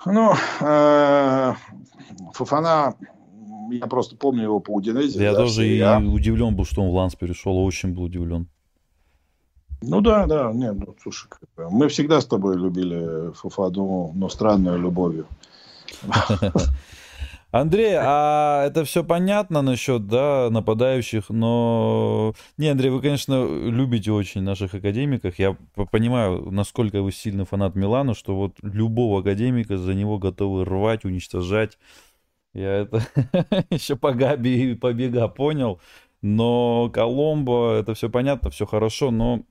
[0.06, 1.54] Ну, э,
[2.34, 2.96] Фафана,
[3.72, 5.24] я просто помню его по Удинезе.
[5.24, 6.00] Я да, тоже и я...
[6.00, 8.50] удивлен был, что он в Ланс перешел, очень был удивлен.
[9.86, 11.28] Ну да, да, нет, ну, слушай,
[11.58, 15.28] мы всегда с тобой любили Фафану, но странную любовью.
[17.52, 22.34] Андрей, а это все понятно насчет, да, нападающих, но...
[22.58, 25.38] Не, Андрей, вы, конечно, любите очень наших академиков.
[25.38, 25.56] Я
[25.92, 31.78] понимаю, насколько вы сильный фанат Милана, что вот любого академика за него готовы рвать, уничтожать.
[32.54, 33.06] Я это
[33.70, 35.80] еще по Габи и по Бега понял.
[36.24, 39.44] Но Коломбо, это все понятно, все хорошо, но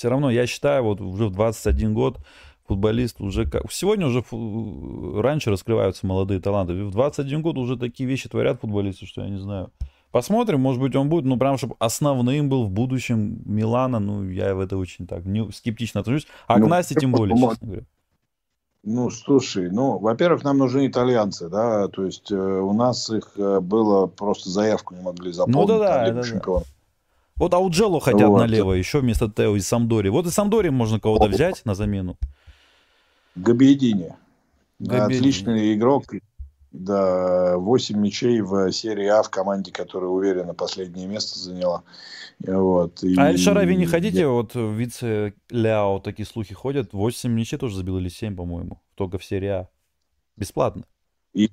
[0.00, 2.16] все равно я считаю, вот уже в 21 год
[2.66, 3.70] футболист уже как...
[3.70, 5.20] Сегодня уже фу...
[5.20, 6.72] раньше раскрываются молодые таланты.
[6.72, 9.70] В 21 год уже такие вещи творят футболисты, что я не знаю.
[10.10, 14.54] Посмотрим, может быть, он будет, ну, прям, чтобы основным был в будущем Милана, ну, я
[14.54, 16.26] в это очень так не, скептично отношусь.
[16.46, 17.84] А ну, к Насте тем более, честно говоря.
[18.82, 23.60] Ну, слушай, ну, во-первых, нам нужны итальянцы, да, то есть э, у нас их э,
[23.60, 25.56] было, просто заявку не могли заполнить.
[25.56, 26.62] Ну, да, да, это, да.
[27.40, 28.38] Вот Ауджело хотят вот.
[28.38, 30.10] налево, еще вместо Тео из Самдори.
[30.10, 32.18] Вот и Самдори можно кого-то взять на замену.
[33.34, 34.14] Габиедини.
[34.86, 36.04] Отличный игрок.
[36.70, 41.82] Да, 8 мячей в серии А в команде, которая уверенно последнее место заняла.
[42.46, 43.16] Вот, и...
[43.18, 44.26] А Эль-Шарави не ходите?
[44.26, 46.92] Вот вице Ляо такие слухи ходят.
[46.92, 48.82] 8 мячей тоже забил или 7, по-моему.
[48.94, 49.68] Только в серии А.
[50.36, 50.84] Бесплатно.
[51.32, 51.50] И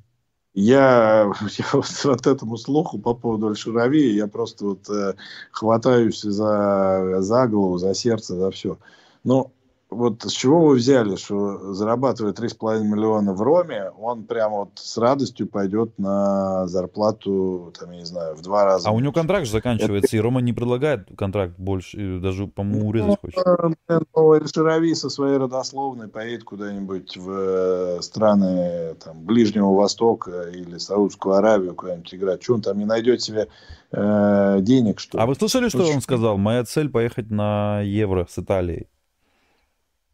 [0.57, 5.13] я, я вот, вот этому слуху по поводу Аль-Шарави, я просто вот э,
[5.51, 8.77] хватаюсь за, за голову, за сердце, за все.
[9.23, 9.51] Но
[9.89, 14.97] вот с чего вы взяли, что зарабатывая 3,5 миллиона в Роме, он прямо вот с
[14.97, 18.89] радостью пойдет на зарплату, там, я не знаю, в два раза.
[18.89, 20.17] А у него контракт же заканчивается, Это...
[20.17, 23.45] и Рома не предлагает контракт больше, даже, по-моему, урезать ну, хочет.
[23.45, 31.35] Ну, Шарави со своей родословной поедет куда-нибудь в э, страны там, Ближнего Востока или Саудовскую
[31.35, 32.43] Аравию куда-нибудь играть.
[32.43, 33.47] Что он там не найдет себе
[33.91, 36.37] э, денег, что А вы слышали, что он сказал?
[36.37, 38.87] Моя цель поехать на Евро с Италией.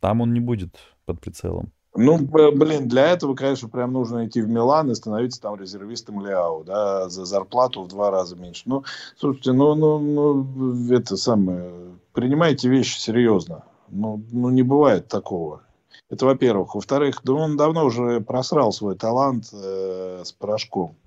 [0.04, 0.76] Там он не будет
[1.06, 1.72] под прицелом.
[1.95, 6.66] Ну, блин, для этого, конечно, прям нужно идти в Милан и становиться там резервистом Ляо,
[6.66, 8.64] да, за зарплату в два раза меньше.
[8.66, 8.84] Ну,
[9.16, 11.72] слушайте, ну, ну, ну это самое,
[12.12, 13.64] принимайте вещи серьезно.
[13.88, 15.62] Ну, ну, не бывает такого.
[16.10, 16.76] Это во-первых.
[16.76, 20.97] Во-вторых, да он давно уже просрал свой талант э, с порошком.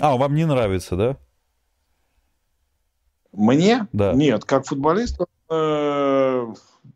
[0.00, 1.16] А, вам не нравится, да?
[3.30, 3.88] Мне?
[3.92, 4.14] Да.
[4.14, 5.20] Нет, как футболист
[5.50, 6.46] э,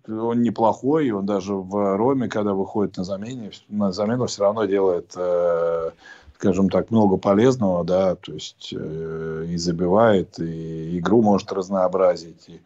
[0.08, 5.12] он неплохой, он даже в Роме, когда выходит на замене, на замену все равно делает,
[5.16, 5.90] э,
[6.36, 12.60] скажем так, много полезного, да, то есть э, и забивает, и игру может разнообразить, и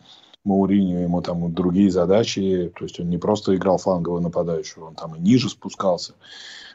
[0.45, 5.15] Мауриню ему там другие задачи, то есть он не просто играл флангового нападающего, он там
[5.17, 6.15] и ниже спускался.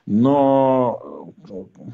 [0.05, 1.33] Но,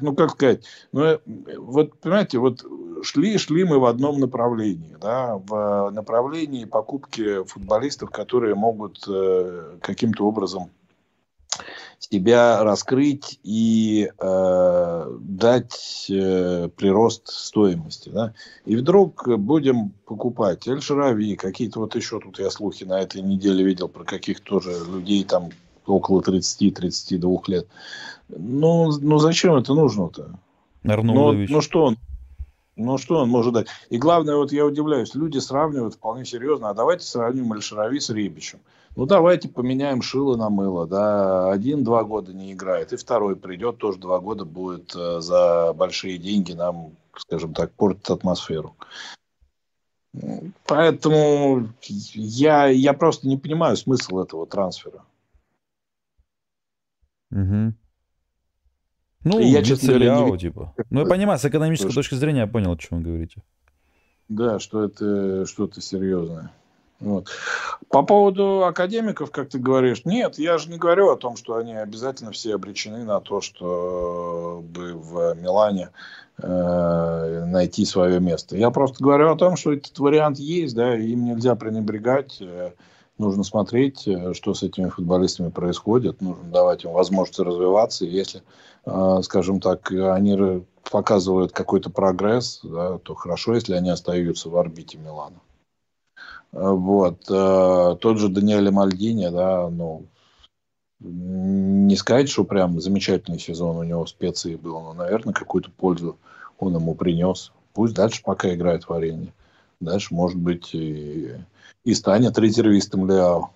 [0.00, 1.18] ну, как сказать, ну, э,
[1.56, 2.64] вот, понимаете, вот
[3.02, 10.26] шли, шли мы в одном направлении, да, в направлении покупки футболистов, которые могут э, каким-то
[10.26, 10.70] образом
[11.98, 18.08] себя раскрыть и э, дать э, прирост стоимости.
[18.08, 18.34] Да?
[18.64, 23.88] И вдруг будем покупать Эль-Шарави, какие-то вот еще тут я слухи на этой неделе видел
[23.88, 25.50] про каких-то тоже людей там
[25.88, 27.66] около 30-32 лет.
[28.28, 30.38] Ну, ну зачем это нужно-то?
[30.82, 31.96] Ну, ну что он?
[32.76, 33.66] Ну, что он может дать?
[33.90, 38.60] И главное, вот я удивляюсь, люди сравнивают вполне серьезно, а давайте сравним Альшарави с Ребичем.
[38.94, 43.98] Ну, давайте поменяем шило на мыло, да, один-два года не играет, и второй придет, тоже
[43.98, 48.76] два года будет э, за большие деньги нам, скажем так, портить атмосферу.
[50.66, 55.04] Поэтому я, я просто не понимаю смысл этого трансфера.
[57.30, 57.74] Угу.
[59.24, 60.38] Ну, я, честно говоря, не...
[60.38, 60.74] типа.
[60.90, 63.42] Ну, я понимаю, с экономической точки зрения я понял, о чем вы говорите.
[64.28, 66.50] Да, что это что-то серьезное.
[67.00, 67.28] Вот.
[67.90, 71.74] По поводу академиков, как ты говоришь, нет, я же не говорю о том, что они
[71.74, 75.90] обязательно все обречены на то, чтобы в Милане
[76.42, 78.56] э, найти свое место.
[78.56, 82.38] Я просто говорю о том, что этот вариант есть, да, и им нельзя пренебрегать.
[82.40, 82.72] Э,
[83.18, 88.04] нужно смотреть, э, что с этими футболистами происходит, нужно давать им возможность развиваться.
[88.04, 88.42] И если,
[88.86, 94.98] э, скажем так, они показывают какой-то прогресс, да, то хорошо, если они остаются в орбите
[94.98, 95.40] Милана.
[96.50, 97.24] Вот.
[97.26, 100.06] Тот же Даниэль Мальдини, да, ну,
[101.00, 106.16] не сказать, что прям замечательный сезон у него специи был, но, наверное, какую-то пользу
[106.58, 107.52] он ему принес.
[107.74, 109.32] Пусть дальше пока играет в арене.
[109.80, 111.34] Дальше, может быть, и,
[111.84, 113.50] и станет резервистом Лео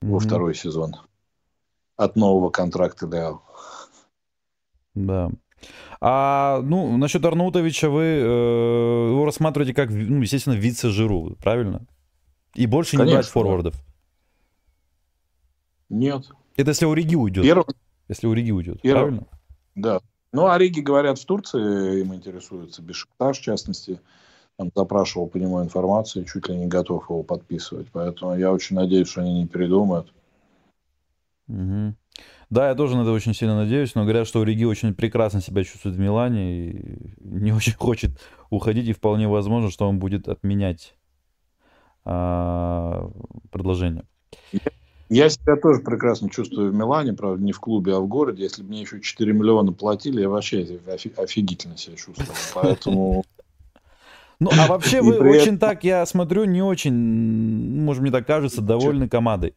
[0.00, 0.10] mm-hmm.
[0.10, 0.96] во второй сезон.
[1.96, 3.42] От нового контракта Лео.
[4.94, 5.30] Да.
[6.00, 11.86] А, ну, насчет Арнаутовича вы э, его рассматриваете как, ну, естественно, вице-жиру, правильно?
[12.54, 13.74] И больше Конечно, не брать форвардов.
[15.88, 16.28] Нет.
[16.56, 17.44] Это если у Риги уйдет.
[17.44, 17.64] Первый...
[18.08, 19.00] Если у Риги уйдет, Первый...
[19.00, 19.26] правильно?
[19.74, 20.00] Да.
[20.32, 24.00] Ну, о Риге, говорят, в Турции им интересуется, Бешикташ, в частности.
[24.58, 27.86] Там запрашивал по нему информацию, чуть ли не готов его подписывать.
[27.92, 30.12] Поэтому я очень надеюсь, что они не передумают.
[31.46, 31.94] Угу.
[32.50, 35.62] Да, я тоже на это очень сильно надеюсь, но говорят, что Риги очень прекрасно себя
[35.62, 38.18] чувствует в Милане и не очень хочет
[38.50, 40.96] уходить, и вполне возможно, что он будет отменять
[42.04, 43.10] а,
[43.52, 44.04] предложение.
[45.10, 48.42] Я себя тоже прекрасно чувствую в Милане, правда, не в клубе, а в городе.
[48.42, 50.80] Если бы мне еще 4 миллиона платили, я вообще
[51.16, 52.34] офигительно себя чувствовал.
[52.54, 53.24] Поэтому...
[54.40, 59.08] Ну, а вообще вы очень так, я смотрю, не очень, может, мне так кажется, довольны
[59.08, 59.54] командой.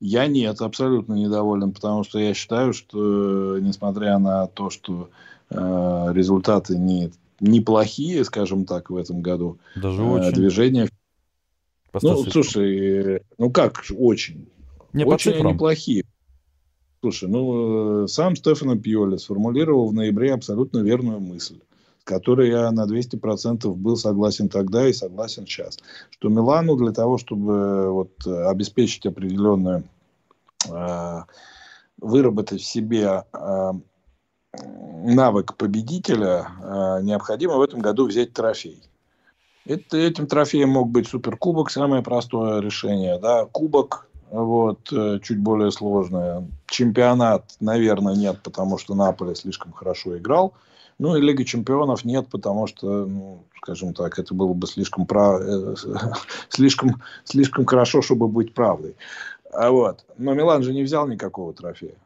[0.00, 5.10] Я нет, абсолютно недоволен, потому что я считаю, что несмотря на то, что
[5.50, 10.32] э, результаты не неплохие, скажем так, в этом году, Даже э, очень.
[10.32, 10.88] движение
[12.02, 14.48] ну, слушай, ну как очень?
[14.92, 16.04] Не очень по неплохие.
[17.00, 21.58] Слушай, ну, сам Стефано Пьоли сформулировал в ноябре абсолютно верную мысль,
[22.04, 25.78] с которой я на 200% был согласен тогда и согласен сейчас.
[26.10, 29.84] Что Милану для того, чтобы вот, обеспечить определенную,
[30.68, 31.20] э,
[31.98, 33.70] выработать в себе э,
[35.02, 38.82] навык победителя, э, необходимо в этом году взять трофей.
[39.64, 43.18] Это, этим трофеем мог быть суперкубок, самое простое решение.
[43.18, 43.46] Да?
[43.46, 46.46] Кубок, вот, э, чуть более сложное.
[46.66, 50.52] Чемпионат, наверное, нет, потому что Наполе слишком хорошо играл.
[50.98, 55.40] Ну и Лига чемпионов нет, потому что, ну, скажем так, это было бы слишком, прав...
[55.40, 55.74] Э,
[56.48, 58.96] слишком, слишком хорошо, чтобы быть правдой.
[59.52, 60.04] А вот.
[60.18, 61.96] Но Милан же не взял никакого трофея.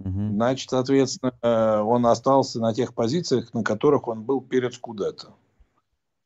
[0.00, 0.30] Угу.
[0.32, 5.28] Значит, соответственно, э, он остался на тех позициях, на которых он был перед Скудетто.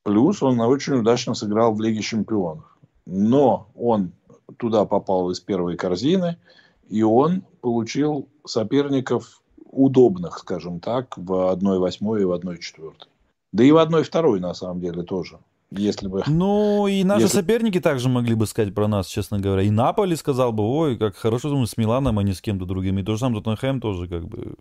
[0.04, 2.64] Плюс он очень удачно сыграл в Лиге Чемпионов.
[3.04, 4.12] Но он
[4.56, 6.38] туда попал из первой корзины,
[6.88, 12.92] и он получил соперников удобных, скажем так, в 1-8 и в 1-4.
[13.52, 15.38] Да и в 1-2 на самом деле тоже.
[15.70, 16.22] Если бы...
[16.26, 17.38] Ну, и наши если...
[17.38, 19.62] соперники также могли бы сказать про нас, честно говоря.
[19.62, 22.98] И Наполи сказал бы, ой, как хорошо мы с Миланом, а не с кем-то другим.
[22.98, 24.54] И то же самое Тоттенхэм тоже как бы...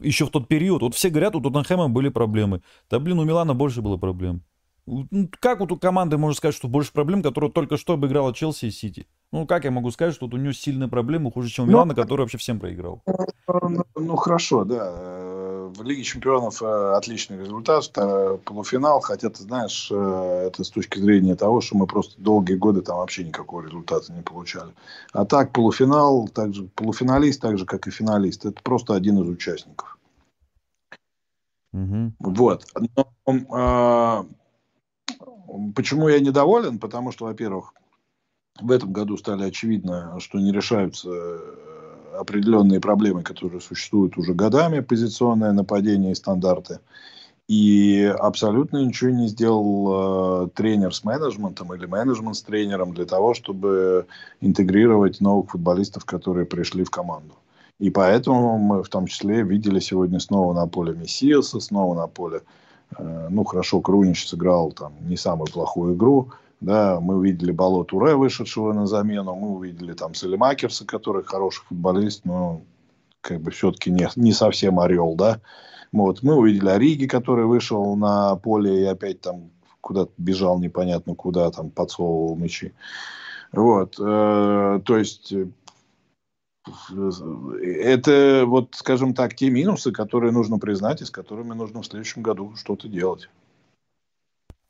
[0.00, 0.82] Еще в тот период.
[0.82, 2.62] Вот все говорят, у Тоттенхэма были проблемы.
[2.90, 4.42] Да, блин, у Милана больше было проблем.
[4.86, 8.66] Ну, как вот у команды можно сказать, что больше проблем, которая только что обыграла Челси
[8.66, 9.06] и Сити?
[9.32, 11.94] Ну, как я могу сказать, что вот у нее сильные проблемы хуже, чем у Милана,
[11.94, 13.02] ну, который вообще всем проиграл?
[13.06, 15.70] Ну, ну, хорошо, да.
[15.74, 17.90] В Лиге Чемпионов э, отличный результат,
[18.44, 22.82] полуфинал, хотя, ты знаешь, э, это с точки зрения того, что мы просто долгие годы
[22.82, 24.72] там вообще никакого результата не получали.
[25.12, 29.98] А так, полуфинал, также полуфиналист, так же, как и финалист, это просто один из участников.
[31.72, 32.12] Угу.
[32.20, 32.66] Вот.
[32.94, 33.06] Но,
[33.50, 34.26] а,
[35.74, 36.78] Почему я недоволен?
[36.78, 37.74] Потому что, во-первых,
[38.60, 41.38] в этом году стали очевидно, что не решаются э,
[42.18, 46.78] определенные проблемы, которые существуют уже годами, позиционное нападение и стандарты.
[47.46, 53.34] И абсолютно ничего не сделал э, тренер с менеджментом или менеджмент с тренером для того,
[53.34, 54.06] чтобы
[54.40, 57.34] интегрировать новых футболистов, которые пришли в команду.
[57.80, 62.38] И поэтому мы в том числе видели сегодня снова на поле Мессиаса, снова на поле
[62.38, 62.63] Э,
[62.98, 66.30] ну, хорошо, Крунич сыграл там не самую плохую игру.
[66.60, 69.34] Да, мы увидели Бало Туре, вышедшего на замену.
[69.34, 72.62] Мы увидели там Селемакерса, который хороший футболист, но
[73.20, 75.40] как бы все-таки не, не совсем орел, да.
[75.92, 76.22] Вот.
[76.22, 81.70] Мы увидели Ориги, который вышел на поле и опять там куда-то бежал непонятно куда, там
[81.70, 82.72] подсовывал мячи.
[83.52, 83.96] Вот.
[84.00, 85.34] Э, то есть
[87.62, 92.22] это, вот, скажем так, те минусы, которые нужно признать и с которыми нужно в следующем
[92.22, 93.28] году что-то делать.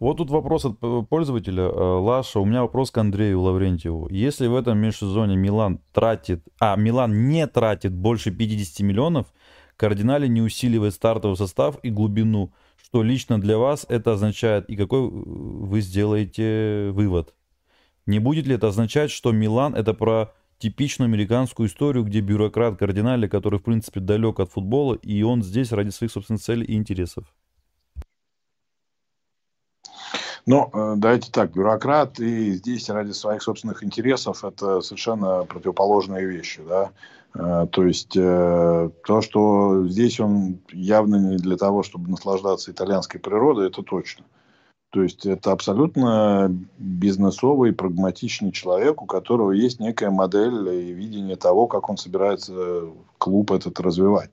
[0.01, 0.79] Вот тут вопрос от
[1.09, 1.63] пользователя.
[1.63, 4.09] Э, Лаша, у меня вопрос к Андрею Лаврентьеву.
[4.11, 9.27] Если в этом межсезоне Милан тратит, а Милан не тратит больше 50 миллионов,
[9.77, 15.09] кардинально не усиливает стартовый состав и глубину, что лично для вас это означает и какой
[15.09, 17.35] вы сделаете вывод?
[18.07, 23.27] Не будет ли это означать, что Милан это про типичную американскую историю, где бюрократ кардинали,
[23.27, 27.25] который, в принципе, далек от футбола, и он здесь ради своих собственных целей и интересов?
[30.47, 36.63] Ну, э, давайте так, бюрократ и здесь ради своих собственных интересов это совершенно противоположные вещи,
[36.69, 36.91] да.
[37.35, 43.21] Э, то есть э, то, что здесь он явно не для того, чтобы наслаждаться итальянской
[43.21, 44.25] природой, это точно.
[44.95, 51.67] То есть это абсолютно бизнесовый, прагматичный человек, у которого есть некая модель и видение того,
[51.67, 52.85] как он собирается
[53.19, 54.31] клуб этот развивать.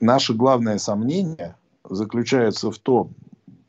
[0.00, 1.54] Наше главное сомнение
[1.84, 3.10] заключается в том,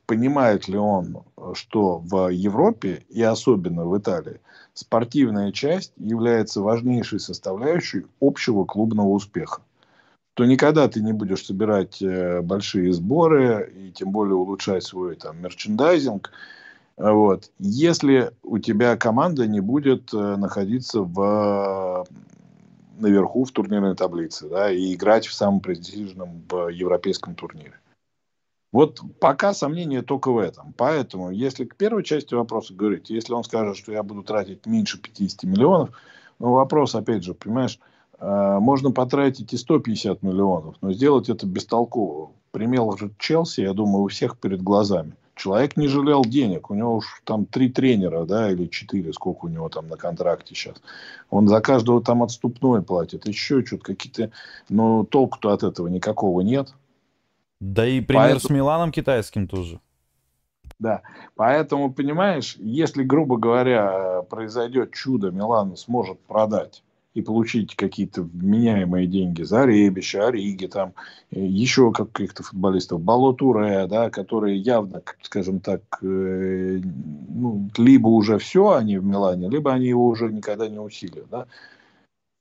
[0.06, 1.18] понимает ли он,
[1.54, 4.40] что в Европе и особенно в Италии
[4.74, 9.64] спортивная часть является важнейшей составляющей общего клубного успеха
[10.40, 15.42] то никогда ты не будешь собирать э, большие сборы и тем более улучшать свой там
[15.42, 16.32] мерчендайзинг.
[16.96, 17.52] Вот.
[17.60, 22.08] Если у тебя команда не будет э, находиться в,
[22.98, 27.74] наверху в турнирной таблице да, и играть в самом престижном в европейском турнире.
[28.72, 30.74] Вот пока сомнение только в этом.
[30.78, 35.02] Поэтому, если к первой части вопроса говорить, если он скажет, что я буду тратить меньше
[35.02, 35.90] 50 миллионов,
[36.40, 37.78] ну, вопрос, опять же, понимаешь,
[38.20, 42.32] можно потратить и 150 миллионов, но сделать это бестолково.
[42.52, 45.14] Пример же Челси, я думаю, у всех перед глазами.
[45.36, 46.70] Человек не жалел денег.
[46.70, 50.54] У него уж там три тренера, да, или четыре, сколько у него там на контракте
[50.54, 50.76] сейчас.
[51.30, 54.32] Он за каждого там отступной платит, еще что-то какие-то...
[54.68, 56.74] Но толку-то от этого никакого нет.
[57.62, 58.42] Да и пример Поэтому...
[58.42, 59.80] с Миланом китайским тоже.
[60.78, 61.04] Да,
[61.36, 66.84] поэтому, понимаешь, если, грубо говоря, произойдет чудо, Милан сможет продать
[67.20, 70.94] и получить какие-то вменяемые деньги за Ребища, Ориги, там,
[71.32, 76.80] э, еще каких-то футболистов, Балотуре, да, которые явно, скажем так, э,
[77.30, 81.46] ну, либо уже все они в Милане, либо они его уже никогда не усилят, да.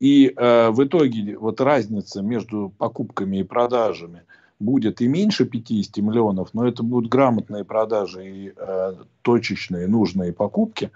[0.01, 4.23] И э, в итоге вот разница между покупками и продажами
[4.61, 10.91] будет и меньше 50 миллионов, но это будут грамотные продажи и э, точечные нужные покупки.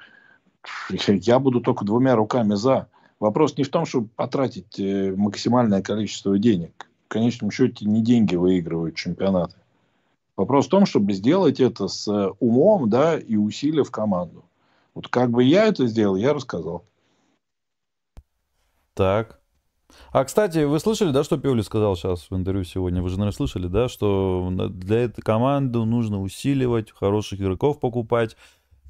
[0.91, 2.89] Я буду только двумя руками за.
[3.23, 6.91] Вопрос не в том, чтобы потратить э, максимальное количество денег.
[7.05, 9.55] В конечном счете не деньги выигрывают чемпионаты.
[10.37, 12.09] Вопрос в том, чтобы сделать это с
[12.41, 14.45] умом да, и усилив команду.
[14.93, 16.85] Вот как бы я это сделал, я рассказал.
[18.95, 19.39] Так.
[20.11, 23.03] А, кстати, вы слышали, да, что Пиоли сказал сейчас в интервью сегодня?
[23.03, 28.37] Вы же, наверное, слышали, да, что для этой команды нужно усиливать, хороших игроков покупать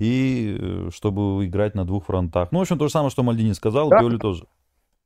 [0.03, 2.50] и э, чтобы играть на двух фронтах.
[2.50, 4.00] Ну, в общем, то же самое, что Мальдини сказал, да.
[4.00, 4.46] Пиоли тоже.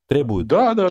[0.08, 0.46] Требует.
[0.46, 0.88] Да, да.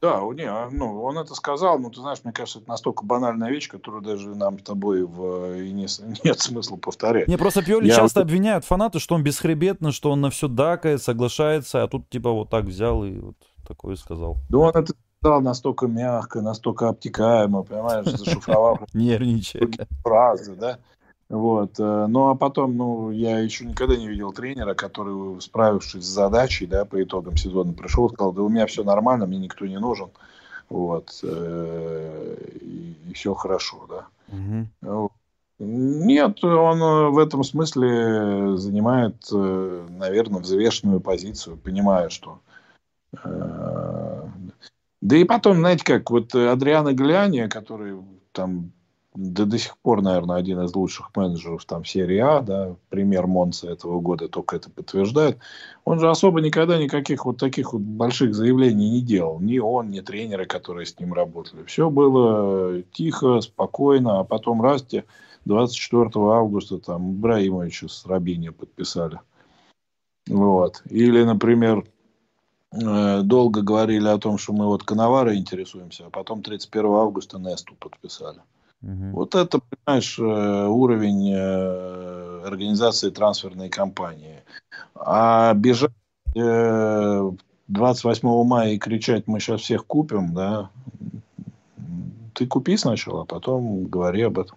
[0.00, 3.50] Да, не, а, ну, он это сказал, но ты знаешь, мне кажется, это настолько банальная
[3.50, 5.86] вещь, которую даже нам с тобой в, и не,
[6.24, 7.26] нет смысла повторять.
[7.26, 11.02] Не, просто Пиоли Я часто обвиняют фанаты, что он бесхребетный, что он на все дакает,
[11.02, 13.36] соглашается, а тут типа вот так взял и вот
[13.66, 14.36] такое сказал.
[14.50, 18.80] Да он это сказал настолько мягко, настолько обтекаемо, понимаешь, зашифровав.
[18.92, 19.68] Нервничая.
[20.04, 20.78] Фразы, да.
[21.28, 21.78] Вот.
[21.78, 26.66] Э, ну, а потом, ну, я еще никогда не видел тренера, который, справившись с задачей,
[26.66, 29.78] да, по итогам сезона, пришел и сказал, да у меня все нормально, мне никто не
[29.78, 30.08] нужен.
[30.70, 31.20] Вот.
[31.22, 34.06] Э, и, и все хорошо, да.
[34.34, 35.10] Угу.
[35.58, 42.40] Нет, он э, в этом смысле занимает, наверное, взвешенную позицию, понимая, что...
[45.00, 47.96] Да и потом, знаете как, вот Адриана Гляния, который
[48.32, 48.72] там
[49.18, 53.68] да до сих пор, наверное, один из лучших менеджеров там серии А, да, пример Монца
[53.68, 55.38] этого года только это подтверждает.
[55.84, 59.40] Он же особо никогда никаких вот таких вот больших заявлений не делал.
[59.40, 61.64] Ни он, ни тренеры, которые с ним работали.
[61.64, 65.04] Все было тихо, спокойно, а потом расте
[65.46, 69.18] 24 августа там Ибраимовича с Рабини подписали.
[70.28, 70.80] Вот.
[70.90, 71.84] Или, например,
[72.70, 77.74] э, долго говорили о том, что мы вот Коновара интересуемся, а потом 31 августа Несту
[77.74, 78.38] подписали.
[78.82, 79.10] Угу.
[79.12, 84.42] Вот это, понимаешь, э, уровень э, организации трансферной кампании.
[84.94, 85.90] А бежать
[86.34, 90.70] 28 э, мая и кричать, мы сейчас всех купим, да,
[92.34, 94.56] ты купи сначала, а потом говори об этом.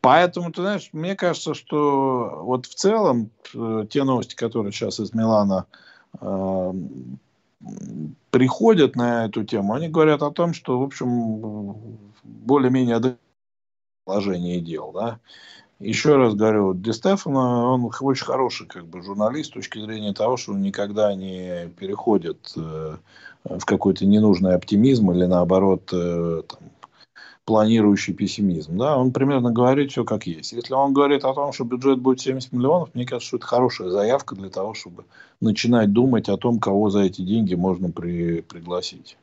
[0.00, 5.66] Поэтому, ты знаешь, мне кажется, что вот в целом те новости, которые сейчас из Милана
[8.30, 11.76] приходят на эту тему, они говорят о том, что, в общем,
[12.22, 13.16] более-менее
[14.04, 15.20] положение дел, да.
[15.78, 20.36] Еще раз говорю, Ди Стефано, он очень хороший как бы журналист с точки зрения того,
[20.36, 22.96] что он никогда не переходит э,
[23.44, 26.60] в какой-то ненужный оптимизм или наоборот э, там,
[27.44, 28.78] планирующий пессимизм.
[28.78, 28.96] Да?
[28.96, 30.52] Он примерно говорит все как есть.
[30.52, 33.90] Если он говорит о том, что бюджет будет 70 миллионов, мне кажется, что это хорошая
[33.90, 35.04] заявка для того, чтобы
[35.40, 39.16] начинать думать о том, кого за эти деньги можно при, пригласить.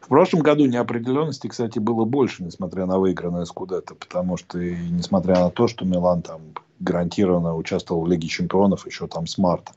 [0.00, 5.40] В прошлом году неопределенности, кстати, было больше, несмотря на выигранное Скудетто, потому что, и несмотря
[5.40, 6.40] на то, что Милан там
[6.78, 9.72] гарантированно участвовал в Лиге Чемпионов еще там с марта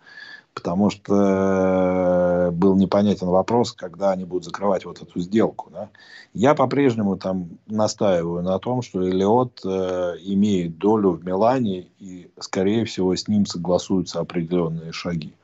[0.57, 5.69] потому что э, был непонятен вопрос, когда они будут закрывать вот эту сделку.
[5.71, 5.89] Да?
[6.33, 12.85] Я по-прежнему там настаиваю на том, что Элиот э, имеет долю в Милане, и, скорее
[12.85, 15.35] всего, с ним согласуются определенные шаги.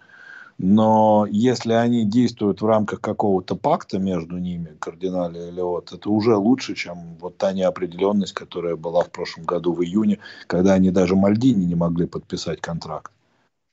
[0.57, 6.35] Но если они действуют в рамках какого-то пакта между ними, кардинал и Элиот, это уже
[6.35, 11.15] лучше, чем вот та неопределенность, которая была в прошлом году в июне, когда они даже
[11.15, 13.11] Мальдини не могли подписать контракт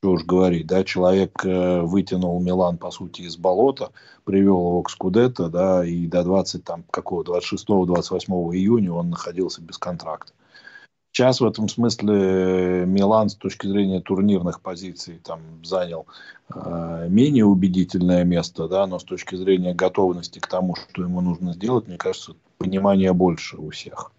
[0.00, 3.90] что уж говорить, да, человек э, вытянул Милан, по сути, из болота,
[4.24, 9.76] привел его к Скудетто, да, и до 20, там, какого, 26-28 июня он находился без
[9.76, 10.32] контракта.
[11.12, 16.06] Сейчас в этом смысле э, Милан с точки зрения турнирных позиций там занял
[16.54, 21.52] э, менее убедительное место, да, но с точки зрения готовности к тому, что ему нужно
[21.52, 24.12] сделать, мне кажется, понимания больше у всех.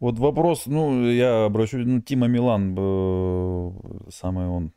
[0.00, 3.70] Вот вопрос, ну, я обращу, ну, Тима Милан, э,
[4.10, 4.72] самый он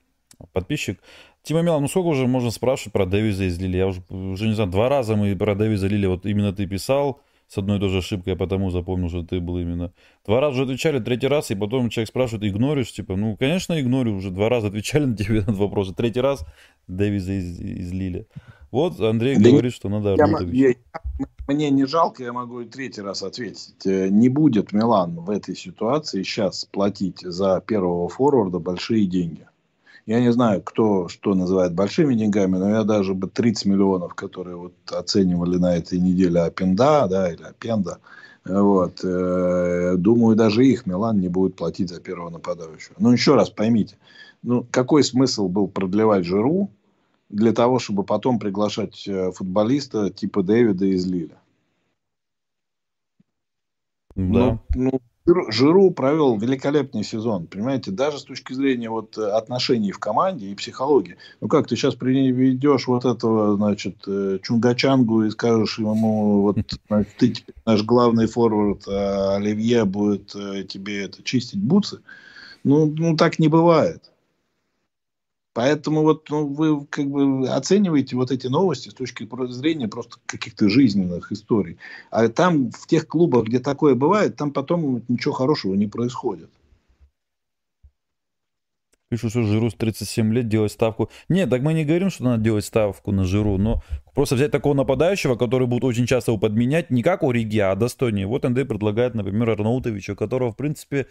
[0.51, 0.99] подписчик.
[1.43, 3.77] Тима Милан, ну сколько уже можно спрашивать про Дэвиза из Лили?
[3.77, 7.21] Я уже, уже не знаю, два раза мы про Дэвиза Лили, вот именно ты писал
[7.47, 9.93] с одной и той же ошибкой, я потому запомнил, что ты был именно.
[10.25, 14.15] Два раза уже отвечали, третий раз, и потом человек спрашивает, игноришь, типа, ну, конечно, игнорю,
[14.15, 16.45] уже два раза отвечали на тебе этот вопрос, третий раз
[16.87, 18.27] Дэвиза из, из Лили.
[18.73, 20.73] Вот Андрей да говорит, что надо я,
[21.47, 23.85] Мне не жалко, я могу и третий раз ответить.
[23.85, 29.47] Э, не будет Милан в этой ситуации сейчас платить за первого форварда большие деньги.
[30.07, 34.55] Я не знаю, кто что называет большими деньгами, но я даже бы 30 миллионов, которые
[34.55, 37.99] вот оценивали на этой неделе Апенда, да, или Апенда,
[38.43, 42.95] вот, э, думаю, даже их Милан не будет платить за первого нападающего.
[42.97, 43.97] Но еще раз поймите,
[44.41, 46.71] ну, какой смысл был продлевать Жиру,
[47.33, 51.39] для того, чтобы потом приглашать э, футболиста типа Дэвида из Лиля.
[54.15, 54.59] Да.
[54.75, 60.47] Ну, ну, Жиру провел великолепный сезон, понимаете, даже с точки зрения вот отношений в команде
[60.47, 61.17] и психологии.
[61.41, 66.57] Ну как ты сейчас приведешь вот этого, значит, э, Чунгачангу и скажешь ему, вот
[66.87, 72.01] значит, ты теперь наш главный форвард, а Оливье будет э, тебе это чистить бутсы.
[72.63, 74.12] Ну, ну так не бывает.
[75.53, 80.67] Поэтому вот ну, вы как бы оцениваете вот эти новости с точки зрения просто каких-то
[80.67, 81.77] жизненных историй.
[82.09, 86.49] А там, в тех клубах, где такое бывает, там потом ничего хорошего не происходит.
[89.11, 91.11] Пишут, что Жиру с 37 лет делать ставку.
[91.29, 93.83] Нет, так мы не говорим, что надо делать ставку на Жиру, но
[94.15, 97.75] просто взять такого нападающего, который будет очень часто его подменять, не как у Риги, а
[97.75, 98.25] достойнее.
[98.25, 101.05] Вот Андрей предлагает, например, Арнаутовича, у которого, в принципе,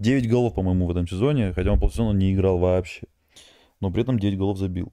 [0.00, 3.02] 9 голов, по-моему, в этом сезоне, хотя он полсезона не играл вообще
[3.80, 4.92] но при этом 9 голов забил.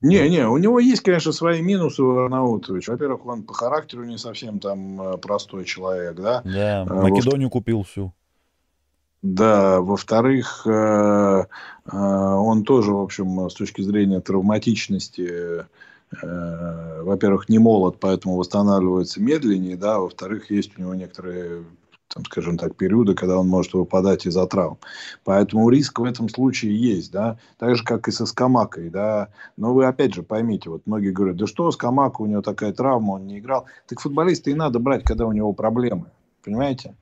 [0.00, 2.92] Не, не, у него есть, конечно, свои минусы у Арнаутовича.
[2.92, 6.42] Во-первых, он по характеру не совсем там э, простой человек, да.
[6.44, 8.12] Да, а, Македонию купил всю.
[9.22, 11.44] Да, во-вторых, э,
[11.90, 15.64] он тоже, в общем, с точки зрения травматичности,
[16.22, 21.64] во-первых, не молод, поэтому восстанавливается медленнее, да, во-вторых, есть у него некоторые
[22.14, 24.78] там, скажем так, периоды, когда он может выпадать из-за травм.
[25.24, 29.28] Поэтому риск в этом случае есть, да, так же, как и со Скамакой, да.
[29.56, 33.12] Но вы опять же поймите, вот многие говорят, да что, Скамака, у него такая травма,
[33.12, 33.66] он не играл.
[33.88, 36.06] Так футболиста и надо брать, когда у него проблемы,
[36.44, 36.94] понимаете?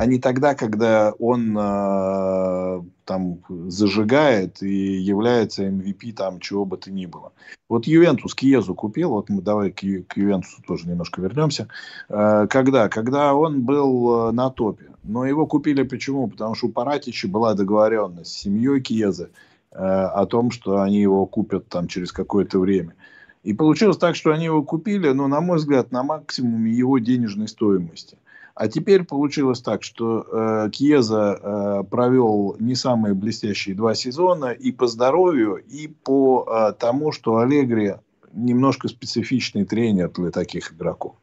[0.00, 3.38] А не тогда, когда он э, там
[3.68, 7.32] зажигает и является MVP там чего бы то ни было.
[7.68, 11.68] Вот Ювентус Киезу купил, вот мы давай к, к Ювентусу тоже немножко вернемся.
[12.08, 12.88] Э, когда?
[12.88, 14.86] Когда он был э, на топе.
[15.02, 16.28] Но его купили почему?
[16.28, 19.28] Потому что у Паратича была договоренность с семьей Киеза
[19.70, 22.94] э, о том, что они его купят там через какое-то время.
[23.42, 27.48] И получилось так, что они его купили, но, на мой взгляд, на максимуме его денежной
[27.48, 28.16] стоимости–
[28.60, 34.70] а теперь получилось так, что э, Кьеза э, провел не самые блестящие два сезона и
[34.70, 37.94] по здоровью, и по э, тому, что Аллегри
[38.34, 41.16] немножко специфичный тренер для таких игроков.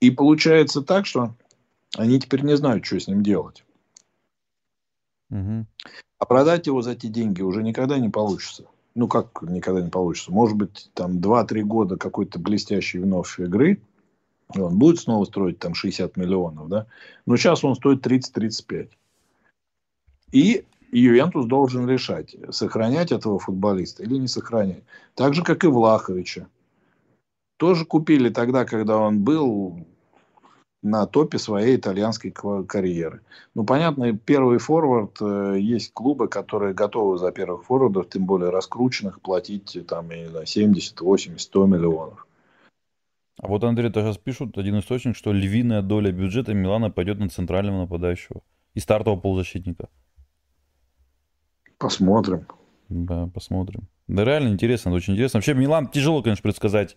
[0.00, 1.34] И получается так, что
[1.96, 3.64] они теперь не знают, что с ним делать.
[5.30, 5.66] Угу.
[6.20, 8.66] А продать его за эти деньги уже никогда не получится.
[8.94, 10.30] Ну, как никогда не получится?
[10.30, 13.80] Может быть, там 2-3 года какой-то блестящей вновь игры–
[14.54, 16.86] он будет снова строить там 60 миллионов, да?
[17.26, 18.88] Но сейчас он стоит 30-35.
[20.32, 24.82] И Ювентус должен решать, сохранять этого футболиста или не сохранять.
[25.14, 26.46] Так же, как и Влаховича.
[27.56, 29.86] тоже купили тогда, когда он был
[30.82, 33.22] на топе своей итальянской карьеры.
[33.54, 39.20] Ну, понятно, первый форвард, э, есть клубы, которые готовы за первых форвардов, тем более раскрученных,
[39.20, 42.25] платить там, я не знаю, 70, 80, 100 миллионов.
[43.38, 47.28] А вот Андрей тоже сейчас пишут, один источник, что львиная доля бюджета Милана пойдет на
[47.28, 48.42] центрального нападающего
[48.74, 49.88] и стартового полузащитника.
[51.78, 52.46] Посмотрим.
[52.88, 53.88] Да, посмотрим.
[54.08, 55.38] Да, реально интересно, очень интересно.
[55.38, 56.96] Вообще, Милан тяжело, конечно, предсказать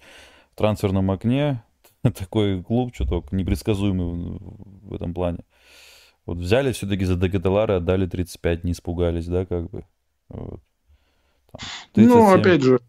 [0.54, 1.64] в трансферном окне.
[2.02, 4.40] Такой клуб, только непредсказуемый
[4.84, 5.40] в этом плане.
[6.26, 9.84] Вот взяли все-таки за Декателара, отдали 35, не испугались, да, как бы.
[10.30, 10.62] Вот.
[11.52, 12.80] Там, ну, опять же,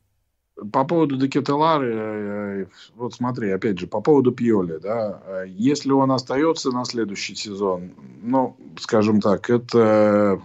[0.72, 6.70] по поводу Декетелары, э, вот смотри, опять же, по поводу Пьоли, да, если он остается
[6.70, 7.90] на следующий сезон,
[8.22, 10.40] ну, скажем так, это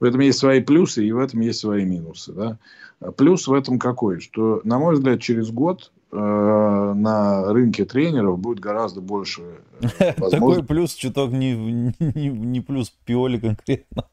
[0.00, 2.58] в этом есть свои плюсы и в этом есть свои минусы, да.
[3.16, 4.20] Плюс в этом какой?
[4.20, 9.42] Что, на мой взгляд, через год э, на рынке тренеров будет гораздо больше
[9.80, 14.04] э, Такой плюс чуток не, не, не плюс Пиоли конкретно.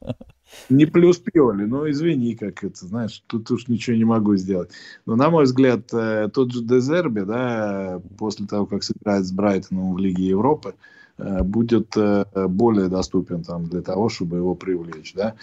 [0.70, 4.70] Не Пиоли, но извини, как это, знаешь, тут уж ничего не могу сделать.
[5.04, 9.94] Но, на мой взгляд, э, тот же Дезерби, да, после того, как сыграет с Брайтоном
[9.94, 10.74] в Лиге Европы,
[11.18, 15.34] э, будет э, более доступен там для того, чтобы его привлечь, да.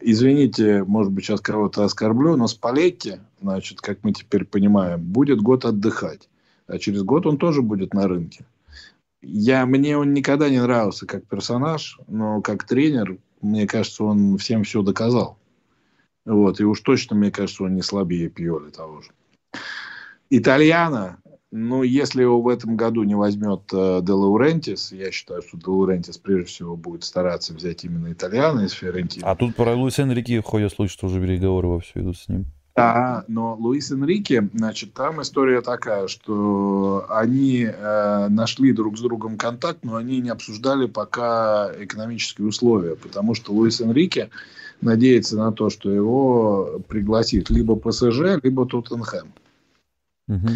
[0.00, 5.64] Извините, может быть, сейчас кого-то оскорблю, но Спалетти, значит, как мы теперь понимаем, будет год
[5.64, 6.28] отдыхать.
[6.66, 8.44] А через год он тоже будет на рынке.
[9.22, 14.64] Я, мне он никогда не нравился как персонаж, но как тренер мне кажется, он всем
[14.64, 15.38] все доказал.
[16.24, 19.10] Вот, и уж точно, мне кажется, он не слабее Пьоли того же.
[20.28, 21.18] Итальяна,
[21.52, 25.66] ну, если его в этом году не возьмет э, Де Лаурентис, я считаю, что Де
[25.66, 29.22] Лаурентис прежде всего будет стараться взять именно Итальяна из Фиорентины.
[29.24, 32.46] А тут про Луис Энрике ходят слухи, что уже переговоры вовсю идут с ним.
[32.76, 39.38] Да, но Луис Энрике, значит, там история такая, что они э, нашли друг с другом
[39.38, 44.28] контакт, но они не обсуждали пока экономические условия, потому что Луис Энрике
[44.82, 49.32] надеется на то, что его пригласит либо ПСЖ, либо Тоттенхэм.
[50.28, 50.48] Угу.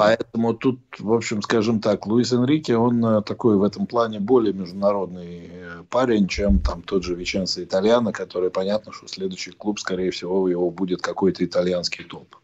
[0.00, 4.54] Поэтому тут, в общем, скажем так, Луис Энрике, он э, такой в этом плане более
[4.54, 10.10] международный э, парень, чем там тот же Веченцо Итальяно, который понятно, что следующий клуб, скорее
[10.10, 12.34] всего, его будет какой-то итальянский топ,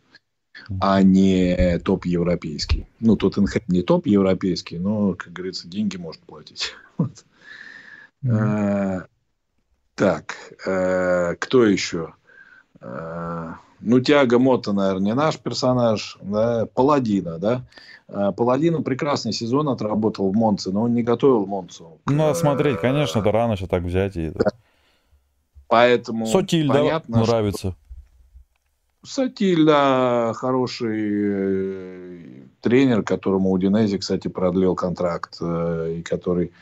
[0.82, 2.88] а не топ европейский.
[3.00, 6.74] Ну, Тоттенхэм не топ европейский, но, как говорится, деньги может платить.
[8.24, 9.07] Mm-hmm.
[9.94, 10.34] Так,
[11.38, 12.14] кто еще?
[13.81, 17.64] Ну, Тиаго Мотто, наверное, не наш персонаж, да, Паладина, да.
[18.09, 21.99] А, Паладину прекрасный сезон отработал в Монце, но он не готовил Монцу.
[22.07, 24.16] Ну, а смотреть, конечно, это рано еще так взять.
[24.16, 24.31] И...
[24.31, 24.51] Да.
[25.68, 27.74] Поэтому Сотиль, понятно, да, нравится.
[29.03, 36.53] Сатиль, да, хороший э, тренер, которому Удинези, кстати, продлил контракт, э, и который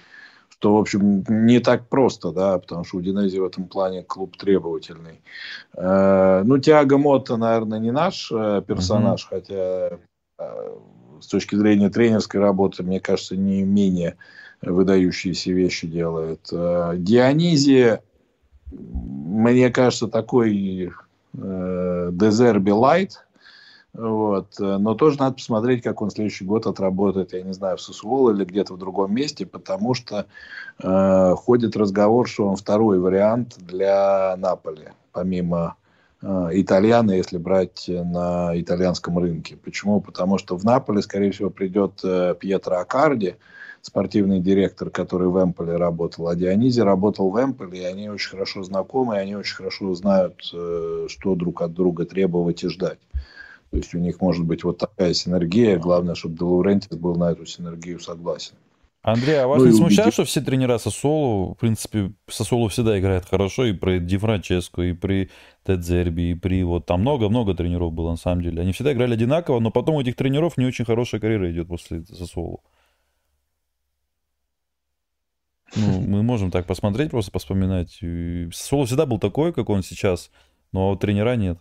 [0.65, 4.35] что, в общем, не так просто, да, потому что у Динези в этом плане клуб
[4.39, 5.21] требовательный.
[5.77, 9.29] Э, ну, Тиаго Мотто, наверное, не наш э, персонаж, mm-hmm.
[9.29, 9.99] хотя
[10.39, 10.79] э,
[11.21, 14.17] с точки зрения тренерской работы, мне кажется, не менее
[14.63, 16.49] выдающиеся вещи делает.
[16.51, 18.01] Дионизия,
[18.73, 20.95] мне кажется, такой
[21.35, 23.24] Дезерби Лайт,
[23.95, 24.49] вот.
[24.59, 28.45] Но тоже надо посмотреть, как он следующий год отработает, я не знаю, в Сосуоло или
[28.45, 30.27] где-то в другом месте, потому что
[30.83, 35.77] э, ходит разговор, что он второй вариант для Наполи, помимо
[36.21, 39.57] э, итальяна, если брать на итальянском рынке.
[39.57, 40.01] Почему?
[40.01, 43.37] Потому что в Наполе, скорее всего, придет э, Пьетро Акарди,
[43.85, 48.63] спортивный директор, который в Эмполе работал, а Дионизи работал в Эмполе, и они очень хорошо
[48.63, 52.99] знакомы, и они очень хорошо знают, э, что друг от друга требовать и ждать.
[53.75, 55.77] То есть у них может быть вот такая синергия.
[55.81, 58.55] Главное, чтобы Де был на эту синергию согласен.
[59.03, 60.15] Андрей, а вас ну, не смущает, убедить...
[60.15, 64.93] что все тренера Сосолу, в принципе, Сосолу всегда играет хорошо, и при Ди Франческо, и
[64.93, 65.29] при
[65.65, 68.63] Тедзерби, и при вот там много-много тренеров было на самом деле.
[68.63, 72.05] Они всегда играли одинаково, но потом у этих тренеров не очень хорошая карьера идет после
[72.05, 72.63] Сосолу.
[75.75, 78.01] Ну, мы можем так посмотреть, просто поспоминать.
[78.53, 80.31] Сосолу всегда был такой, как он сейчас,
[80.71, 81.59] но тренера нет,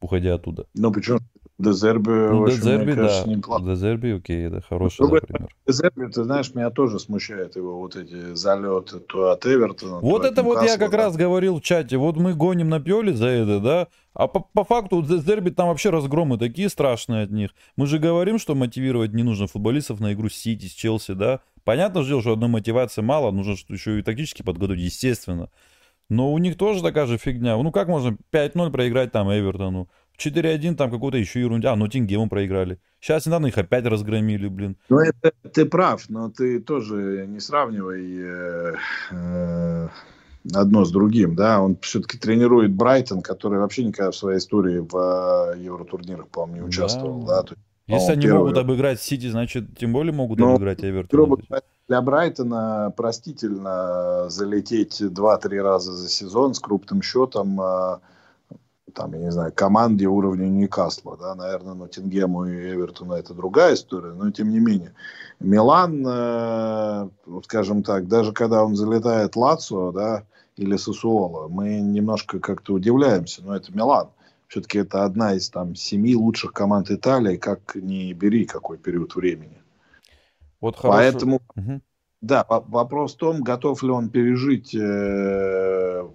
[0.00, 0.64] уходя оттуда.
[0.72, 1.18] Ну, почему?
[1.62, 3.30] Дезерби, ну, общем, Дезерби, кажется, да.
[3.30, 3.62] неплохо.
[3.64, 5.48] Дезерби, окей, это хороший, да, пример.
[5.66, 10.42] Дезерби, ты знаешь, меня тоже смущает его вот эти залеты то от Эвертона, Вот это
[10.42, 10.96] вот я как да.
[10.96, 14.64] раз говорил в чате, вот мы гоним на Пиоли за это, да, а по, по
[14.64, 17.50] факту Дезерби там вообще разгромы такие страшные от них.
[17.76, 21.40] Мы же говорим, что мотивировать не нужно футболистов на игру с Сити, с Челси, да.
[21.64, 25.48] Понятно же, что одной мотивации мало, нужно еще и тактически подготовить, естественно.
[26.08, 27.56] Но у них тоже такая же фигня.
[27.56, 29.88] Ну как можно 5-0 проиграть там Эвертону?
[30.18, 31.72] 4-1 там какой-то еще ерунда.
[31.72, 32.78] А, Ноттингему проиграли.
[33.00, 34.76] Сейчас недавно их опять разгромили, блин.
[34.88, 38.74] Ну, это ты прав, но ты тоже не сравнивай э,
[39.10, 39.88] э,
[40.54, 41.60] одно с другим, да.
[41.60, 46.68] Он все-таки тренирует Брайтон, который вообще никогда в своей истории в э, евротурнирах, по-моему, не
[46.68, 47.42] участвовал, да.
[47.42, 47.54] да?
[47.86, 48.38] Если они первый...
[48.38, 51.36] могут обыграть Сити, значит, тем более могут Но, обыграть Эвертон.
[51.88, 57.98] Для Брайтона простительно залететь 2-3 раза за сезон с крупным счетом э,
[58.94, 64.12] там, я не знаю, команде уровня Ньюкасла, да, наверное, Ноттингему и Эвертону это другая история,
[64.12, 64.94] но тем не менее.
[65.40, 67.08] Милан, э,
[67.44, 70.24] скажем так, даже когда он залетает Лацио, да,
[70.56, 74.08] или Сосуола, мы немножко как-то удивляемся, но это Милан.
[74.48, 79.62] Все-таки это одна из там семи лучших команд Италии, как не бери какой период времени.
[80.60, 80.98] Вот хорошо.
[80.98, 81.80] Поэтому, угу.
[82.20, 86.06] да, вопрос в том, готов ли он пережить э,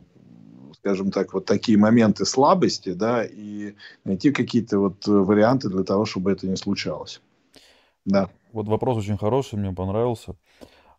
[0.88, 3.74] скажем так, вот такие моменты слабости, да, и
[4.06, 7.22] найти какие-то вот варианты для того, чтобы это не случалось.
[8.06, 8.30] Да.
[8.54, 10.36] Вот вопрос очень хороший, мне понравился.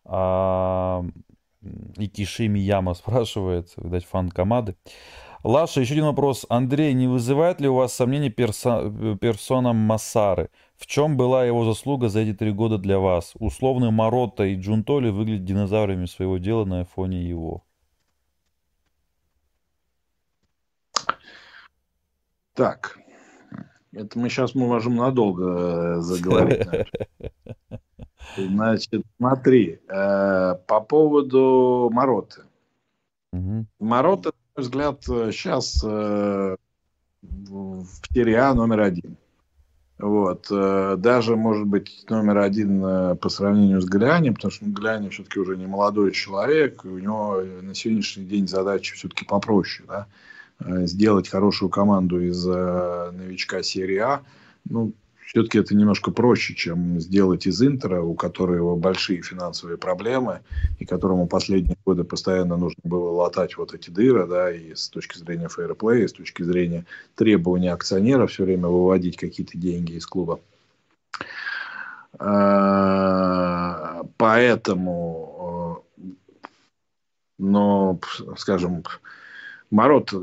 [0.05, 1.03] А,
[1.97, 4.75] и Кишими Яма спрашивает, видать, фан команды.
[5.43, 6.45] Лаша, еще один вопрос.
[6.49, 8.91] Андрей, не вызывает ли у вас сомнений перса...
[9.19, 10.49] персона Массары?
[10.77, 13.33] В чем была его заслуга за эти три года для вас?
[13.39, 17.63] Условно Маротта и Джунтоли выглядят динозаврами своего дела на фоне его.
[22.59, 22.99] Так,
[23.93, 26.67] это мы сейчас можем надолго э, заговорить.
[28.37, 32.41] Значит, смотри, э, по поводу Мороты.
[33.79, 36.57] Морота, на мой взгляд, сейчас э,
[37.21, 39.15] в серии А номер один.
[39.97, 40.47] Вот.
[40.49, 45.65] Даже, может быть, номер один по сравнению с Гляни, потому что Гляни все-таки уже не
[45.65, 49.87] молодой человек, и у него на сегодняшний день задачи все-таки попроще.
[49.87, 50.07] Да?
[50.59, 54.21] Э, сделать хорошую команду из э, новичка серии А,
[54.65, 54.93] ну,
[55.25, 60.41] все-таки это немножко проще, чем сделать из Интера, у которого большие финансовые проблемы,
[60.79, 65.17] и которому последние годы постоянно нужно было латать вот эти дыры, да, и с точки
[65.17, 70.41] зрения фейерплея, и с точки зрения требования акционеров все время выводить какие-то деньги из клуба.
[72.19, 75.85] Э, поэтому,
[77.37, 77.99] но,
[78.35, 78.83] скажем,
[79.71, 80.13] Марот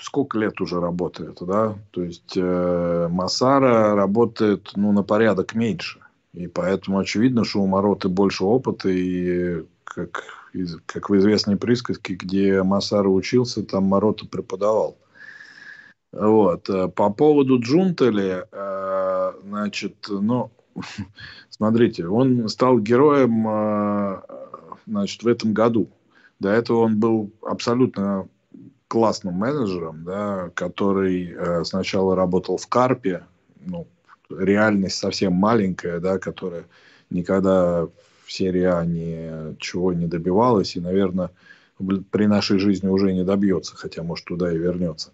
[0.00, 1.76] сколько лет уже работает, да?
[1.90, 6.00] То есть э, Масара работает, ну, на порядок меньше.
[6.32, 8.88] И поэтому очевидно, что у Мароты больше опыта.
[8.88, 10.24] И как,
[10.86, 14.96] как в известной присказке, где Масара учился, там Марота преподавал.
[16.10, 16.68] Вот.
[16.94, 20.50] По поводу Джунтели, э, значит, ну,
[21.50, 24.22] смотрите, он стал героем, э,
[24.86, 25.90] значит, в этом году.
[26.40, 28.28] До этого он был абсолютно
[28.94, 33.24] классным менеджером, да, который э, сначала работал в Карпе,
[33.58, 33.88] ну,
[34.30, 36.66] реальность совсем маленькая, да, которая
[37.10, 37.88] никогда
[38.24, 41.30] в серии А ничего не добивалась и, наверное,
[42.12, 45.10] при нашей жизни уже не добьется, хотя, может, туда и вернется.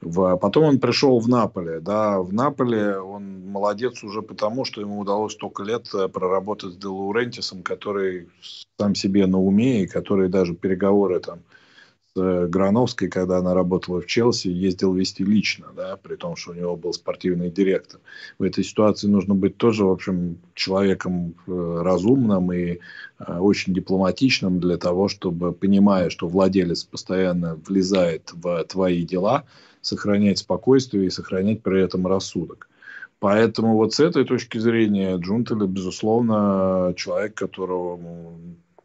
[0.00, 1.80] В, потом он пришел в Наполе.
[1.80, 6.76] Да, в Наполе он молодец уже потому, что ему удалось столько лет э, проработать с
[6.76, 8.30] Делаурентисом, который
[8.78, 11.40] сам себе на уме и который даже переговоры там
[12.14, 16.76] Грановской, когда она работала в Челси, ездил вести лично, да, при том, что у него
[16.76, 18.00] был спортивный директор.
[18.38, 22.78] В этой ситуации нужно быть тоже, в общем, человеком э, разумным и
[23.18, 29.44] э, очень дипломатичным для того, чтобы, понимая, что владелец постоянно влезает в твои дела,
[29.80, 32.68] сохранять спокойствие и сохранять при этом рассудок.
[33.20, 37.98] Поэтому вот с этой точки зрения Джунтеля, безусловно, человек, которого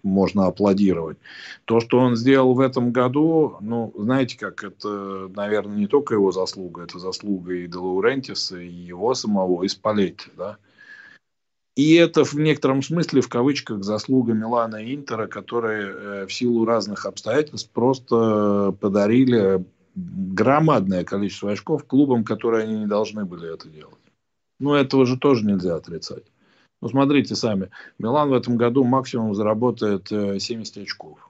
[0.03, 1.17] можно аплодировать.
[1.65, 6.31] То, что он сделал в этом году, ну, знаете, как это, наверное, не только его
[6.31, 10.57] заслуга, это заслуга и Делаурентиса, и его самого, и Спалетти, да.
[11.75, 16.65] И это в некотором смысле, в кавычках, заслуга Милана и Интера, которые э, в силу
[16.65, 19.65] разных обстоятельств просто подарили
[19.95, 23.95] громадное количество очков клубам, которые они не должны были это делать.
[24.59, 26.23] Ну, этого же тоже нельзя отрицать.
[26.84, 27.69] Ну, смотрите сами.
[27.97, 31.30] Милан в этом году максимум заработает 70 э, очков.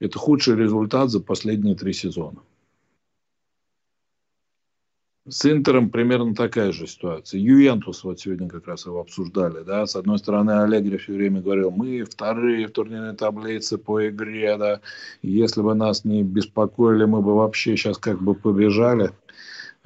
[0.00, 2.38] Это худший результат за последние три сезона.
[5.28, 7.38] С Интером примерно такая же ситуация.
[7.38, 9.64] Ювентус, вот сегодня как раз его обсуждали.
[9.64, 9.86] Да?
[9.86, 14.56] С одной стороны, Аллегри все время говорил, мы вторые в турнирной таблице по игре.
[14.56, 14.80] Да?
[15.20, 19.12] Если бы нас не беспокоили, мы бы вообще сейчас как бы побежали.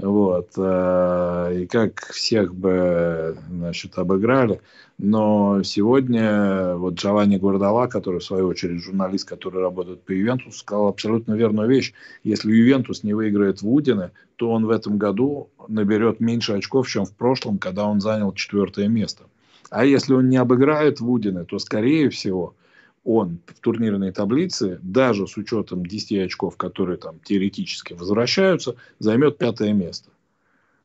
[0.00, 0.48] Вот.
[0.56, 4.60] И как всех бы, значит, обыграли.
[4.96, 10.88] Но сегодня вот Джованни Гвардала, который, в свою очередь, журналист, который работает по Ювентусу, сказал
[10.88, 11.92] абсолютно верную вещь.
[12.22, 17.04] Если Ювентус не выиграет в Удине, то он в этом году наберет меньше очков, чем
[17.04, 19.24] в прошлом, когда он занял четвертое место.
[19.70, 22.54] А если он не обыграет Вудины, то, скорее всего,
[23.04, 29.72] он в турнирной таблице, даже с учетом 10 очков, которые там теоретически возвращаются, займет пятое
[29.72, 30.10] место.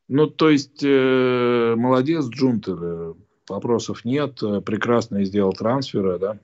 [0.07, 3.15] Ну, то есть, э, молодец Джунтель,
[3.49, 6.37] вопросов нет, прекрасно сделал трансферы, да,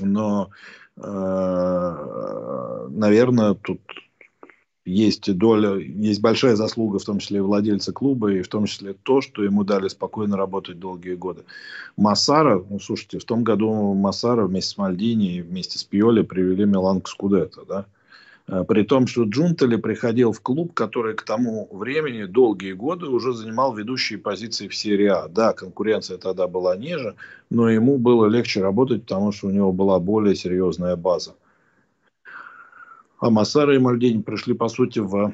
[0.00, 0.50] но,
[0.96, 3.80] э, наверное, тут
[4.84, 8.94] есть доля, есть большая заслуга, в том числе и владельца клуба, и в том числе
[8.94, 11.44] то, что ему дали спокойно работать долгие годы.
[11.96, 16.64] Массара, ну, слушайте, в том году Массара вместе с Мальдини и вместе с Пиоли привели
[16.64, 17.86] Милан к Скудетто, да.
[18.48, 23.32] А, при том, что Джунтели приходил в клуб, который к тому времени долгие годы уже
[23.32, 25.28] занимал ведущие позиции в серии А.
[25.28, 27.14] Да, конкуренция тогда была ниже,
[27.50, 31.34] но ему было легче работать, потому что у него была более серьезная база.
[33.22, 35.32] А Массара и Мальдини пришли, по сути, в,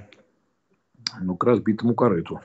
[1.22, 2.42] ну, к разбитому корыту.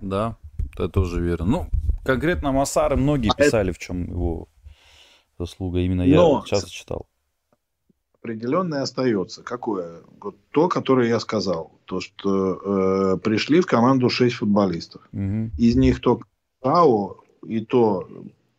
[0.00, 0.38] Да,
[0.72, 1.44] это тоже верно.
[1.44, 1.66] Ну,
[2.02, 3.78] конкретно Массары многие а писали, это...
[3.78, 4.48] в чем его
[5.38, 5.80] заслуга.
[5.80, 6.38] Именно Но...
[6.38, 7.06] я часто читал
[8.22, 9.42] определенное остается.
[9.42, 10.00] Какое?
[10.20, 11.72] Вот то, которое я сказал.
[11.84, 15.02] То, что э, пришли в команду 6 футболистов.
[15.12, 15.50] Угу.
[15.58, 16.24] Из них только
[16.62, 17.16] Тао
[17.46, 18.06] и то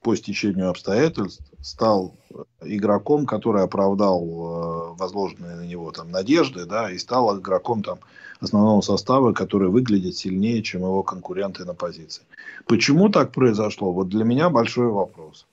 [0.02, 2.16] по стечению обстоятельств стал
[2.62, 8.00] игроком, который оправдал э, возложенные на него там надежды, да, и стал игроком там
[8.40, 12.24] основного состава, который выглядит сильнее, чем его конкуренты на позиции.
[12.66, 13.92] Почему так произошло?
[13.92, 15.46] Вот для меня большой вопрос.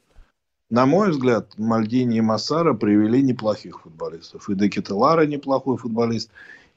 [0.70, 4.48] На мой взгляд, Мальдини и Массара привели неплохих футболистов.
[4.48, 6.30] И Декетелара неплохой футболист,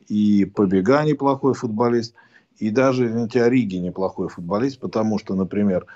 [0.07, 2.13] и Побега неплохой футболист–
[2.61, 5.87] и даже Ориги неплохой футболист, потому что, например,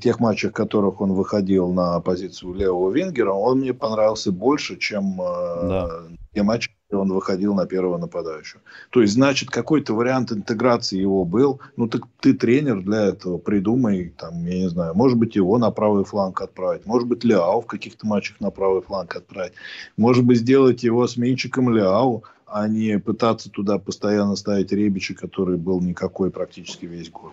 [0.00, 5.20] тех матчах, в которых он выходил на позицию левого вингера, он мне понравился больше, чем
[5.20, 6.02] э, да.
[6.34, 8.60] те матчи, где он выходил на первого нападающего.
[8.90, 11.60] То есть, значит, какой-то вариант интеграции его был.
[11.76, 15.70] Ну, так ты тренер для этого, придумай, там, я не знаю, может быть, его на
[15.70, 19.54] правый фланг отправить, может быть, Ляо в каких-то матчах на правый фланг отправить,
[19.96, 25.80] может быть, сделать его сменщиком Ляо, а не пытаться туда постоянно ставить Ребича, который был
[25.80, 27.32] никакой практически весь год.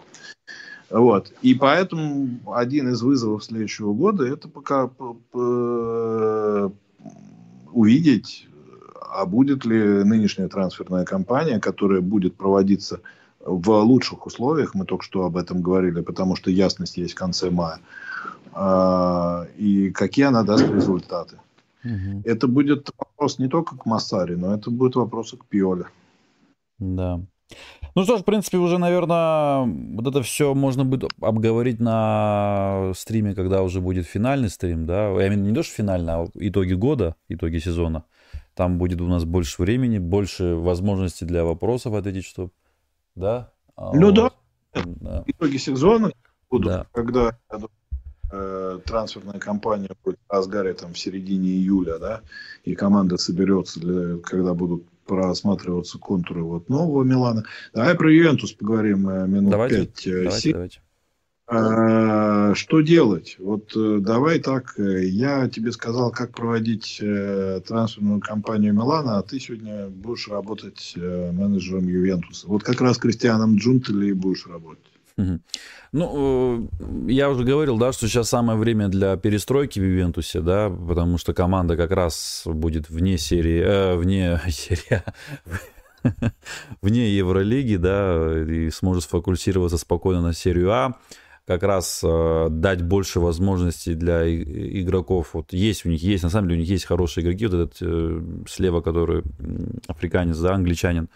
[0.89, 1.31] Вот.
[1.41, 4.89] И поэтому один из вызовов следующего года это пока
[7.71, 8.47] увидеть,
[9.11, 13.01] а будет ли нынешняя трансферная кампания, которая будет проводиться
[13.39, 17.49] в лучших условиях, мы только что об этом говорили, потому что ясность есть в конце
[17.49, 17.79] мая,
[18.53, 21.37] а, и какие она даст результаты.
[21.83, 22.23] Угу.
[22.25, 25.85] Это будет вопрос не только к Массаре, но это будет вопрос и к Пиоле.
[26.77, 27.21] Да.
[27.99, 33.35] Ну что ж, в принципе, уже, наверное, вот это все можно будет обговорить на стриме,
[33.35, 35.09] когда уже будет финальный стрим, да?
[35.09, 38.05] Я имею в виду не то, что финальный, а итоги года, итоги сезона.
[38.55, 42.51] Там будет у нас больше времени, больше возможностей для вопросов ответить, что...
[43.15, 43.51] Да?
[43.75, 44.15] А ну вот.
[44.15, 44.31] да.
[44.85, 45.23] да.
[45.27, 46.13] Итоги сезона
[46.49, 46.85] будут, да.
[46.93, 47.37] когда
[48.31, 52.21] э, трансферная кампания будет в разгаре там, в середине июля, да,
[52.63, 57.43] и команда соберется, для, когда будут просматриваться контуры вот нового Милана.
[57.73, 60.81] Давай про Ювентус поговорим э, минут давайте, 5 э, давайте, давайте.
[61.51, 63.37] А, что делать?
[63.39, 69.39] Вот э, давай так, я тебе сказал, как проводить э, трансферную кампанию Милана, а ты
[69.39, 72.47] сегодня будешь работать э, менеджером Ювентуса.
[72.47, 74.85] Вот как раз Кристианом Джунтели будешь работать.
[75.91, 76.69] Ну,
[77.07, 81.17] э, я уже говорил, да, что сейчас самое время для перестройки в Ювентусе, да, потому
[81.17, 85.03] что команда как раз будет вне серии, э, вне серии,
[86.81, 90.93] вне Евролиги, да, и сможет сфокусироваться спокойно на серию А
[91.49, 95.31] как раз э, дать больше возможностей для игроков.
[95.33, 97.47] Вот есть у них, есть, на самом деле у них есть хорошие игроки.
[97.47, 99.23] Вот этот э, слева, который
[99.87, 101.09] африканец, да, англичанин,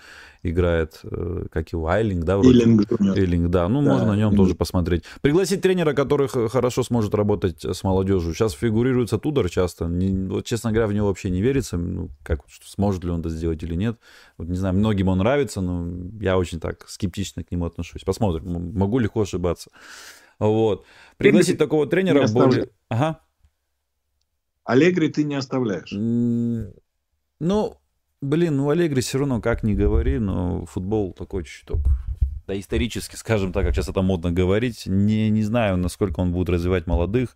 [0.44, 2.60] играет, э, как его, Айлинг, да, вроде?
[2.60, 2.92] Иллинг.
[2.92, 3.68] Иллинг, да.
[3.70, 5.04] Ну, да, можно на нем тоже посмотреть.
[5.22, 8.34] Пригласить тренера, который хорошо сможет работать с молодежью.
[8.34, 9.86] Сейчас фигурируется Тудор часто.
[9.86, 11.78] Не, вот, честно говоря, в него вообще не верится.
[11.78, 13.98] Ну, как, сможет ли он это сделать или нет.
[14.38, 15.88] Вот, не знаю, многим он нравится, но
[16.20, 18.04] я очень так скептично к нему отношусь.
[18.04, 18.74] Посмотрим.
[18.78, 19.72] Могу легко ошибаться.
[20.40, 20.86] Вот.
[21.18, 22.68] Пригласить ты такого тренера более...
[22.90, 23.22] Ага.
[24.66, 25.92] Аллегри ты не оставляешь?
[27.40, 27.78] Ну,
[28.24, 31.82] блин, ну Аллегри все равно, как ни говори, но футбол такой чуток
[32.48, 36.50] да, исторически, скажем так, как сейчас это модно говорить, не, не знаю, насколько он будет
[36.50, 37.36] развивать молодых.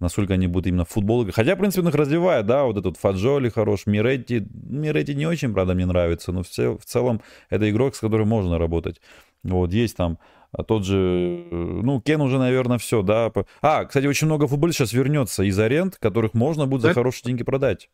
[0.00, 1.26] насколько они будут именно футбол.
[1.32, 4.44] Хотя, в принципе, он их развивает, да, вот этот Фаджоли хорош, Миретти.
[4.52, 8.28] Миретти не очень, правда, мне нравится, но в, цел, в целом это игрок, с которым
[8.28, 9.00] можно работать.
[9.44, 10.18] Вот, есть там
[10.52, 13.32] а тот же, ну, Кен уже, наверное, все, да.
[13.62, 17.42] А, кстати, очень много футболистов сейчас вернется из аренд, которых можно будет за хорошие деньги
[17.42, 17.88] продать.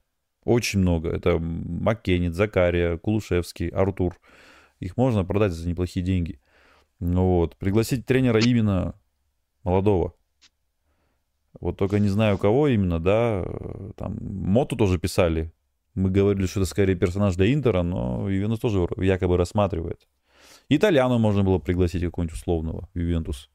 [0.49, 1.11] Очень много.
[1.11, 4.19] Это Маккенит, Закария, Кулушевский, Артур.
[4.81, 6.41] Их можно продать за неплохие деньги.
[7.01, 7.55] Ну вот.
[7.57, 8.95] Пригласить тренера именно
[9.63, 10.15] молодого.
[11.61, 13.45] Вот только не знаю, кого именно, да.
[13.97, 15.53] Там Моту тоже писали.
[15.95, 20.09] Мы говорили, что это скорее персонаж для Интера, но Ювентус тоже якобы рассматривает.
[20.71, 23.51] Итальяну можно было пригласить какого-нибудь условного, Ювентус.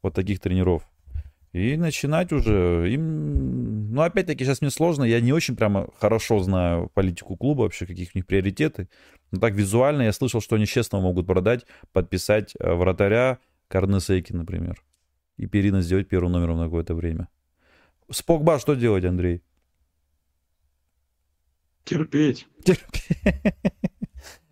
[0.00, 0.88] Вот таких тренеров.
[1.54, 3.94] И начинать уже им...
[3.94, 5.04] Ну, опять-таки, сейчас мне сложно.
[5.04, 8.88] Я не очень прямо хорошо знаю политику клуба, вообще, каких у них приоритеты.
[9.30, 14.82] Но так визуально я слышал, что они честно могут продать, подписать э, вратаря Карнесейки, например
[15.36, 17.28] и Перина сделать первым номером на какое-то время.
[18.10, 19.42] С Погба что делать, Андрей?
[21.84, 22.46] Терпеть.
[22.64, 23.54] Терпеть.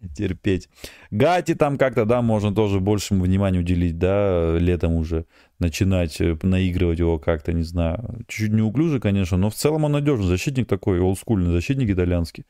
[0.16, 0.68] Терпеть.
[1.10, 5.26] Гати там как-то, да, можно тоже большему вниманию уделить, да, летом уже
[5.58, 8.24] начинать э, наигрывать его как-то, не знаю.
[8.28, 12.44] Чуть-чуть неуклюже, конечно, но в целом он надежный защитник такой, олдскульный защитник итальянский.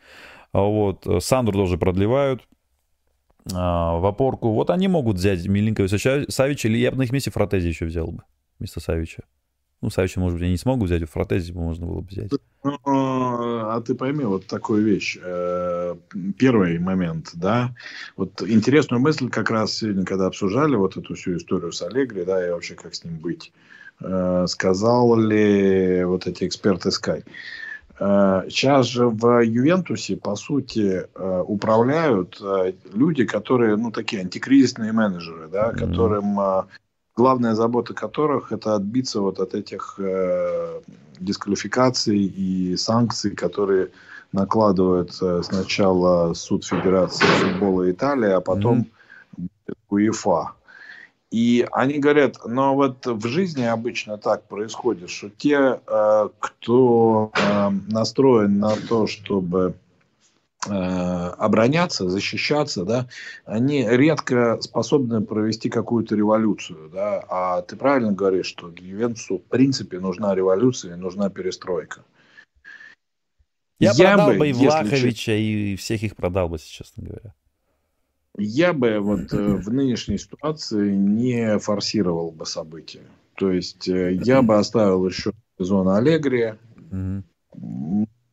[0.52, 2.42] А вот э, Сандру тоже продлевают
[3.52, 4.52] а, в опорку.
[4.52, 8.10] Вот они могут взять Миленковича Савича, или я бы на их месте Фратези еще взял
[8.10, 8.22] бы
[8.58, 9.24] вместо Савича.
[9.80, 12.30] Ну, Савича, может быть, я не смогу взять, а Фратези можно было бы взять.
[13.22, 15.18] А ты пойми вот такую вещь.
[15.22, 15.94] Э,
[16.38, 17.74] первый момент, да.
[18.16, 22.46] Вот интересную мысль как раз сегодня, когда обсуждали вот эту всю историю с Аллегри, да,
[22.46, 23.52] и вообще как с ним быть,
[24.00, 27.24] э, сказал ли вот эти эксперты Sky,
[27.98, 35.46] Сейчас же в Ювентусе, по сути, э, управляют э, люди, которые, ну, такие антикризисные менеджеры,
[35.46, 35.78] да, mm-hmm.
[35.78, 36.62] которым э,
[37.16, 39.98] главная забота которых это отбиться вот от этих
[41.18, 43.90] дисквалификаций и санкций, которые
[44.32, 48.86] накладывают сначала суд Федерации футбола Италии, а потом
[49.36, 49.74] mm-hmm.
[49.90, 50.52] УЕФА.
[51.32, 57.70] И они говорят, но вот в жизни обычно так происходит, что те, э, кто э,
[57.88, 59.81] настроен на то, чтобы э,
[60.68, 63.08] обороняться, защищаться, да,
[63.44, 69.98] они редко способны провести какую-то революцию, да, а ты правильно говоришь, что Ювентусу в принципе
[69.98, 72.04] нужна революция, нужна перестройка.
[73.80, 77.34] Я, Я продал бы, бы и Влаховича, и всех их продал бы, честно говоря.
[78.38, 83.02] Я бы вот э, в нынешней ситуации не форсировал бы события.
[83.34, 86.54] То есть э, я бы оставил еще сезон Аллегри.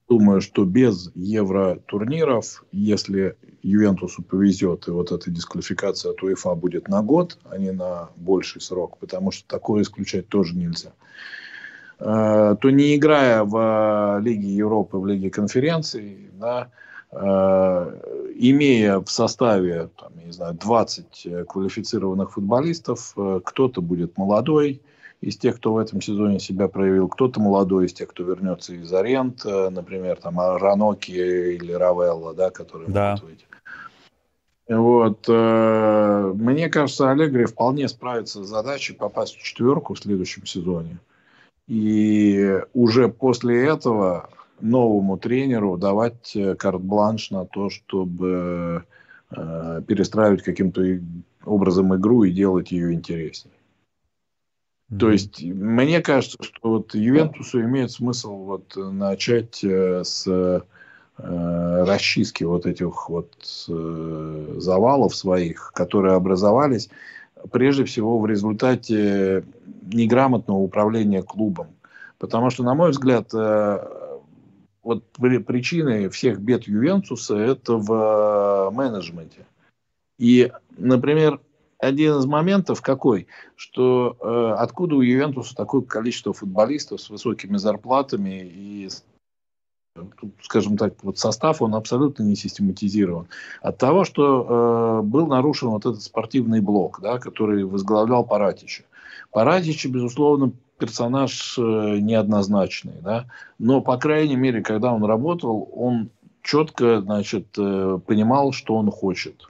[0.10, 7.02] Думаю, что без евро-турниров, если Ювентусу повезет, и вот эта дисквалификация от УЕФА будет на
[7.04, 10.94] год, а не на больший срок, потому что такое исключать тоже нельзя,
[12.00, 16.72] э, то не играя в Лиге Европы, в Лиге конференций, да,
[17.12, 24.18] Э, имея в составе, там, я не знаю, 20 э, квалифицированных футболистов, э, кто-то будет
[24.18, 24.82] молодой
[25.22, 28.92] из тех, кто в этом сезоне себя проявил, кто-то молодой из тех, кто вернется из
[28.94, 33.12] аренд, например, там Раноки или Равелла, да, которые да.
[33.12, 33.46] могут выйти.
[34.70, 41.00] Вот, э, мне кажется, Аллегри вполне справится с задачей попасть в четверку в следующем сезоне.
[41.68, 44.30] И уже после этого
[44.62, 48.86] новому тренеру давать э, карт-бланш на то, чтобы
[49.32, 50.84] э, перестраивать каким-то
[51.46, 53.56] образом игру и делать ее интереснее.
[54.98, 60.62] То есть, мне кажется, что вот Ювентусу имеет смысл вот начать э, с э,
[61.86, 63.36] расчистки вот этих вот
[63.70, 66.90] э, завалов своих, которые образовались
[67.52, 69.44] прежде всего в результате
[69.94, 71.68] неграмотного управления клубом.
[72.18, 73.88] Потому что, на мой взгляд, э,
[74.84, 79.46] вот причины всех бед Ювентуса это в э, менеджменте.
[80.18, 81.40] И, например,
[81.80, 88.42] один из моментов какой, что э, откуда у Ювентуса такое количество футболистов с высокими зарплатами
[88.44, 88.90] и
[90.42, 93.28] скажем так, вот состав, он абсолютно не систематизирован.
[93.62, 98.84] От того, что э, был нарушен вот этот спортивный блок, да, который возглавлял Паратича.
[99.32, 103.26] Паратича, безусловно, персонаж э, неоднозначный, да,
[103.58, 106.10] но, по крайней мере, когда он работал, он
[106.42, 109.50] четко, значит, э, понимал, что он хочет.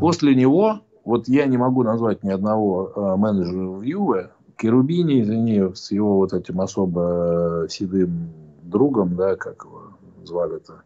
[0.00, 5.74] После него, вот я не могу назвать ни одного э, менеджера в Юве, Керубини, извини,
[5.74, 8.30] с его вот этим особо седым
[8.62, 9.82] другом, да, как его
[10.24, 10.82] звали-то,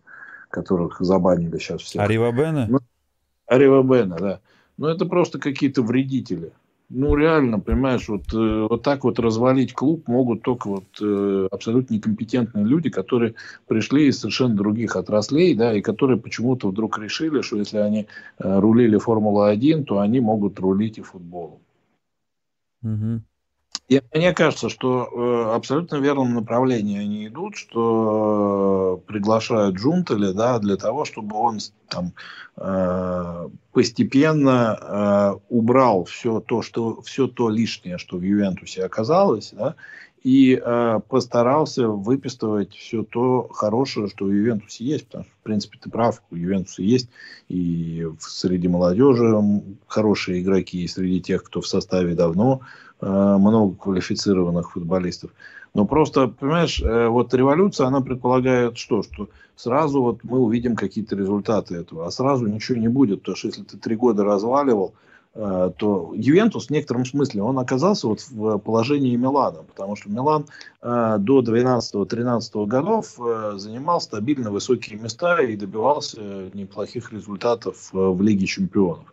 [0.50, 2.00] которых забанили сейчас все.
[2.00, 2.66] Арива Бена?
[2.68, 2.78] Ну,
[3.46, 4.40] Арива Бена, да.
[4.76, 6.52] Но это просто какие-то вредители.
[6.90, 11.94] Ну, реально, понимаешь, вот, э, вот так вот развалить клуб могут только вот э, абсолютно
[11.94, 13.34] некомпетентные люди, которые
[13.66, 18.06] пришли из совершенно других отраслей, да, и которые почему-то вдруг решили, что если они
[18.38, 21.60] э, рулили Формула-1, то они могут рулить и футболом.
[22.82, 23.22] Угу.
[23.88, 30.58] И мне кажется, что э, абсолютно верном направлении они идут, что э, приглашают Джунтеля, да,
[30.58, 31.58] для того, чтобы он
[31.88, 32.12] там
[32.58, 39.74] э, постепенно убрал все то, что все то лишнее, что в Ювентусе оказалось, да,
[40.22, 40.60] и
[41.08, 46.22] постарался выписывать все то хорошее, что у Ювентусе есть, потому что, в принципе, ты прав,
[46.30, 47.08] у Ювентуса есть
[47.48, 49.32] и среди молодежи
[49.86, 52.62] хорошие игроки, и среди тех, кто в составе давно,
[53.00, 55.30] много квалифицированных футболистов.
[55.74, 59.02] Но просто, понимаешь, э, вот революция, она предполагает что?
[59.02, 63.20] Что сразу вот мы увидим какие-то результаты этого, а сразу ничего не будет.
[63.20, 64.94] Потому что если ты три года разваливал,
[65.34, 70.46] э, то Ювентус в некотором смысле, он оказался вот в положении Милана, потому что Милан
[70.82, 73.16] до 12-13 годов
[73.54, 79.04] занимал стабильно высокие места и добивался неплохих результатов в Лиге чемпионов.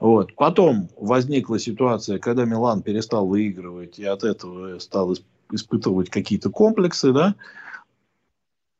[0.00, 0.34] Вот.
[0.34, 5.14] Потом возникла ситуация, когда Милан перестал выигрывать и от этого стал
[5.52, 7.34] испытывать какие-то комплексы, да,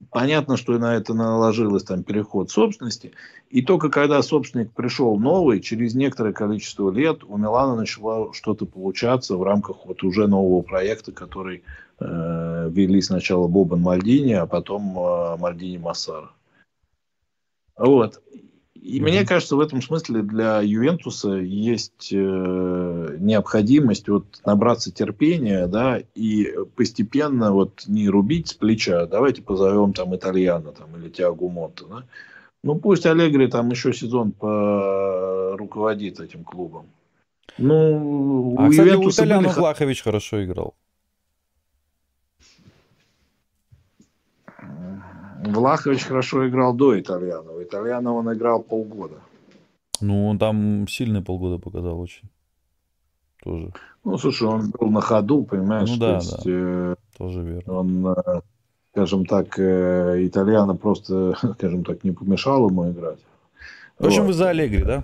[0.09, 3.13] Понятно, что на это наложилось там переход собственности.
[3.51, 9.37] И только когда собственник пришел новый, через некоторое количество лет у Милана начало что-то получаться
[9.37, 11.63] в рамках вот уже нового проекта, который
[12.01, 16.31] э, вели сначала Бобан Мальдини, а потом э, Мальдини Массара.
[17.77, 18.21] Вот.
[18.83, 19.03] И mm-hmm.
[19.03, 26.51] мне кажется, в этом смысле для Ювентуса есть э, необходимость вот набраться терпения, да, и
[26.77, 29.05] постепенно вот не рубить с плеча.
[29.07, 32.05] Давайте позовем там Итальяна там, или Тиагу Монта, да.
[32.63, 35.57] Ну, пусть Аллегри там еще сезон по...
[35.59, 36.87] руководит этим клубом.
[37.59, 39.59] Ну, а, у кстати, Ювентуса у Итальяна были...
[39.59, 40.75] Влахович хорошо играл.
[45.45, 47.53] Влахович хорошо играл до Итальяна.
[47.53, 49.17] У Итальяна он играл полгода.
[50.01, 52.29] Ну, он там сильные полгода показал очень.
[53.43, 53.73] Тоже.
[54.05, 55.89] Ну, слушай, он был на ходу, понимаешь?
[55.89, 56.51] Ну, да, есть, да.
[56.51, 57.73] Э, Тоже верно.
[57.73, 58.41] Он, э,
[58.93, 63.19] скажем так, э, Итальяна просто, скажем так, не помешал ему играть.
[63.99, 64.29] В общем, вот.
[64.29, 65.03] вы за Аллегри, да?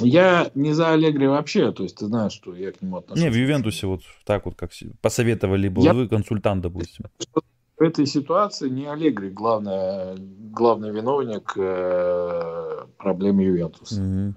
[0.00, 3.22] Я не за Аллегри вообще, то есть ты знаешь, что я к нему отношусь.
[3.22, 5.94] Не, в Ювентусе вот так вот, как посоветовали бы я...
[5.94, 7.04] вы, консультант, допустим
[7.84, 14.00] этой ситуации не Аллегри главный, главный виновник э, проблем Ювентуса.
[14.00, 14.34] Mm-hmm.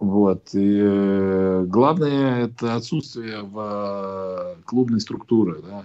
[0.00, 0.54] Вот.
[0.54, 5.84] И э, главное это отсутствие в э, клубной структуры, да,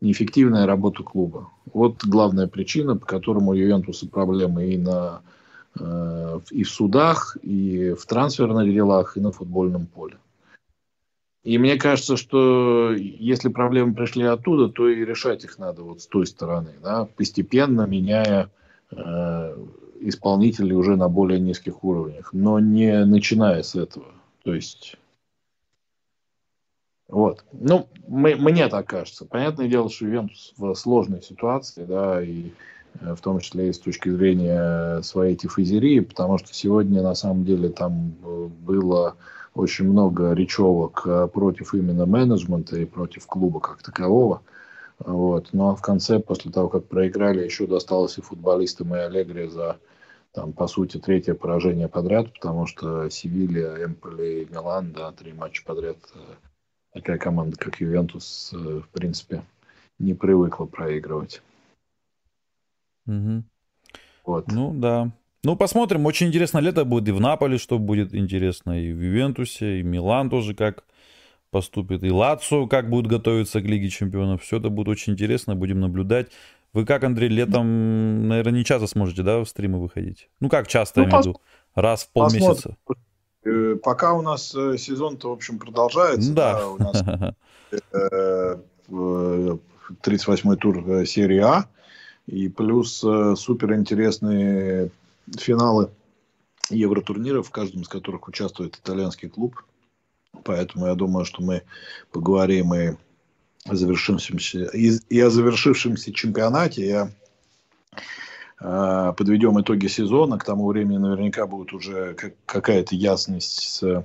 [0.00, 1.50] неэффективная работа клуба.
[1.72, 5.22] Вот главная причина, по которому у Ювентуса проблемы и на
[5.78, 10.16] э, и в судах, и в трансферных делах, и на футбольном поле.
[11.46, 16.08] И мне кажется, что если проблемы пришли оттуда, то и решать их надо вот с
[16.08, 18.50] той стороны, да, постепенно меняя
[18.90, 19.56] э,
[20.00, 24.06] исполнителей уже на более низких уровнях, но не начиная с этого.
[24.42, 24.96] То есть,
[27.06, 27.44] вот.
[27.52, 29.24] Ну, мы, мне так кажется.
[29.24, 32.50] Понятное дело, что Ювентус в сложной ситуации, да, и
[33.00, 37.44] э, в том числе и с точки зрения своей тифозерии, потому что сегодня на самом
[37.44, 39.14] деле там э, было
[39.56, 44.42] очень много речевок э, против именно менеджмента и против клуба как такового.
[44.98, 45.48] Вот.
[45.52, 49.78] Ну а в конце, после того, как проиграли, еще досталось и футболистам, и Аллегри за,
[50.32, 55.64] там, по сути, третье поражение подряд, потому что Севилья, Эмполи и Милан, да, три матча
[55.64, 55.96] подряд.
[56.14, 56.18] Э,
[56.92, 59.42] такая команда, как Ювентус, э, в принципе,
[59.98, 61.40] не привыкла проигрывать.
[63.06, 63.42] Угу.
[64.26, 64.48] Вот.
[64.48, 65.10] Ну да,
[65.46, 66.06] ну, посмотрим.
[66.06, 70.28] Очень интересно лето будет и в Наполе, что будет интересно, и в Ювентусе, и Милан
[70.28, 70.82] тоже как
[71.52, 74.42] поступит, и Лацо как будет готовиться к Лиге Чемпионов.
[74.42, 76.32] Все это будет очень интересно, будем наблюдать.
[76.72, 80.28] Вы как, Андрей, летом, наверное, не часто сможете, да, в стримы выходить?
[80.40, 81.40] Ну, как часто, ну, я имею в виду?
[81.76, 82.76] Раз в полмесяца.
[82.84, 83.04] Посмотрим.
[83.44, 86.32] Э, пока у нас э, сезон-то, в общем, продолжается.
[86.32, 86.58] Да.
[86.58, 87.02] да у нас
[88.90, 91.66] 38-й э, тур серии А.
[92.26, 94.90] И плюс суперинтересные
[95.38, 95.90] финалы
[96.70, 99.62] евротурниров, в каждом из которых участвует итальянский клуб.
[100.44, 101.62] Поэтому я думаю, что мы
[102.10, 102.96] поговорим и
[103.64, 106.86] о завершившемся, и, о завершившемся чемпионате.
[106.86, 107.10] Я
[108.60, 110.38] э, подведем итоги сезона.
[110.38, 114.04] К тому времени наверняка будет уже как, какая-то ясность с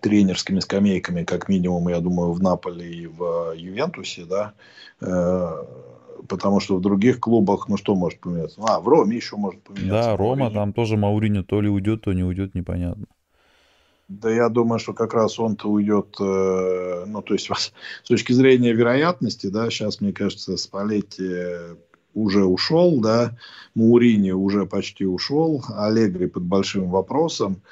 [0.00, 4.54] тренерскими скамейками, как минимум, я думаю, в Наполе и в Ювентусе, да,
[5.00, 5.64] э,
[6.28, 8.60] потому что в других клубах, ну что может поменяться?
[8.66, 10.10] А, в Роме еще может поменяться.
[10.10, 13.06] Да, Рома, там тоже Мауриню то ли уйдет, то не уйдет, непонятно.
[14.08, 17.48] Да я думаю, что как раз он-то уйдет, э, ну, то есть
[18.02, 21.76] с точки зрения вероятности, да, сейчас, мне кажется, Спалетти
[22.14, 23.36] уже ушел, да,
[23.74, 27.62] Маурини уже почти ушел, Аллегри под большим вопросом,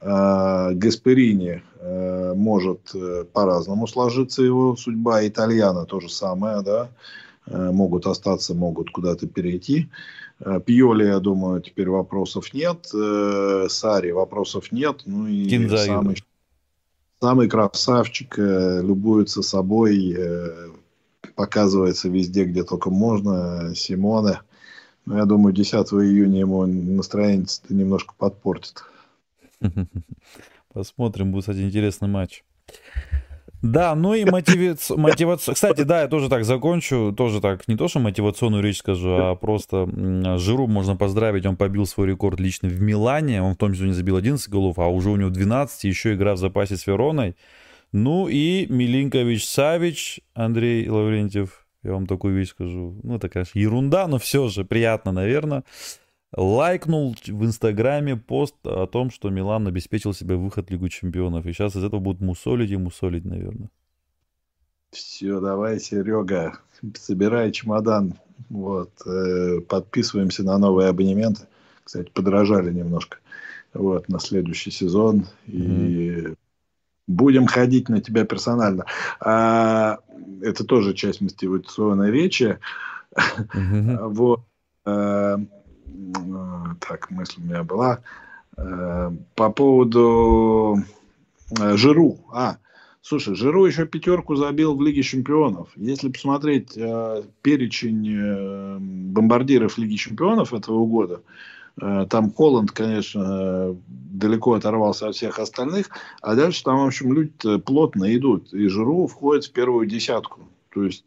[0.00, 6.88] э, Гасперини э, может э, по-разному сложиться его судьба, Итальяна то же самое, да,
[7.46, 9.88] могут остаться, могут куда-то перейти.
[10.40, 12.90] Э, Пьоли, я думаю, теперь вопросов нет.
[12.94, 15.02] Э, Сари вопросов нет.
[15.06, 16.16] Ну и самый,
[17.20, 20.16] самый красавчик э, любуется собой,
[21.36, 23.74] показывается везде, где только можно.
[23.74, 24.40] Симоне.
[25.06, 28.84] Но я думаю, 10 июня ему настроение немножко подпортит.
[30.72, 32.42] Посмотрим, будет, кстати, интересный матч.
[33.64, 35.54] Да, ну и мотивация, мотивация.
[35.54, 39.34] Кстати, да, я тоже так закончу, тоже так, не то, что мотивационную речь скажу, а
[39.36, 39.88] просто
[40.38, 44.16] Жиру можно поздравить, он побил свой рекорд лично в Милане, он в том сезоне забил
[44.16, 47.36] 11 голов, а уже у него 12, еще игра в запасе с Вероной.
[47.90, 54.06] Ну и Милинкович Савич, Андрей Лаврентьев, я вам такую вещь скажу, ну это, конечно, ерунда,
[54.08, 55.64] но все же приятно, наверное
[56.36, 61.46] лайкнул в Инстаграме пост о том, что Милан обеспечил себе выход в Лигу Чемпионов.
[61.46, 63.70] И сейчас из этого будут мусолить и мусолить, наверное.
[64.90, 66.58] Все, давай, Серега,
[66.94, 68.14] собирай чемодан.
[68.48, 71.42] Вот, э, подписываемся на новые абонементы.
[71.82, 73.18] Кстати, подорожали немножко.
[73.72, 75.26] Вот, на следующий сезон.
[75.46, 75.86] Mm-hmm.
[75.88, 76.34] И
[77.06, 78.86] будем ходить на тебя персонально.
[79.20, 79.98] А,
[80.42, 82.58] это тоже часть мотивационной речи.
[83.14, 84.08] Mm-hmm.
[84.10, 84.40] Вот.
[85.94, 88.00] А, так, мысль у меня была.
[88.56, 90.78] Э, по поводу
[91.58, 92.18] э, Жиру.
[92.32, 92.58] А,
[93.02, 95.68] слушай, Жиру еще пятерку забил в Лиге Чемпионов.
[95.76, 101.22] Если посмотреть э, перечень бомбардиров Лиги Чемпионов этого года,
[101.76, 105.88] там Холланд, конечно, далеко оторвался от всех остальных,
[106.22, 108.52] а дальше там, в общем, люди плотно идут.
[108.54, 110.42] И Жиру входит в первую десятку.
[110.72, 111.04] То есть,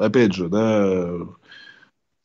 [0.00, 1.24] опять же, да,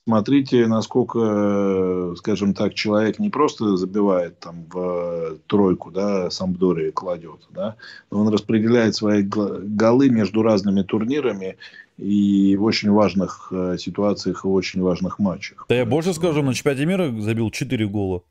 [0.07, 7.75] смотрите, насколько, скажем так, человек не просто забивает там в тройку, да, Самбдории кладет, да,
[8.09, 11.57] но он распределяет свои голы между разными турнирами
[11.97, 15.65] и в очень важных э, ситуациях и в очень важных матчах.
[15.67, 18.23] Да я больше скажу, на чемпионате мира забил 4 гола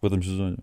[0.00, 0.58] в этом сезоне.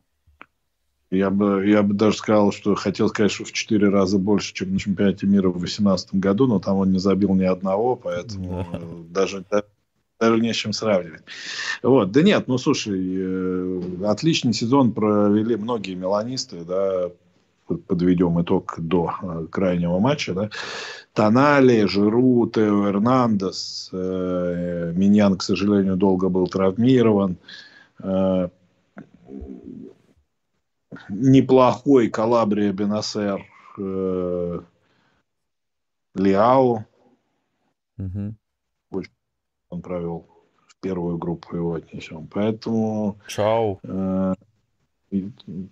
[1.12, 4.72] Я бы, я бы даже сказал, что хотел сказать, что в 4 раза больше, чем
[4.72, 8.80] на чемпионате мира в 2018 году, но там он не забил ни одного, поэтому да.
[9.10, 9.44] даже,
[10.20, 11.22] даже не с чем сравнивать.
[11.84, 12.12] Вот.
[12.12, 17.12] Да нет, ну слушай, э, отличный сезон провели многие меланисты, да,
[17.88, 20.50] подведем итог до э, крайнего матча, да.
[21.14, 27.38] Тонали, Жиру, Тео Эрнандес, э, Миньян, к сожалению, долго был травмирован.
[28.02, 28.50] Э,
[31.10, 33.46] неплохой Калабрия Бенасер
[33.78, 34.62] э,
[36.16, 36.86] Лиао.
[37.98, 38.36] Угу
[39.70, 40.28] он провел
[40.68, 42.28] в первую группу его отнесем.
[42.28, 43.18] Поэтому...
[43.28, 43.80] Чао.
[43.84, 44.34] Э,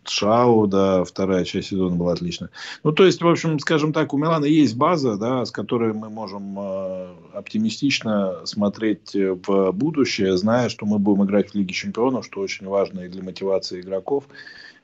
[0.06, 2.50] Шау, да, вторая часть сезона была отличная.
[2.84, 6.10] Ну, то есть, в общем, скажем так, у Милана есть база, да, с которой мы
[6.10, 12.40] можем э, оптимистично смотреть в будущее, зная, что мы будем играть в Лиге Чемпионов, что
[12.40, 14.24] очень важно и для мотивации игроков,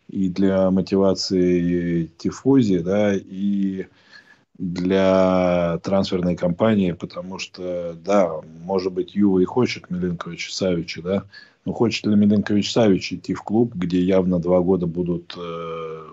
[0.09, 3.85] и для мотивации тифози, да, и
[4.61, 11.23] для трансферной кампании, потому что, да, может быть, Юва и хочет Миленкович Савича, да,
[11.65, 16.03] но хочет ли Миленкович Савич идти в клуб, где явно два года будут э,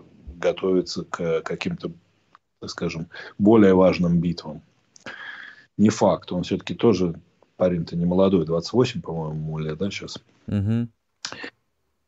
[0.41, 1.93] готовиться к каким-то,
[2.61, 4.63] так скажем, более важным битвам?
[5.77, 7.21] Не факт, он все-таки тоже
[7.59, 10.23] парень-то не молодой, 28, по-моему, лет, да, сейчас?
[10.47, 10.89] Угу.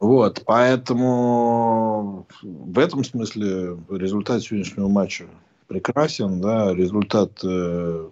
[0.01, 5.27] Вот, поэтому в этом смысле результат сегодняшнего матча
[5.71, 8.09] прекрасен, да, результат э,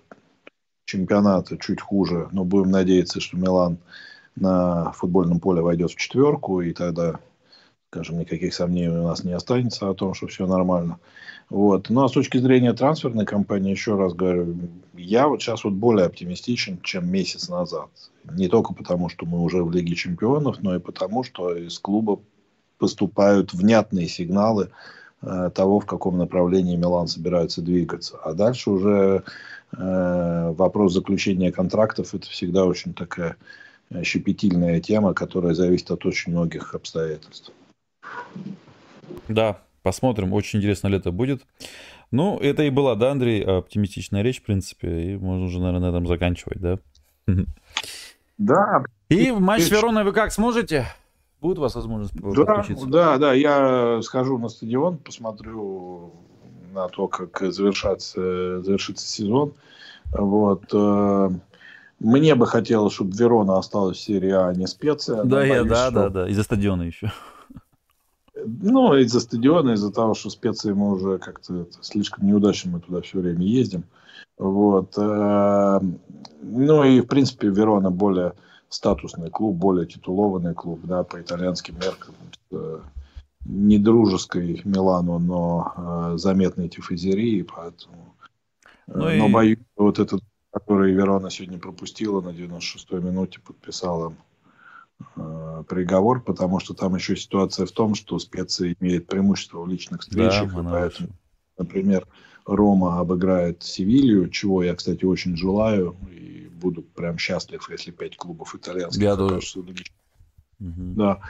[0.84, 3.78] чемпионата чуть хуже, но будем надеяться, что Милан
[4.36, 7.18] на футбольном поле войдет в четверку, и тогда,
[7.90, 11.00] скажем, никаких сомнений у нас не останется о том, что все нормально.
[11.50, 11.90] Вот.
[11.90, 14.54] Ну, а с точки зрения трансферной кампании, еще раз говорю,
[14.94, 17.88] я вот сейчас вот более оптимистичен, чем месяц назад.
[18.22, 22.20] Не только потому, что мы уже в Лиге Чемпионов, но и потому, что из клуба
[22.78, 24.70] поступают внятные сигналы
[25.20, 28.18] того, в каком направлении Милан собирается двигаться.
[28.22, 29.24] А дальше уже
[29.72, 33.36] э, вопрос заключения контрактов это всегда очень такая
[33.90, 37.50] э, щепетильная тема, которая зависит от очень многих обстоятельств.
[39.26, 40.32] Да, посмотрим.
[40.32, 41.42] Очень интересно лето будет.
[42.10, 45.96] Ну, это и была, да, Андрей, оптимистичная речь, в принципе, и можно уже, наверное, на
[45.96, 46.78] этом заканчивать, да?
[48.38, 48.84] Да.
[49.08, 50.86] И матч с Вероной вы как сможете?
[51.40, 52.86] Будет у вас возможность да, подключиться?
[52.86, 56.12] Да, да, я схожу на стадион, посмотрю
[56.74, 59.52] на то, как завершаться, завершится сезон.
[60.12, 60.64] Вот.
[60.72, 61.30] Э,
[62.00, 65.24] мне бы хотелось, чтобы Верона осталась в серии А, а не специя.
[65.24, 67.12] Да, я, да, да, да, из-за стадиона еще.
[68.44, 73.18] Ну, из-за стадиона, из-за того, что специи мы уже как-то слишком неудачно мы туда все
[73.18, 73.84] время ездим.
[74.38, 74.96] Вот.
[74.96, 75.80] Э,
[76.42, 78.34] ну и, в принципе, Верона более
[78.68, 82.14] статусный клуб, более титулованный клуб, да, по итальянским меркам.
[82.50, 82.80] Э,
[83.44, 85.72] не дружеской Милану, но
[86.14, 88.14] э, заметной тифозерии, поэтому...
[88.86, 89.32] Ну но и...
[89.32, 90.22] боюсь, вот этот,
[90.52, 94.14] который Верона сегодня пропустила на 96-й минуте, подписала
[95.16, 100.02] э, приговор, потому что там еще ситуация в том, что специя имеет преимущество в личных
[100.02, 101.08] встречах, да, и поэтому,
[101.56, 102.06] например,
[102.48, 108.54] Рома обыграет Севилью, чего я, кстати, очень желаю, и буду прям счастлив, если пять клубов
[108.54, 109.84] итальянских я окажутся тоже.
[110.58, 110.94] Угу.
[110.96, 111.20] Да,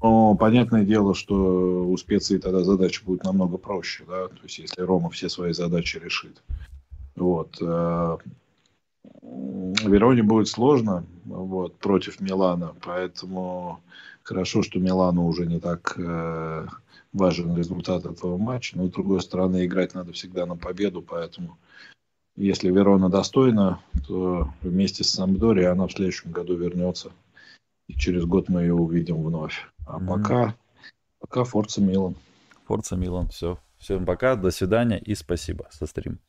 [0.00, 4.80] но понятное дело, что у специи тогда задача будет намного проще, да, то есть если
[4.80, 6.40] Рома все свои задачи решит.
[7.16, 7.58] Вот.
[7.60, 8.16] Э,
[9.22, 13.80] Вероне будет сложно вот, против Милана, поэтому
[14.22, 16.66] хорошо, что Милану уже не так э,
[17.12, 18.76] важен результат этого матча.
[18.76, 21.58] Но, с другой стороны, играть надо всегда на победу, поэтому
[22.36, 27.12] если Верона достойна, то вместе с Самдори она в следующем году вернется.
[27.88, 29.66] И через год мы ее увидим вновь.
[29.86, 30.06] А mm-hmm.
[30.06, 30.56] пока,
[31.18, 32.14] пока Форца Милан.
[32.66, 33.58] Форца Милан, все.
[33.78, 36.20] Всем пока, до свидания и спасибо за стрим.